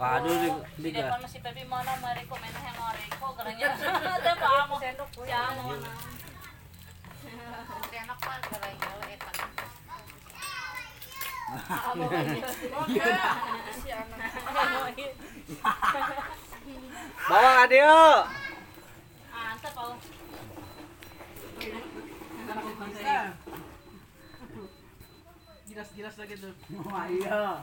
waduh 0.00 0.32
di 0.32 0.48
di 0.80 0.96
Di 0.96 0.96
depan 0.96 1.20
masih 1.20 1.44
Pepi 1.44 1.60
mana 1.68 1.92
mereka 2.00 2.32
main 2.40 2.56
yang 2.56 2.72
mereka 2.72 3.28
keranya. 3.36 3.68
Ada 4.16 4.32
apa 4.32 4.74
sendok 4.80 5.12
ya 5.28 5.40
mau 5.60 5.76
mana. 5.76 5.92
enak 8.00 8.18
kan 8.24 8.40
kalau 8.48 8.68
yang 8.72 9.12
eta 9.12 9.32
Bawa 17.30 17.50
adio. 17.66 17.98
Antep 19.34 19.74
au. 19.74 19.90
Gilas-gilas 25.68 26.16
lagi 26.16 26.34
tuh. 26.40 26.54
Oh 26.80 27.04
iya. 27.12 27.60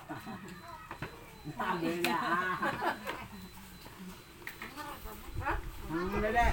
Hmm, 5.87 6.21
Dede. 6.21 6.47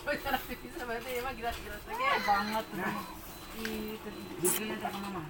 Oh, 0.00 0.14
cara 0.16 0.38
bisa 0.40 0.82
berarti 0.88 1.10
emang 1.20 1.34
gilas-gilas 1.36 1.82
lagi. 1.84 2.04
Banget. 2.24 2.66
Bikinnya 4.40 4.76
tak 4.80 4.92
mama. 4.96 5.22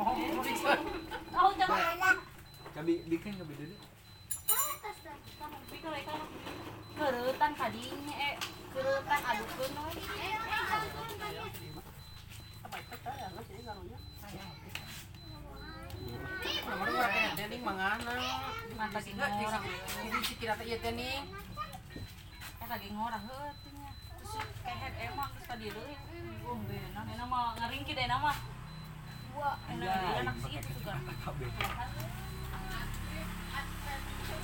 Oh, 0.00 0.14
bikin 3.04 3.32
kabi 3.36 3.54
Dede. 3.60 3.76
Kerutan 7.00 7.52
kadinya 7.56 8.14
eh 8.16 8.36
tening 17.36 17.62
mangana. 17.66 18.14
Mantap 18.78 19.02
Enggak. 19.02 19.62
Jadi 19.98 20.18
si 20.24 20.34
kira 20.38 20.54
tening. 20.80 21.24
Lagi 22.70 22.86
emang 30.22 30.36
sih 30.46 30.52
itu 30.54 30.70
juga. 30.78 30.94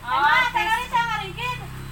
Ah, 0.07 0.51
bisa. 0.51 1.86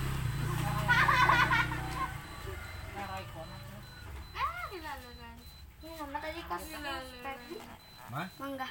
Mangga 8.38 8.66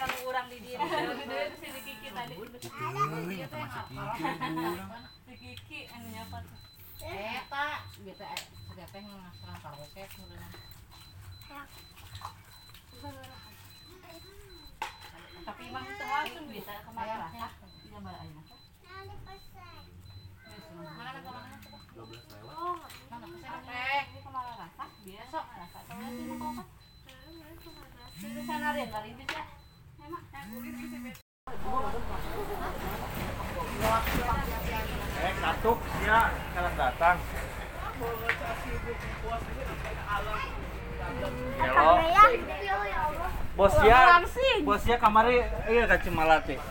nanu 0.00 0.16
urang 0.28 0.46
di 0.48 0.58
dieu. 0.62 0.78
Si 1.60 1.68
Kiki 1.84 2.08
tadi. 2.12 2.34
Si 5.26 5.34
Kiki 5.36 5.78
anu 5.92 6.06
nyapa 6.12 6.38
tuh. 6.44 6.66
eta 6.96 7.84
biasa 8.00 8.24
sudah 8.72 8.86
teh 8.88 9.02
karosep 9.60 10.08
mulai 10.16 10.48
Tapi 15.46 15.62
emang 15.70 15.84
itu 15.86 16.04
langsung 16.08 16.46
bisa 16.50 16.72
ke 16.82 16.90
mana 16.90 17.14
rasa. 17.28 17.46
Tidak 17.60 18.00
balik 18.02 18.20
aja. 18.24 18.42
mana 20.76 21.10
ada 21.14 21.30
mana 21.30 21.56
coba 21.62 21.78
Oh, 22.56 22.76
mana 23.12 23.26
ke 23.28 23.36
sana 23.44 23.58
teh? 23.62 24.00
Ini 24.10 24.18
ke 24.24 24.30
mana 24.32 24.52
rasa? 24.58 24.84
Biasa 25.04 25.38
rasa. 25.38 25.78
Kalau 25.86 26.08
itu 26.10 26.22
mau 26.34 26.50
apa? 26.50 26.64
Di 27.06 27.12
sana 27.14 27.44
Rin, 27.46 27.56
kali 27.62 27.78
ini 27.78 27.92
ya. 27.94 28.06
Memang. 28.16 28.35
Eh, 28.46 28.54
katuk 35.42 35.78
ya, 36.06 36.30
sekarang 36.30 36.74
datang. 36.78 37.16
Halo. 41.74 41.98
Bos 43.58 43.74
ya, 43.82 44.22
bos 44.62 44.82
ya 44.86 44.96
kamari 45.02 45.42
iya 45.66 45.90
ka 45.90 45.98
Cimalate. 45.98 46.62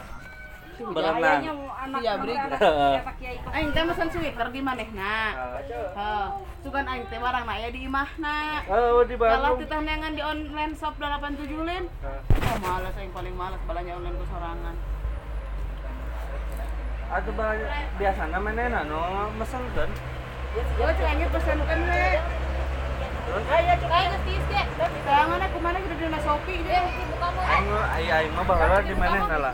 Berenang. 0.75 1.41
Iya, 1.95 2.13
beri. 2.19 2.33
Heeh. 2.35 2.95
Aing 3.55 3.69
teh 3.71 3.83
mesen 3.83 4.07
sweater 4.11 4.47
di 4.51 4.59
manehna. 4.59 5.15
Heuh. 5.95 6.27
Sugan 6.59 6.85
aing 6.85 7.05
teh 7.07 7.19
barang 7.21 7.45
aya 7.47 7.67
di 7.71 7.79
imahna. 7.85 8.65
Oh, 8.67 9.05
di 9.05 9.15
Kalah 9.15 9.53
Bandung. 9.53 9.59
titah 9.63 9.79
neangan 9.79 10.11
di 10.11 10.21
online 10.21 10.73
shop 10.75 10.97
87 10.97 11.63
lin. 11.63 11.83
Oh, 12.03 12.57
males 12.59 12.95
aing 12.97 13.13
paling 13.13 13.35
males 13.37 13.61
balanya 13.63 13.93
online 13.95 14.17
ku 14.17 14.25
sorangan. 14.27 14.75
Atuh 17.05 17.33
ba- 17.37 17.69
biasana 17.95 18.37
manehna 18.41 18.81
no 18.83 19.29
mesenkeun. 19.37 19.91
Oh, 20.81 20.89
cek 20.89 21.05
anjir 21.05 21.29
pesankeun 21.29 21.81
we. 21.85 22.03
Aya 23.45 23.73
cek 23.77 23.91
aing 23.93 24.09
geus 24.09 24.23
tiis 24.25 24.45
ge. 24.49 24.61
Tanganna 25.05 25.47
kumaha 25.53 25.77
kita 25.79 25.95
dina 25.95 26.19
Shopee 26.19 26.59
deh. 26.65 26.83
Aing 27.45 27.67
mah 27.69 27.85
ai 27.93 28.05
aing 28.09 28.33
mah 28.33 28.43
baheula 28.43 28.79
di 28.81 28.93
manehna 28.97 29.53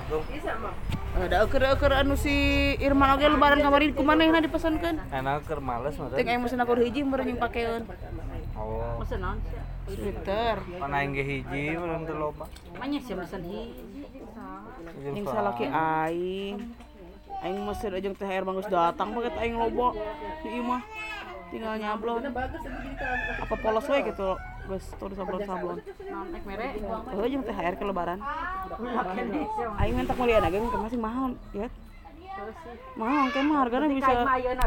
Ada 1.12 1.44
euker-euker 1.44 1.92
anu 1.92 2.16
si 2.16 2.32
Irman 2.80 3.20
oge 3.20 3.28
lebaran 3.28 3.60
kamari 3.60 3.92
kumanehna 3.92 4.40
dipesankeun. 4.40 4.96
Enak 5.12 5.44
keur 5.44 5.60
males 5.60 6.00
mah. 6.00 6.08
Ting 6.16 6.32
aing 6.32 6.40
mesen 6.40 6.64
aku 6.64 6.80
hiji 6.80 7.04
meureun 7.04 7.36
yang 7.36 7.40
pakeun. 7.40 7.84
Oh. 8.56 8.96
Mesen 9.04 9.20
naon? 9.20 9.38
Sweater. 9.92 10.64
Pan 10.80 10.92
aing 10.96 11.12
ge 11.12 11.24
hiji 11.28 11.76
urang 11.76 12.08
teu 12.08 12.16
loba. 12.16 12.48
Manya 12.80 13.00
sih 13.04 13.16
mesen 13.20 13.44
hiji. 13.44 13.84
Yang 15.04 15.28
salaki 15.28 15.68
aing. 15.68 16.56
Aing 17.44 17.60
mesen 17.60 17.92
jeung 18.00 18.16
THR 18.16 18.48
mah 18.48 18.54
geus 18.56 18.72
datang 18.72 19.12
paket 19.12 19.36
aing 19.36 19.60
loba 19.60 19.92
di 20.40 20.50
imah. 20.64 20.82
Tinggal 21.52 21.76
nyablon. 21.76 22.24
Apa 23.44 23.56
polos 23.60 23.84
we 23.92 24.00
gitu 24.08 24.40
geus 24.68 24.86
tuh 25.00 25.14
sablon-sablon. 25.18 25.78
Naon 25.82 26.28
ek 26.38 26.44
mere? 26.46 26.68
Oh, 27.16 27.26
jeung 27.26 27.44
THR 27.46 27.76
ke 27.80 27.84
lebaran. 27.86 28.20
Aing 29.82 29.96
mentak 29.98 30.18
mulian 30.18 30.46
ge 30.46 30.58
mungkin 30.60 30.80
masih 30.86 31.00
mahal, 31.00 31.34
ya. 31.54 31.68
Mahal 32.96 33.28
kan 33.30 33.44
mah 33.46 33.58
hargana 33.62 33.86
Kain 33.86 34.02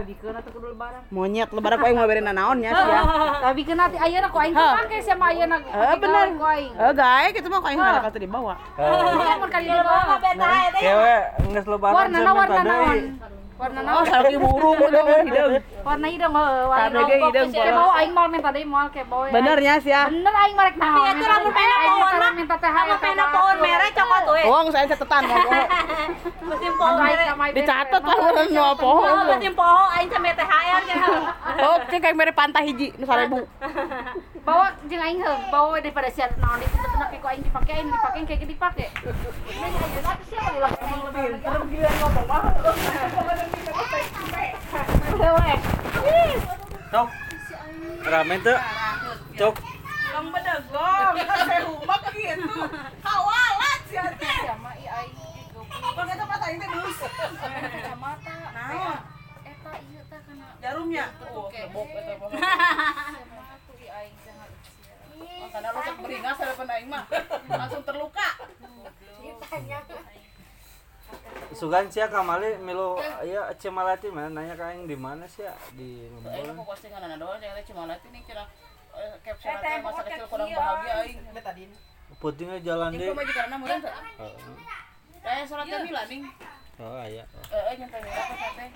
bisa 0.06 0.40
kudu 0.52 0.66
lebaran. 0.76 1.00
monyet 1.10 1.48
lebaran 1.50 1.76
ku 1.80 1.86
aing 1.88 1.98
mah 1.98 2.06
berena 2.06 2.32
naonnya 2.32 2.70
sia. 2.70 3.00
Tapi 3.42 3.54
bikeun 3.58 3.78
nanti 3.80 3.96
ayeuna 3.98 4.28
ku 4.30 4.38
aing 4.38 4.54
pake 4.54 4.96
sama 5.02 5.32
ayeuna. 5.32 5.56
Eh 5.58 5.96
aing. 5.96 6.72
Eh 6.76 6.92
gae 6.92 7.26
gitu 7.34 7.48
mah 7.50 7.58
ku 7.64 7.68
aing 7.68 7.80
ada 7.80 8.00
kata 8.04 8.18
dibawa. 8.20 8.54
Oh. 8.78 9.16
Lamun 9.16 9.48
kali 9.48 9.66
di 9.66 9.74
bawah. 9.80 10.18
Cewek 10.78 11.22
geus 11.50 11.66
lebaran 11.66 11.94
Warna 11.96 12.18
saya 12.20 12.32
minta 12.46 13.26
warna 13.54 13.80
naon? 13.80 13.94
warna 13.94 13.94
Oh, 13.94 14.04
sareng 14.04 14.36
burung 14.36 14.76
udah 14.76 15.02
hidung. 15.22 15.52
warna 15.80 16.06
hidung 16.08 16.32
heuh 16.32 16.64
warna 16.66 16.98
ge 17.00 17.14
hidung, 17.16 17.48
kayak 17.48 17.64
polos. 17.64 17.78
bawa 17.78 17.92
aing 17.94 18.12
mal 18.12 18.26
minta 18.26 18.50
deui 18.50 18.66
mal 18.66 18.86
kayak 18.90 19.06
bawa 19.06 19.24
Benernya 19.30 19.74
sih 19.78 19.92
ya. 19.94 20.02
bener 20.06 20.34
aing 20.34 20.56
marek 20.56 20.74
naon 20.74 21.06
Tapi 21.06 21.24
lamun 21.24 21.52
pena 21.52 21.76
pohon 21.80 22.12
mah. 22.14 22.32
minta 22.34 22.54
teh 22.56 22.70
Lamun 22.70 22.98
pena 22.98 23.24
pohon 23.30 23.56
merah 23.58 23.90
cokot 23.90 24.24
we. 24.28 24.42
Oh, 24.44 24.60
saya 24.68 24.86
catatan. 24.86 25.22
Musim 26.44 26.72
pohon. 26.74 26.98
Dicatat 27.54 28.02
lah 28.02 28.16
pohon. 28.76 29.06
Oh, 29.06 29.22
musim 29.30 29.52
pohon 29.54 29.86
aing 29.94 30.08
teh 30.08 30.18
mere 30.18 30.34
THR 30.34 30.80
nya. 30.84 30.96
Oh, 31.62 31.76
cek 31.86 31.98
kayak 32.00 32.16
mere 32.16 32.32
pantai 32.34 32.62
hiji 32.66 32.90
nu 32.98 33.06
1000. 33.06 33.46
bawa 34.44 34.68
jeung 34.84 35.00
aing 35.00 35.24
heuh 35.24 35.38
bawa 35.48 35.80
daripada 35.80 36.12
sia 36.12 36.28
naon 36.36 36.60
itu 36.60 36.76
bener 36.76 37.08
kayak 37.08 37.32
aing 37.32 37.40
dipake 37.40 37.72
aing 37.72 37.88
dipake 37.88 38.20
kayak 38.28 38.38
gitu 38.44 38.52
dipake 38.52 38.86
tapi 40.04 40.22
siapa 40.28 40.52
ulah 40.52 40.68
emang 40.84 41.00
lebih 41.08 41.88
Cok. 46.94 47.10
Ramen 48.06 48.38
tuh. 48.38 48.58
Cok. 49.34 49.54
Kang 50.14 50.30
bedegong, 50.30 51.14
saya 51.50 51.66
humak 51.66 52.02
gitu. 52.14 52.54
Kawalat 53.02 53.80
sih 53.90 53.98
teh. 53.98 54.38
sama 54.46 54.70
i 54.78 54.86
aing 54.86 55.14
Kok 55.74 56.06
eta 56.06 56.22
mata 56.22 56.46
ini 56.54 56.62
terus. 56.62 56.98
Naon? 58.54 58.98
eta 59.42 59.70
ieu 59.90 60.02
teh 60.06 60.20
kana 60.22 60.46
Jarumnya. 60.62 61.04
Oh, 61.34 61.50
kebok 61.50 61.88
eta 61.98 62.14
pohon. 62.14 62.30
kacamata 62.38 63.54
tuh 63.66 63.74
i 63.74 63.86
aing 63.90 64.16
jangan 64.22 64.50
Karena 65.50 65.68
beringas 65.98 66.38
ada 66.38 66.54
pun 66.54 66.70
aing 66.70 66.86
mah. 66.86 67.04
Langsung 67.50 67.82
terluka. 67.82 68.28
Sugan 71.54 71.86
sia 71.86 72.10
kamali 72.10 72.58
milu 72.58 72.98
ya 73.22 73.46
Cimalati 73.54 74.10
mana 74.10 74.26
nanya 74.26 74.58
ka 74.58 74.74
aing 74.74 74.90
di 74.90 74.96
mana 74.98 75.22
sih 75.30 75.46
di 75.78 76.10
Aing 76.26 76.50
Lembur. 76.50 76.58
mau 76.58 76.66
postingan 76.66 76.98
anak 77.06 77.18
doang 77.22 77.38
jangan 77.38 77.62
cuma 77.62 77.82
lihat 77.86 78.02
ini 78.10 78.20
kira 78.26 78.44
eh, 78.98 79.14
caption 79.22 79.54
aja 79.54 79.78
masa 79.78 80.02
kecil 80.02 80.26
kurang 80.26 80.48
bahagia 80.50 80.94
aing. 81.06 81.18
Beta 81.30 81.52
din. 81.54 81.70
Putingnya 82.18 82.58
jalan 82.62 82.90
Ini 82.94 82.98
deh. 82.98 83.08
kok 83.10 83.16
mah 83.16 83.26
juga 83.26 83.42
anak 83.46 83.58
muda 83.62 83.74
tuh. 83.80 83.92
Heeh. 83.94 84.34
Kayak 85.24 85.44
salat 85.48 85.66
Jamila 85.70 86.02
ning. 86.10 86.22
Oh 86.82 86.98
aya. 86.98 87.22
Eh, 87.54 87.62
eh 87.70 87.74
nyampe 87.78 87.98
merah 88.02 88.24
ke 88.26 88.34
sate. 88.34 88.66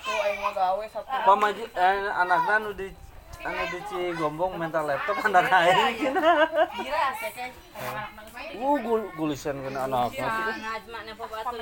Tuh 0.00 0.18
aing 0.24 0.38
mah 0.40 0.52
gawe 0.54 0.84
satu. 0.86 1.10
Pamaji 1.26 1.64
eh, 1.74 2.10
anakna 2.14 2.54
nu 2.62 2.70
di 2.74 2.88
anu 3.40 3.62
di 3.72 3.80
Cigombong 3.88 4.52
minta 4.60 4.84
laptop 4.84 5.16
anak 5.26 5.48
aing. 5.48 6.12
Gila 6.12 7.04
keke. 7.16 7.46
Uh 8.60 8.76
gul 8.84 9.02
gulisan 9.16 9.56
kena. 9.64 9.88
Najmanya 9.88 11.12
po 11.16 11.24
batu. 11.24 11.56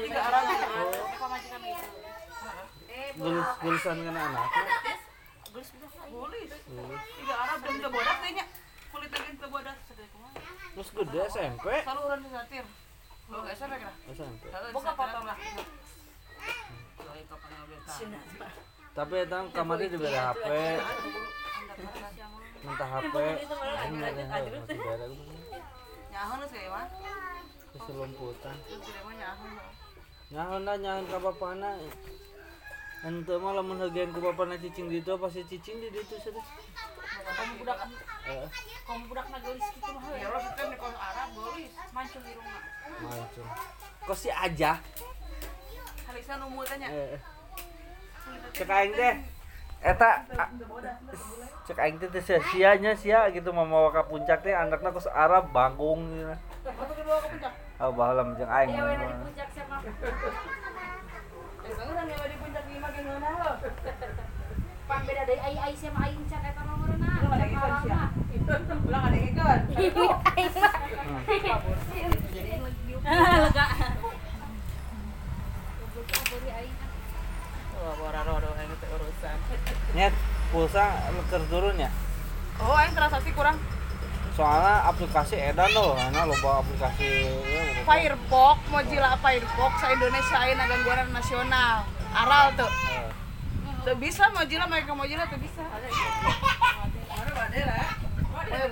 Gulis 3.18 3.48
gulisan 3.62 3.96
kena 4.02 4.20
anakna. 4.26 4.66
Gulis. 6.08 6.50
Tiga 6.58 7.34
Arab 7.34 7.58
dan 7.62 7.76
ke 7.78 7.88
bodak 7.94 8.16
kayaknya. 8.26 8.44
Kulit 8.90 9.10
lagi 9.14 9.32
ke 9.38 9.46
bodak. 9.46 9.76
Terus 10.74 10.88
gede 10.94 11.20
SMP. 11.30 11.66
Selalu 11.82 12.00
urang 12.06 12.20
di 12.22 12.30
satir. 12.30 12.66
SMP 13.54 13.74
kira. 13.78 13.92
SMP. 14.14 14.42
Buka 14.74 14.92
foto 14.98 15.18
lah. 15.22 15.38
Tapi 18.98 19.14
eta 19.22 19.38
kamari 19.54 19.86
dibere 19.86 20.18
HP. 20.18 20.46
Minta 22.58 22.84
HP. 22.90 23.14
Nyahon 26.08 26.40
sih 26.50 26.66
mah. 26.66 26.86
Keselumputan. 27.72 28.56
Nyahon. 29.14 29.52
Nyahan 30.28 30.60
na 30.66 30.72
nyahan 30.76 31.04
ka 31.08 31.18
bapana. 31.22 31.70
Ente 33.06 33.34
mah 33.38 33.54
lamun 33.54 33.78
hagean 33.78 34.10
ku 34.10 34.18
bapana 34.18 34.58
cicing 34.58 34.90
di 34.90 34.98
ditu 34.98 35.14
pasti 35.14 35.46
cicing 35.46 35.78
di 35.78 35.88
ditu 35.94 36.18
sudah. 36.18 36.42
kamu 37.28 37.62
budak 37.62 37.78
Eh, 38.26 38.48
kamu 38.82 39.02
budak 39.06 39.26
nagelis 39.30 39.62
gitu 39.70 39.90
mah 39.94 40.02
Ya 40.18 40.26
lo 40.26 40.38
nih 40.42 40.74
kalau 40.74 40.98
Arab 40.98 41.28
bolis. 41.38 41.70
mancung 41.94 42.22
di 42.26 42.32
rumah 42.34 42.58
mancung. 42.98 43.46
Kok 44.02 44.16
si 44.18 44.28
aja? 44.34 44.82
Halisan 46.10 46.42
umurnya. 46.42 46.88
Eh. 46.90 47.18
Cek 48.58 48.66
aing 48.66 48.92
deh. 48.98 49.14
Eta 49.78 50.26
cek 51.68 51.78
aing 51.78 51.96
teh 52.00 52.18
sia- 52.18 52.42
sianya 52.50 52.96
sia 52.96 53.30
gitu 53.30 53.52
mamawa 53.52 53.92
ka 53.92 54.02
puncak 54.02 54.42
teh 54.42 54.50
anakna 54.50 54.90
kos 54.90 55.06
Arab 55.06 55.52
bangung 55.54 56.02
gitu. 56.10 56.34
Puncak. 56.64 57.52
Ah 57.78 57.90
baheula 57.92 58.22
jeung 58.34 58.50
aing. 58.50 58.74
ya 58.74 58.82
di 58.90 59.06
puncak 59.22 59.48
siapa 59.54 59.74
orang 61.78 62.06
yang 62.10 62.26
di 62.26 62.36
puncak 62.40 62.64
lima 62.66 62.88
ke 62.90 63.00
mana 63.06 63.28
lo? 63.38 63.52
pan 64.88 65.04
beda 65.04 65.22
dari 65.28 65.40
ai 65.44 65.56
ai 65.68 65.74
sama 65.76 66.00
aing 66.08 66.24
can 66.26 66.40
eta 66.42 66.64
mah 66.64 66.74
meureuna 66.80 67.08
Ulang 67.28 67.36
ada 67.36 67.46
ikon 67.46 67.72
sih. 67.84 67.92
Ulang 68.88 69.02
ada 69.04 69.18
ikon. 69.20 69.60
Lega. 72.98 73.66
Oh, 77.78 77.92
bora 77.94 78.20
rodo 78.26 78.50
yang 78.58 78.68
itu 78.68 78.86
urusan. 78.90 79.38
Nyet 79.96 80.14
pulsa 80.52 80.84
keur 81.28 81.42
turun 81.48 81.76
ya. 81.80 81.90
Oh, 82.58 82.78
yang 82.80 82.92
transaksi 82.92 83.32
kurang. 83.32 83.56
Soalnya 84.34 84.86
aplikasi 84.86 85.34
edan 85.34 85.70
loh, 85.74 85.98
ana 85.98 86.22
loba 86.22 86.62
aplikasi 86.62 87.06
ya, 87.06 87.26
loba. 87.26 87.58
Firefox, 87.88 88.56
Mozilla 88.70 89.10
Firefox, 89.18 89.72
sa 89.82 89.88
Indonesia 89.90 90.36
ayeuna 90.38 90.64
gangguan 90.70 91.10
nasional. 91.10 91.82
Aral 92.14 92.54
tuh. 92.54 92.70
Eh, 92.70 93.10
Tuh 93.82 93.96
bisa 93.98 94.30
Mozilla 94.30 94.66
mereka 94.70 94.94
Mozilla 94.94 95.26
tuh 95.26 95.38
bisa. 95.42 95.62
Lah. 95.62 95.78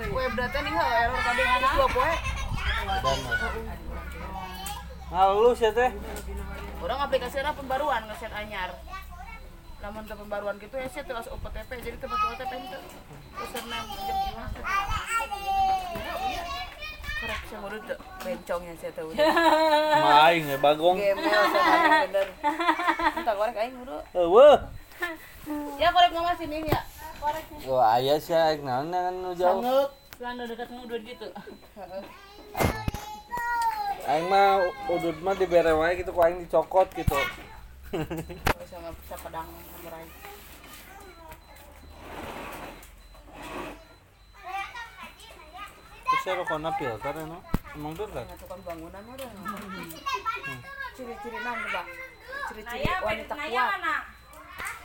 Web 0.07 0.33
data 0.39 0.57
nih 0.63 0.73
hal 0.73 0.89
error 1.03 1.19
kabeh 1.21 1.43
geus 1.43 1.71
dua 1.75 1.87
poe. 1.91 2.13
Nah, 5.07 5.31
lu 5.35 5.51
sih 5.55 5.71
teh. 5.71 5.91
Orang 6.83 6.99
aplikasi 7.03 7.39
ada 7.43 7.51
pembaruan 7.55 8.07
ngeset 8.07 8.31
anyar. 8.31 8.71
Namun 9.87 10.03
teu 10.03 10.19
pembaruan 10.19 10.59
gitu 10.59 10.75
ya 10.75 10.83
sih 10.91 10.99
terus 10.99 11.31
OTP 11.31 11.79
jadi 11.79 11.95
tempat 11.95 12.19
OTP 12.19 12.59
itu. 12.59 12.79
Username 13.39 13.87
email. 13.95 14.51
Korek 17.23 17.41
saya 17.47 17.59
murid 17.63 17.81
tuh 17.87 17.95
bencongnya 18.19 18.75
saya 18.83 18.91
tahu. 18.91 19.15
Maing 20.11 20.43
ya 20.51 20.57
bagong. 20.59 20.99
Gembel 20.99 21.43
sama 21.55 22.03
bener. 22.03 22.27
Entah 23.15 23.35
korek 23.39 23.55
aing 23.55 23.79
murid. 23.79 24.03
Eueuh. 24.11 24.59
Ya 25.79 25.87
korek 25.95 26.11
mama 26.11 26.35
sini 26.35 26.67
ya. 26.67 26.83
Wah, 27.71 27.95
aya 27.95 28.19
sih 28.19 28.35
aing 28.35 28.67
naon 28.67 28.91
kan 28.91 29.15
nu 29.15 29.31
jauh. 29.39 29.63
Sangeup. 29.63 29.95
Lan 30.19 30.35
dekat 30.43 30.67
ngudut 30.67 30.99
gitu. 31.07 31.31
Aing 34.11 34.27
mah 34.27 34.67
udud 34.91 35.15
mah 35.23 35.35
dibere 35.35 35.71
wae 35.71 35.95
gitu 35.95 36.11
ku 36.11 36.19
aing 36.19 36.43
dicokot 36.43 36.91
gitu. 36.91 37.15
Sama 38.67 38.91
pedang 39.23 39.47
samurai. 39.87 40.05
Terus 46.07 46.16
saya 46.27 46.43
rokona 46.43 46.75
filter 46.75 47.15
no. 47.23 47.39
Emang 47.71 47.95
filter? 47.95 48.27
Tukang 48.35 48.59
bangunan 48.67 48.99
dah. 48.99 49.31
Ciri-ciri 50.91 51.39
naon 51.39 51.57
coba? 51.63 51.81
Ciri-ciri 52.51 52.91
wanita 52.99 53.33
naya 53.39 53.47
kuat. 53.47 53.67
mana? 53.79 53.95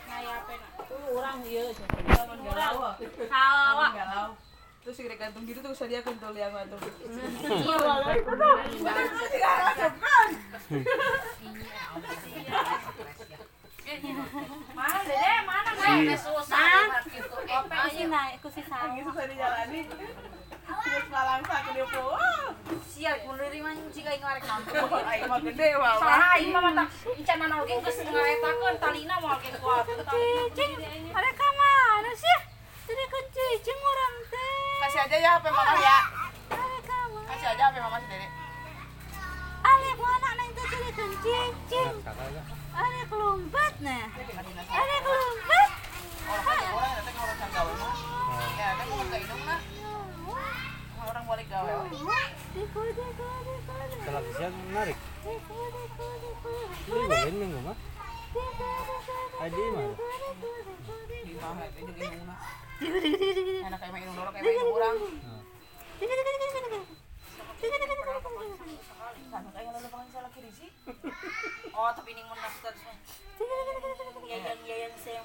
Naya 0.07 0.35
pena. 0.47 0.67
Tuh 0.87 1.03
orang 1.19 1.43
ieu 1.43 1.67
sih. 1.75 1.83
Galau. 1.83 2.95
Hawa. 3.27 3.87
galau. 3.91 4.29
Terus 4.87 4.95
segede 4.95 5.19
gantung 5.19 5.43
gitu 5.43 5.59
tuh 5.59 5.75
saya 5.75 5.99
kan 5.99 6.15
tuh 6.15 6.31
liang 6.31 6.55
tuh. 6.71 6.79
Mana 14.71 14.99
Dede? 15.03 15.33
Mana 15.43 15.69
Si 15.75 16.15
susah 16.23 17.03
gitu. 17.11 17.35
Sih 17.91 18.07
naik. 18.07 18.39
Terus 20.63 21.05
malangsa 21.07 21.55
ke 21.61 21.71
dia 21.73 21.85
po. 21.85 22.03
sial 22.83 23.17
mundur 23.25 23.49
di 23.51 23.59
mana 23.59 23.75
jika 23.91 24.09
aing 24.09 24.23
ngarek 24.23 24.43
nonton 24.45 25.03
Aing 25.03 25.23
mah 25.27 25.39
gede 25.41 25.69
mah. 25.75 25.93
salah 25.99 26.29
aing 26.33 26.49
mah 26.49 26.61
mata 26.63 26.83
encan 27.05 27.37
mana 27.37 27.55
oge 27.59 27.75
geus 27.75 27.97
ngaetakeun 27.99 28.75
talina 28.79 29.15
moal 29.19 29.37
ke 29.37 29.49
kuat 29.57 29.83
cicing 29.83 30.71
ada 31.09 31.31
kamana 31.33 32.11
sih 32.13 32.37
jadi 32.85 33.03
kucing 33.05 33.79
orang 33.81 34.15
teh 34.25 34.79
Kasih 34.81 34.99
aja 35.01 35.17
ya 35.17 35.31
HP 35.35 35.45
mama 35.47 35.75
ya. 35.75 35.99
ada 36.49 36.79
kamana 36.81 37.27
Kasih 37.27 37.47
aja 37.49 37.63
HP 37.67 37.75
mama 37.77 37.97
Dede. 38.01 38.27
Alek 39.63 39.97
mana 39.97 40.29
nang 40.33 40.49
teh 40.49 40.65
jadi 40.65 40.89
kucing 40.93 41.91
ada 42.73 43.01
kelompat 43.05 43.73
nah 43.81 44.05
ada 44.71 44.95
kelompat 45.01 45.69
Orang 46.23 46.45
orang 46.71 47.37
teh 47.37 47.49
gawe 47.51 47.73
mah. 47.75 47.93
Ya, 48.53 48.65
ada 48.71 48.83
mau 48.87 49.03
ke 49.03 49.17
hidung 49.19 49.43
nah. 49.43 49.59
Orang 51.03 51.23
balik 51.27 51.47
gawe. 51.51 51.71
Kalau 54.03 54.21
bisa 54.27 54.47
menarik. 54.71 54.97
Ini 56.83 57.05
bagian 57.07 57.35
minggu 57.39 57.59
mah. 57.63 57.77
deko 59.43 59.51
Di 61.23 61.33
mana 61.39 61.63
itu 61.67 61.79
juga 61.85 62.01
yang 62.03 62.23
una. 62.23 62.35
Enak 63.63 63.79
kayak 63.79 63.93
main 63.93 64.09
dorong 64.11 64.33
kayak 64.33 64.43
main 64.43 64.59
orang. 64.63 64.97
Sama 69.33 69.49
kayak 69.55 69.71
lalu 69.73 69.87
panggil 69.89 70.11
salah 70.13 70.31
kiri 70.35 70.51
sih. 70.51 70.69
Oh, 71.73 71.89
tapi 71.95 72.11
ini. 72.83 72.95
Yayang 74.23 74.61
yayang 74.65 74.95
saya 74.97 75.21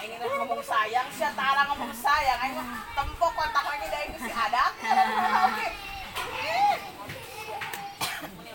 Aing 0.00 0.12
ini 0.18 0.26
ngomong 0.40 0.62
sayang, 0.64 1.06
tara 1.36 1.62
ngomong 1.70 1.92
sayang. 1.94 2.38
Aing 2.42 2.54
mah 2.58 2.66
tempok 2.96 3.32
kontak 3.38 3.64
lagi 3.66 3.86
Oke. 5.50 5.68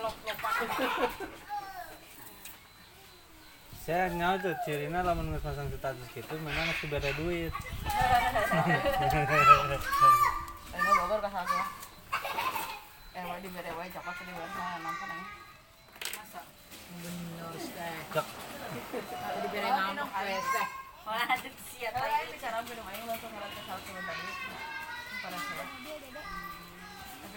lop-lopan. 0.02 0.54
saya 3.86 4.10
nyawa 4.10 4.42
tuh 4.42 4.58
cirina 4.66 5.06
lamun 5.06 5.30
geus 5.30 5.46
pasang 5.46 5.70
status 5.70 6.10
gitu 6.10 6.34
memang 6.42 6.66
masih 6.74 6.90
beda 6.90 7.10
duit 7.22 7.54
Bogor 11.06 11.22
salah. 11.30 11.70
Eh, 13.14 13.24
di 13.46 13.50
bere 13.54 13.70
wae 13.78 13.90
coklat 13.94 14.18
di 14.26 14.34
bere 14.34 14.50
sana. 14.58 14.90
Masa 14.90 16.42
bener 16.98 17.54
teh. 17.62 17.98
Cek. 18.10 18.28
Di 19.38 19.48
bere 19.54 19.70
ngambek 19.70 20.10
aes 20.18 20.48
teh. 20.50 20.68
Waduh, 21.06 21.54
siap 21.70 21.94
Kalau 21.94 22.10
lagi. 22.10 22.18
aing 22.18 22.30
bicara 22.34 22.58
belum 22.66 22.86
aing 22.90 23.06
langsung 23.06 23.34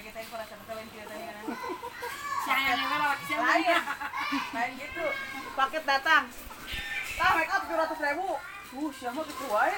kita 0.09 0.18
yang 0.24 0.89
ceritanya 0.93 1.30
kan. 1.32 1.45
Siang 2.45 2.62
yang 2.64 2.78
lewat 2.80 2.99
lewat 3.01 3.18
siang. 3.28 3.43
Lain, 3.45 3.80
lain 4.57 4.72
gitu. 4.80 5.07
Paket 5.55 5.84
datang. 5.84 6.24
Lah 7.18 7.30
make 7.34 7.51
up 7.51 7.62
tujuh 7.66 7.78
ratus 7.78 7.99
ribu. 8.03 8.39
Uh, 8.68 8.93
siapa 8.93 9.20
gitu 9.24 9.45
wae. 9.49 9.72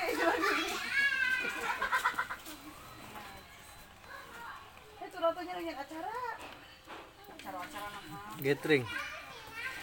Itu 5.06 5.18
rotonya 5.18 5.54
dengan 5.54 5.76
acara. 5.78 6.14
Acara-acara 7.30 7.88
mah. 7.88 8.36
gathering 8.40 8.84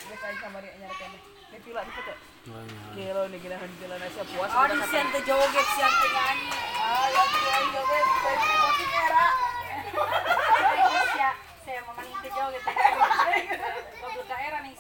Biasa 0.08 0.26
aing 0.30 0.40
kamar 0.40 0.64
nyari 0.64 0.96
kene. 0.98 1.20
Foto. 1.58 2.37
Kilo 2.48 3.28
nih 3.28 3.40
gila 3.44 3.60
hanjila 3.60 3.96
nasi 4.00 4.24
puas. 4.32 4.48
Oh, 4.56 4.66
di 4.72 4.80
siang 4.88 5.12
teh 5.12 5.20
joget 5.28 5.68
siang 5.76 5.92
teh 5.92 6.10
nyanyi. 6.16 6.48
Ah, 6.80 7.08
ya 7.12 7.24
joget. 7.76 8.06
Saya 8.24 8.56
kopi 8.64 8.86
mau 11.84 11.92
main 12.00 12.16
teh 12.24 12.32
joget 12.32 12.64
teh. 12.64 12.76
Goblok 14.00 14.26
ka 14.32 14.38
era 14.40 14.64
nih 14.64 14.80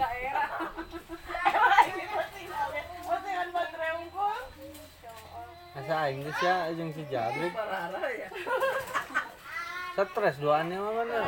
ka 0.00 0.08
era. 0.16 0.44
Ini 1.92 2.04
kan 2.08 2.28
asa 5.70 5.94
aing 6.08 6.24
geus 6.24 6.40
ya 6.40 6.72
jeung 6.72 6.90
si 6.96 7.04
Jabrik 7.12 7.52
Parah 7.52 8.08
ya. 8.10 8.28
Stres 9.94 10.36
doanya 10.38 10.76
mah 10.78 10.92
bener. 11.02 11.24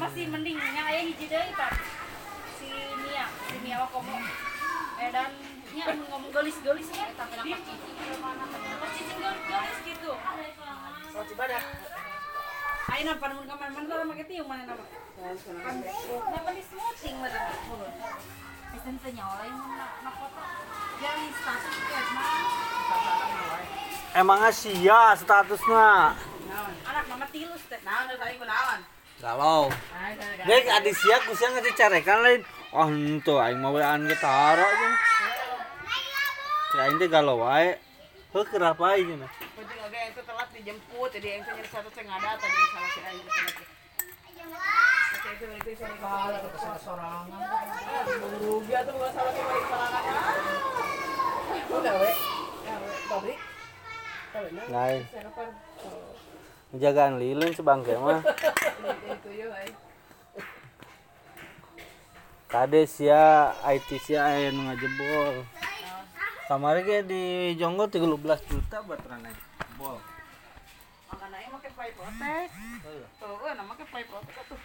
Masih 0.00 0.24
mending 0.28 0.58
nya 0.58 0.82
aya 0.84 1.00
hiji 1.06 1.26
deui 1.30 1.52
Pak. 1.54 1.72
Si 2.58 2.68
Nia, 3.06 3.26
si 3.48 3.56
Nia 3.62 3.76
mah 3.80 3.88
komo. 3.88 4.16
Eh 5.00 5.08
nya 5.70 5.84
ngomong 5.96 6.30
gelis-gelisnya 6.34 7.14
tapi 7.14 7.54
nak 7.54 7.62
cicing 7.62 8.18
mana? 8.18 8.44
Gelis 9.22 9.78
gitu. 9.86 10.12
Oh, 11.10 11.22
coba 11.34 11.44
dah. 11.46 11.64
Ayo 12.90 13.14
pan 13.22 13.30
mun 13.38 13.46
kamar 13.46 13.70
mana 13.70 13.86
tara 13.86 14.02
make 14.02 14.26
tiung 14.26 14.50
mana 14.50 14.66
nama? 14.66 14.84
Kan 15.14 15.76
dapat 15.78 16.52
di 16.58 16.62
smoothing 16.66 17.16
mana? 17.22 17.38
Esen 18.74 18.98
teh 18.98 19.14
nyawa 19.14 19.46
lain 19.46 19.54
mun 19.54 19.72
na 19.78 19.86
na 20.02 20.10
foto. 20.10 20.42
Yang 20.98 21.32
status 21.38 21.76
ke 21.86 21.98
mah 22.12 22.26
emang 24.14 24.42
sia 24.50 25.14
statusnya 25.14 26.14
anak 26.90 27.04
mama 27.06 27.26
tilus 27.30 27.62
teh. 27.70 27.78
Nah, 27.86 28.10
udah 28.10 28.18
tadi 28.18 28.34
kunaon. 28.34 28.80
galau 29.20 29.68
Nah, 29.70 30.48
Dek 30.48 30.66
adi 30.66 30.90
sia 30.96 31.22
ku 31.22 31.36
sia 31.36 31.52
ngedicarekan 31.54 32.18
lain 32.24 32.40
oh 32.72 32.88
henteu 32.88 33.36
aing 33.38 33.60
mah 33.60 33.70
wean 33.70 34.08
ge 34.08 34.16
tara 34.18 34.64
jeung 34.64 34.96
Si 36.70 36.76
aing 36.80 36.96
teh 36.98 37.06
galau 37.06 37.44
wae 37.44 37.78
heuh 38.32 38.46
kenapa 38.48 38.96
aing 38.96 39.14
cenah 39.14 39.30
Kucing 39.60 39.76
yang 39.76 40.08
itu 40.08 40.22
telat 40.24 40.48
dijemput, 40.56 41.08
jadi 41.12 41.26
yang 41.36 41.44
itu 41.44 41.52
nyari 41.52 41.68
satu 41.68 41.88
saya 41.92 42.04
nggak 42.08 42.18
ada 42.24 42.30
tadi 42.40 42.58
salah 42.72 42.90
si 42.90 43.00
Aing 43.04 43.28
itu 45.30 45.30
itu 45.30 45.46
itu 45.62 45.84
tuh 45.84 46.50
ke 46.50 46.58
sana 46.58 46.78
sorangan. 46.80 47.28
Rugi 48.40 48.72
atau 48.72 48.92
bukan 48.92 49.10
salah 49.14 49.32
balik 49.36 49.64
sorangan. 49.68 50.02
Udah 51.70 51.94
we, 52.00 52.10
ya 52.66 52.74
we, 52.80 52.92
pabrik. 53.06 53.49
Nah. 54.30 54.94
menjagaan 56.70 57.18
lilin 57.18 57.50
sebangke 57.50 57.98
mah 57.98 58.22
kade 62.50 62.82
sia 62.86 63.50
IT 63.66 63.98
sia 64.02 64.26
aya 64.26 64.50
nu 64.54 64.62
ngajebol 64.70 65.44
kamari 66.50 66.82
ge 66.82 67.02
di 67.06 67.54
Jonggo 67.58 67.86
13 67.90 68.50
juta 68.50 68.82
baterai 68.86 69.34
jebol 69.80 69.98
Makan 71.10 71.34
Aing 71.34 71.50
pakai 71.50 71.74
pipe 71.74 71.98
protek. 71.98 72.46
Tuh, 73.18 73.34
eh, 73.50 73.54
nama 73.58 73.74
pakai 73.74 73.86
pipe 73.90 74.10
protek 74.10 74.44
tuh. 74.46 74.58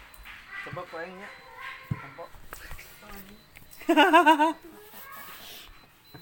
coba 0.66 0.82
koengnya 0.90 1.30
tempok 1.94 2.26
Ada 3.86 4.50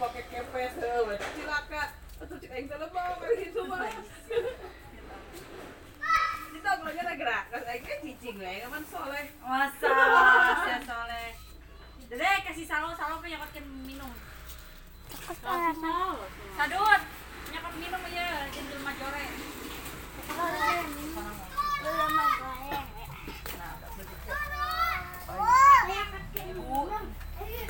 pakai 0.00 0.24
kepes. 0.32 0.72
Cilaka. 1.36 1.84
Atuh 2.20 2.36
cek 2.36 2.52
aing 2.52 2.68
lebah 2.68 3.16
kali 3.16 3.48
itu 3.48 3.62
mah. 3.64 3.88
Kita 6.50 6.70
belanja 6.84 7.00
ada 7.00 7.14
gerak, 7.16 7.44
kas 7.48 7.64
aing 7.64 7.84
kan 7.88 7.98
cicing 8.04 8.36
we, 8.36 8.54
aman 8.60 8.84
soleh. 8.84 9.24
Masa 9.40 9.92
soleh. 10.84 11.49
Dede 12.10 12.26
kasih 12.42 12.66
salo 12.66 12.90
salo 12.98 13.22
pe 13.22 13.30
minum. 13.86 14.10
Sadut 16.58 17.02
nyokot 17.54 17.74
minum 17.78 18.02
ya 18.10 18.50
jeung 18.50 18.66
jelema 18.66 18.90
jore. 18.98 19.30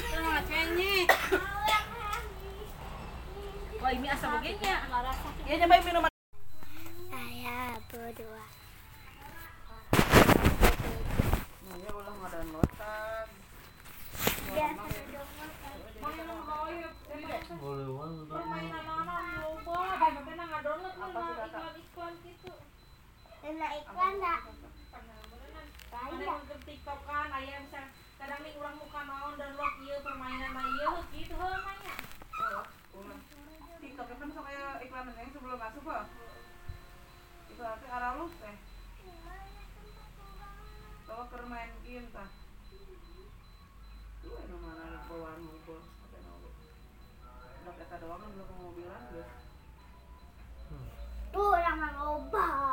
Tengah 0.09 0.41
kayaknya. 0.49 1.05
Wah 3.76 3.93
ini 3.93 4.09
asa 4.09 4.41
begini 4.41 4.72
Ya 5.45 5.55
nyobain 5.61 5.84
minuman. 5.84 6.12
Saya 7.12 7.76
berdua. 7.93 8.45
Ya 11.76 11.91
ulah 11.93 12.14
ngadan 12.24 12.49
lotan. 12.57 13.28
Permainan 18.11 18.87
anak 18.91 19.23
loba, 19.39 19.79
bapak 20.03 20.23
pernah 20.27 20.45
nggak 20.51 20.63
download 20.67 20.95
iklan-iklan 20.99 22.13
gitu. 22.27 22.53
Kena 23.39 23.67
iklan 23.79 24.15
tak? 24.19 24.41
ke 26.51 26.57
TikTok 26.67 27.01
kan 27.07 27.31
aya 27.31 27.63
misal 27.63 27.87
kadang 28.19 28.43
nih 28.43 28.59
urang 28.59 28.75
muka 28.83 29.01
naon 29.07 29.39
download 29.39 29.75
ieu 29.87 29.99
permainan 30.03 30.51
mah 30.51 30.67
ieu 30.67 30.95
gitu 31.15 31.35
heuh 31.39 31.59
manya. 31.63 31.95
TikTok 33.79 34.07
kan 34.11 34.29
sok 34.35 34.43
kayak 34.43 34.83
iklan 34.83 35.15
yang 35.15 35.31
sebelum 35.31 35.59
masuk 35.63 35.83
kok. 35.87 36.05
Iklan 37.55 37.79
teh 37.79 37.91
aralus 37.95 38.35
teh. 38.43 38.57
Tawa 41.07 41.25
keur 41.31 41.45
main 41.47 41.71
game 41.87 42.11
tah. 42.11 42.31
Tuh 44.19 44.35
anu 44.35 44.57
mana 44.59 44.99
bawaan 45.07 45.60
orang 52.11 52.33
loba. 52.33 52.70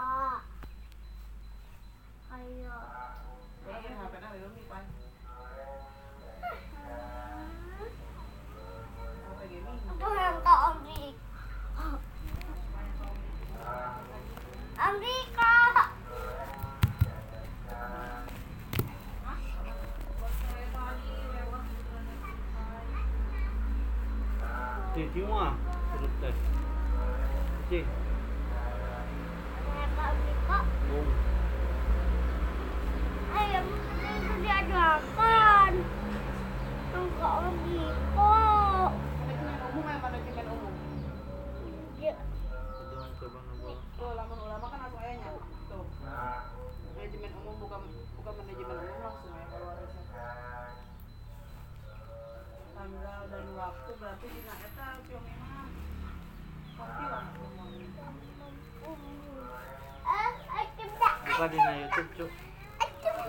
Buka 61.37 61.53
di 61.53 61.61
na 61.61 61.69
YouTube 61.69 62.09
cuk. 62.17 62.33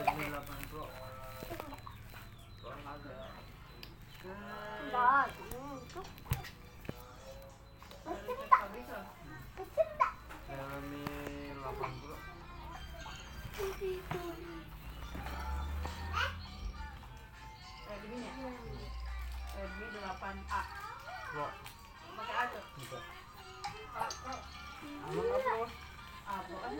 Redmi 0.01 0.33
8 0.33 0.41
Pro. 0.73 0.89
Kurang 2.65 2.85
ada. 2.89 3.13
Tidak. 4.25 5.29
Bisa. 8.09 8.41
Tidak. 8.73 9.05
Realme 10.49 11.05
8 11.53 12.01
Pro. 12.01 12.17
Redmi 17.93 18.17
nya. 18.25 18.33
Redmi 19.53 19.87
8A. 20.01 20.61
Pro. 21.29 21.47
Pakai 22.17 22.37
A 22.41 22.45
tuh. 22.57 22.65
A 23.93 24.05
Pro. 24.09 24.33
A 26.25 26.33
Pro 26.49 26.57
kan 26.57 26.73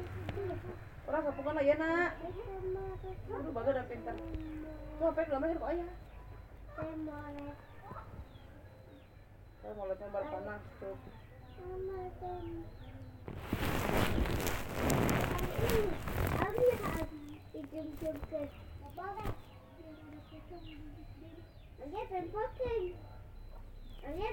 Orang 1.10 1.26
sapu 1.26 1.42
kan 1.42 1.58
ya 1.58 1.74
nak. 1.74 2.14
Dulu 3.26 3.50
bager 3.50 3.74
dah 3.74 3.82
pintar. 3.90 4.14
Tuh 5.02 5.10
apa 5.10 5.18
yang 5.18 5.30
gambar 5.34 5.58
kok 5.58 5.70
ayah? 5.74 5.90
Saya 9.58 9.74
mau 9.74 9.90
lihat 9.90 9.98
gambar 9.98 10.22
panas 10.30 10.62
tuh. 10.78 10.94
Jalan 11.58 12.06
tambahan. 12.22 12.62
Langsung 19.06 20.42
makan 20.46 20.70
manajemen 20.70 21.10
umum. 21.10 21.34
Ayah 24.06 24.30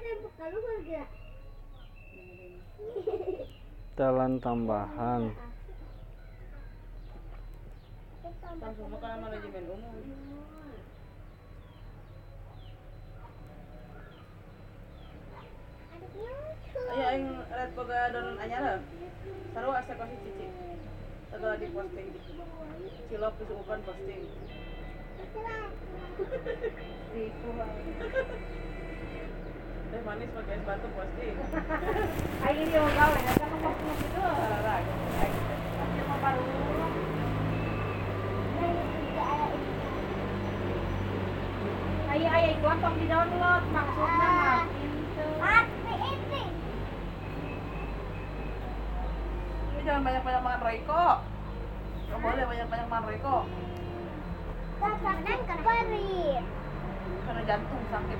yang 16.93 17.37
lihat 17.53 17.69
boga 17.77 18.09
donon 18.13 18.37
anyar. 18.41 18.81
Sarua 19.53 19.77
asa 19.77 19.93
kasih 19.93 20.17
cici. 20.25 20.47
Segala 21.29 21.61
di 21.61 21.69
posting. 21.69 22.09
Cilok 23.09 23.33
disuguhkan 23.37 23.79
posting. 23.85 24.23
Itu 27.13 27.49
Teh 29.93 30.01
manis 30.01 30.25
pakai 30.33 30.57
es 30.57 30.65
batu 30.65 30.89
posting. 30.97 31.37
Ayo 32.49 32.61
dia 32.65 32.81
mau 32.81 32.93
gawe, 32.97 33.13
ya 33.13 33.33
kan 33.37 33.49
mau 33.61 33.73
itu. 33.77 34.25
Sarara. 34.25 34.77
Dia 34.81 36.03
mau 36.09 36.17
baru. 36.17 36.43
Ayo 42.09 42.25
ayo 42.25 42.47
iklan 42.57 42.77
tong 42.81 42.95
di 42.97 43.05
download 43.05 43.63
maksudnya 43.69 44.29
mah 44.33 44.65
gitu. 44.81 45.25
Ini 49.77 49.81
jangan 49.85 50.01
banyak-banyak 50.09 50.41
makan 50.41 50.61
Reiko. 50.73 51.05
Gak 52.09 52.17
boleh 52.17 52.45
banyak-banyak 52.49 52.87
makan 52.89 53.05
Reiko. 53.13 53.37
Karena 57.29 57.41
jantung 57.45 57.83
sakit. 57.93 58.19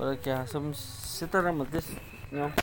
Balik 0.00 0.24
ya 0.24 0.48
asam 0.48 0.72
sita 0.72 1.44
ramatis. 1.44 1.84
Nyong. 2.32 2.56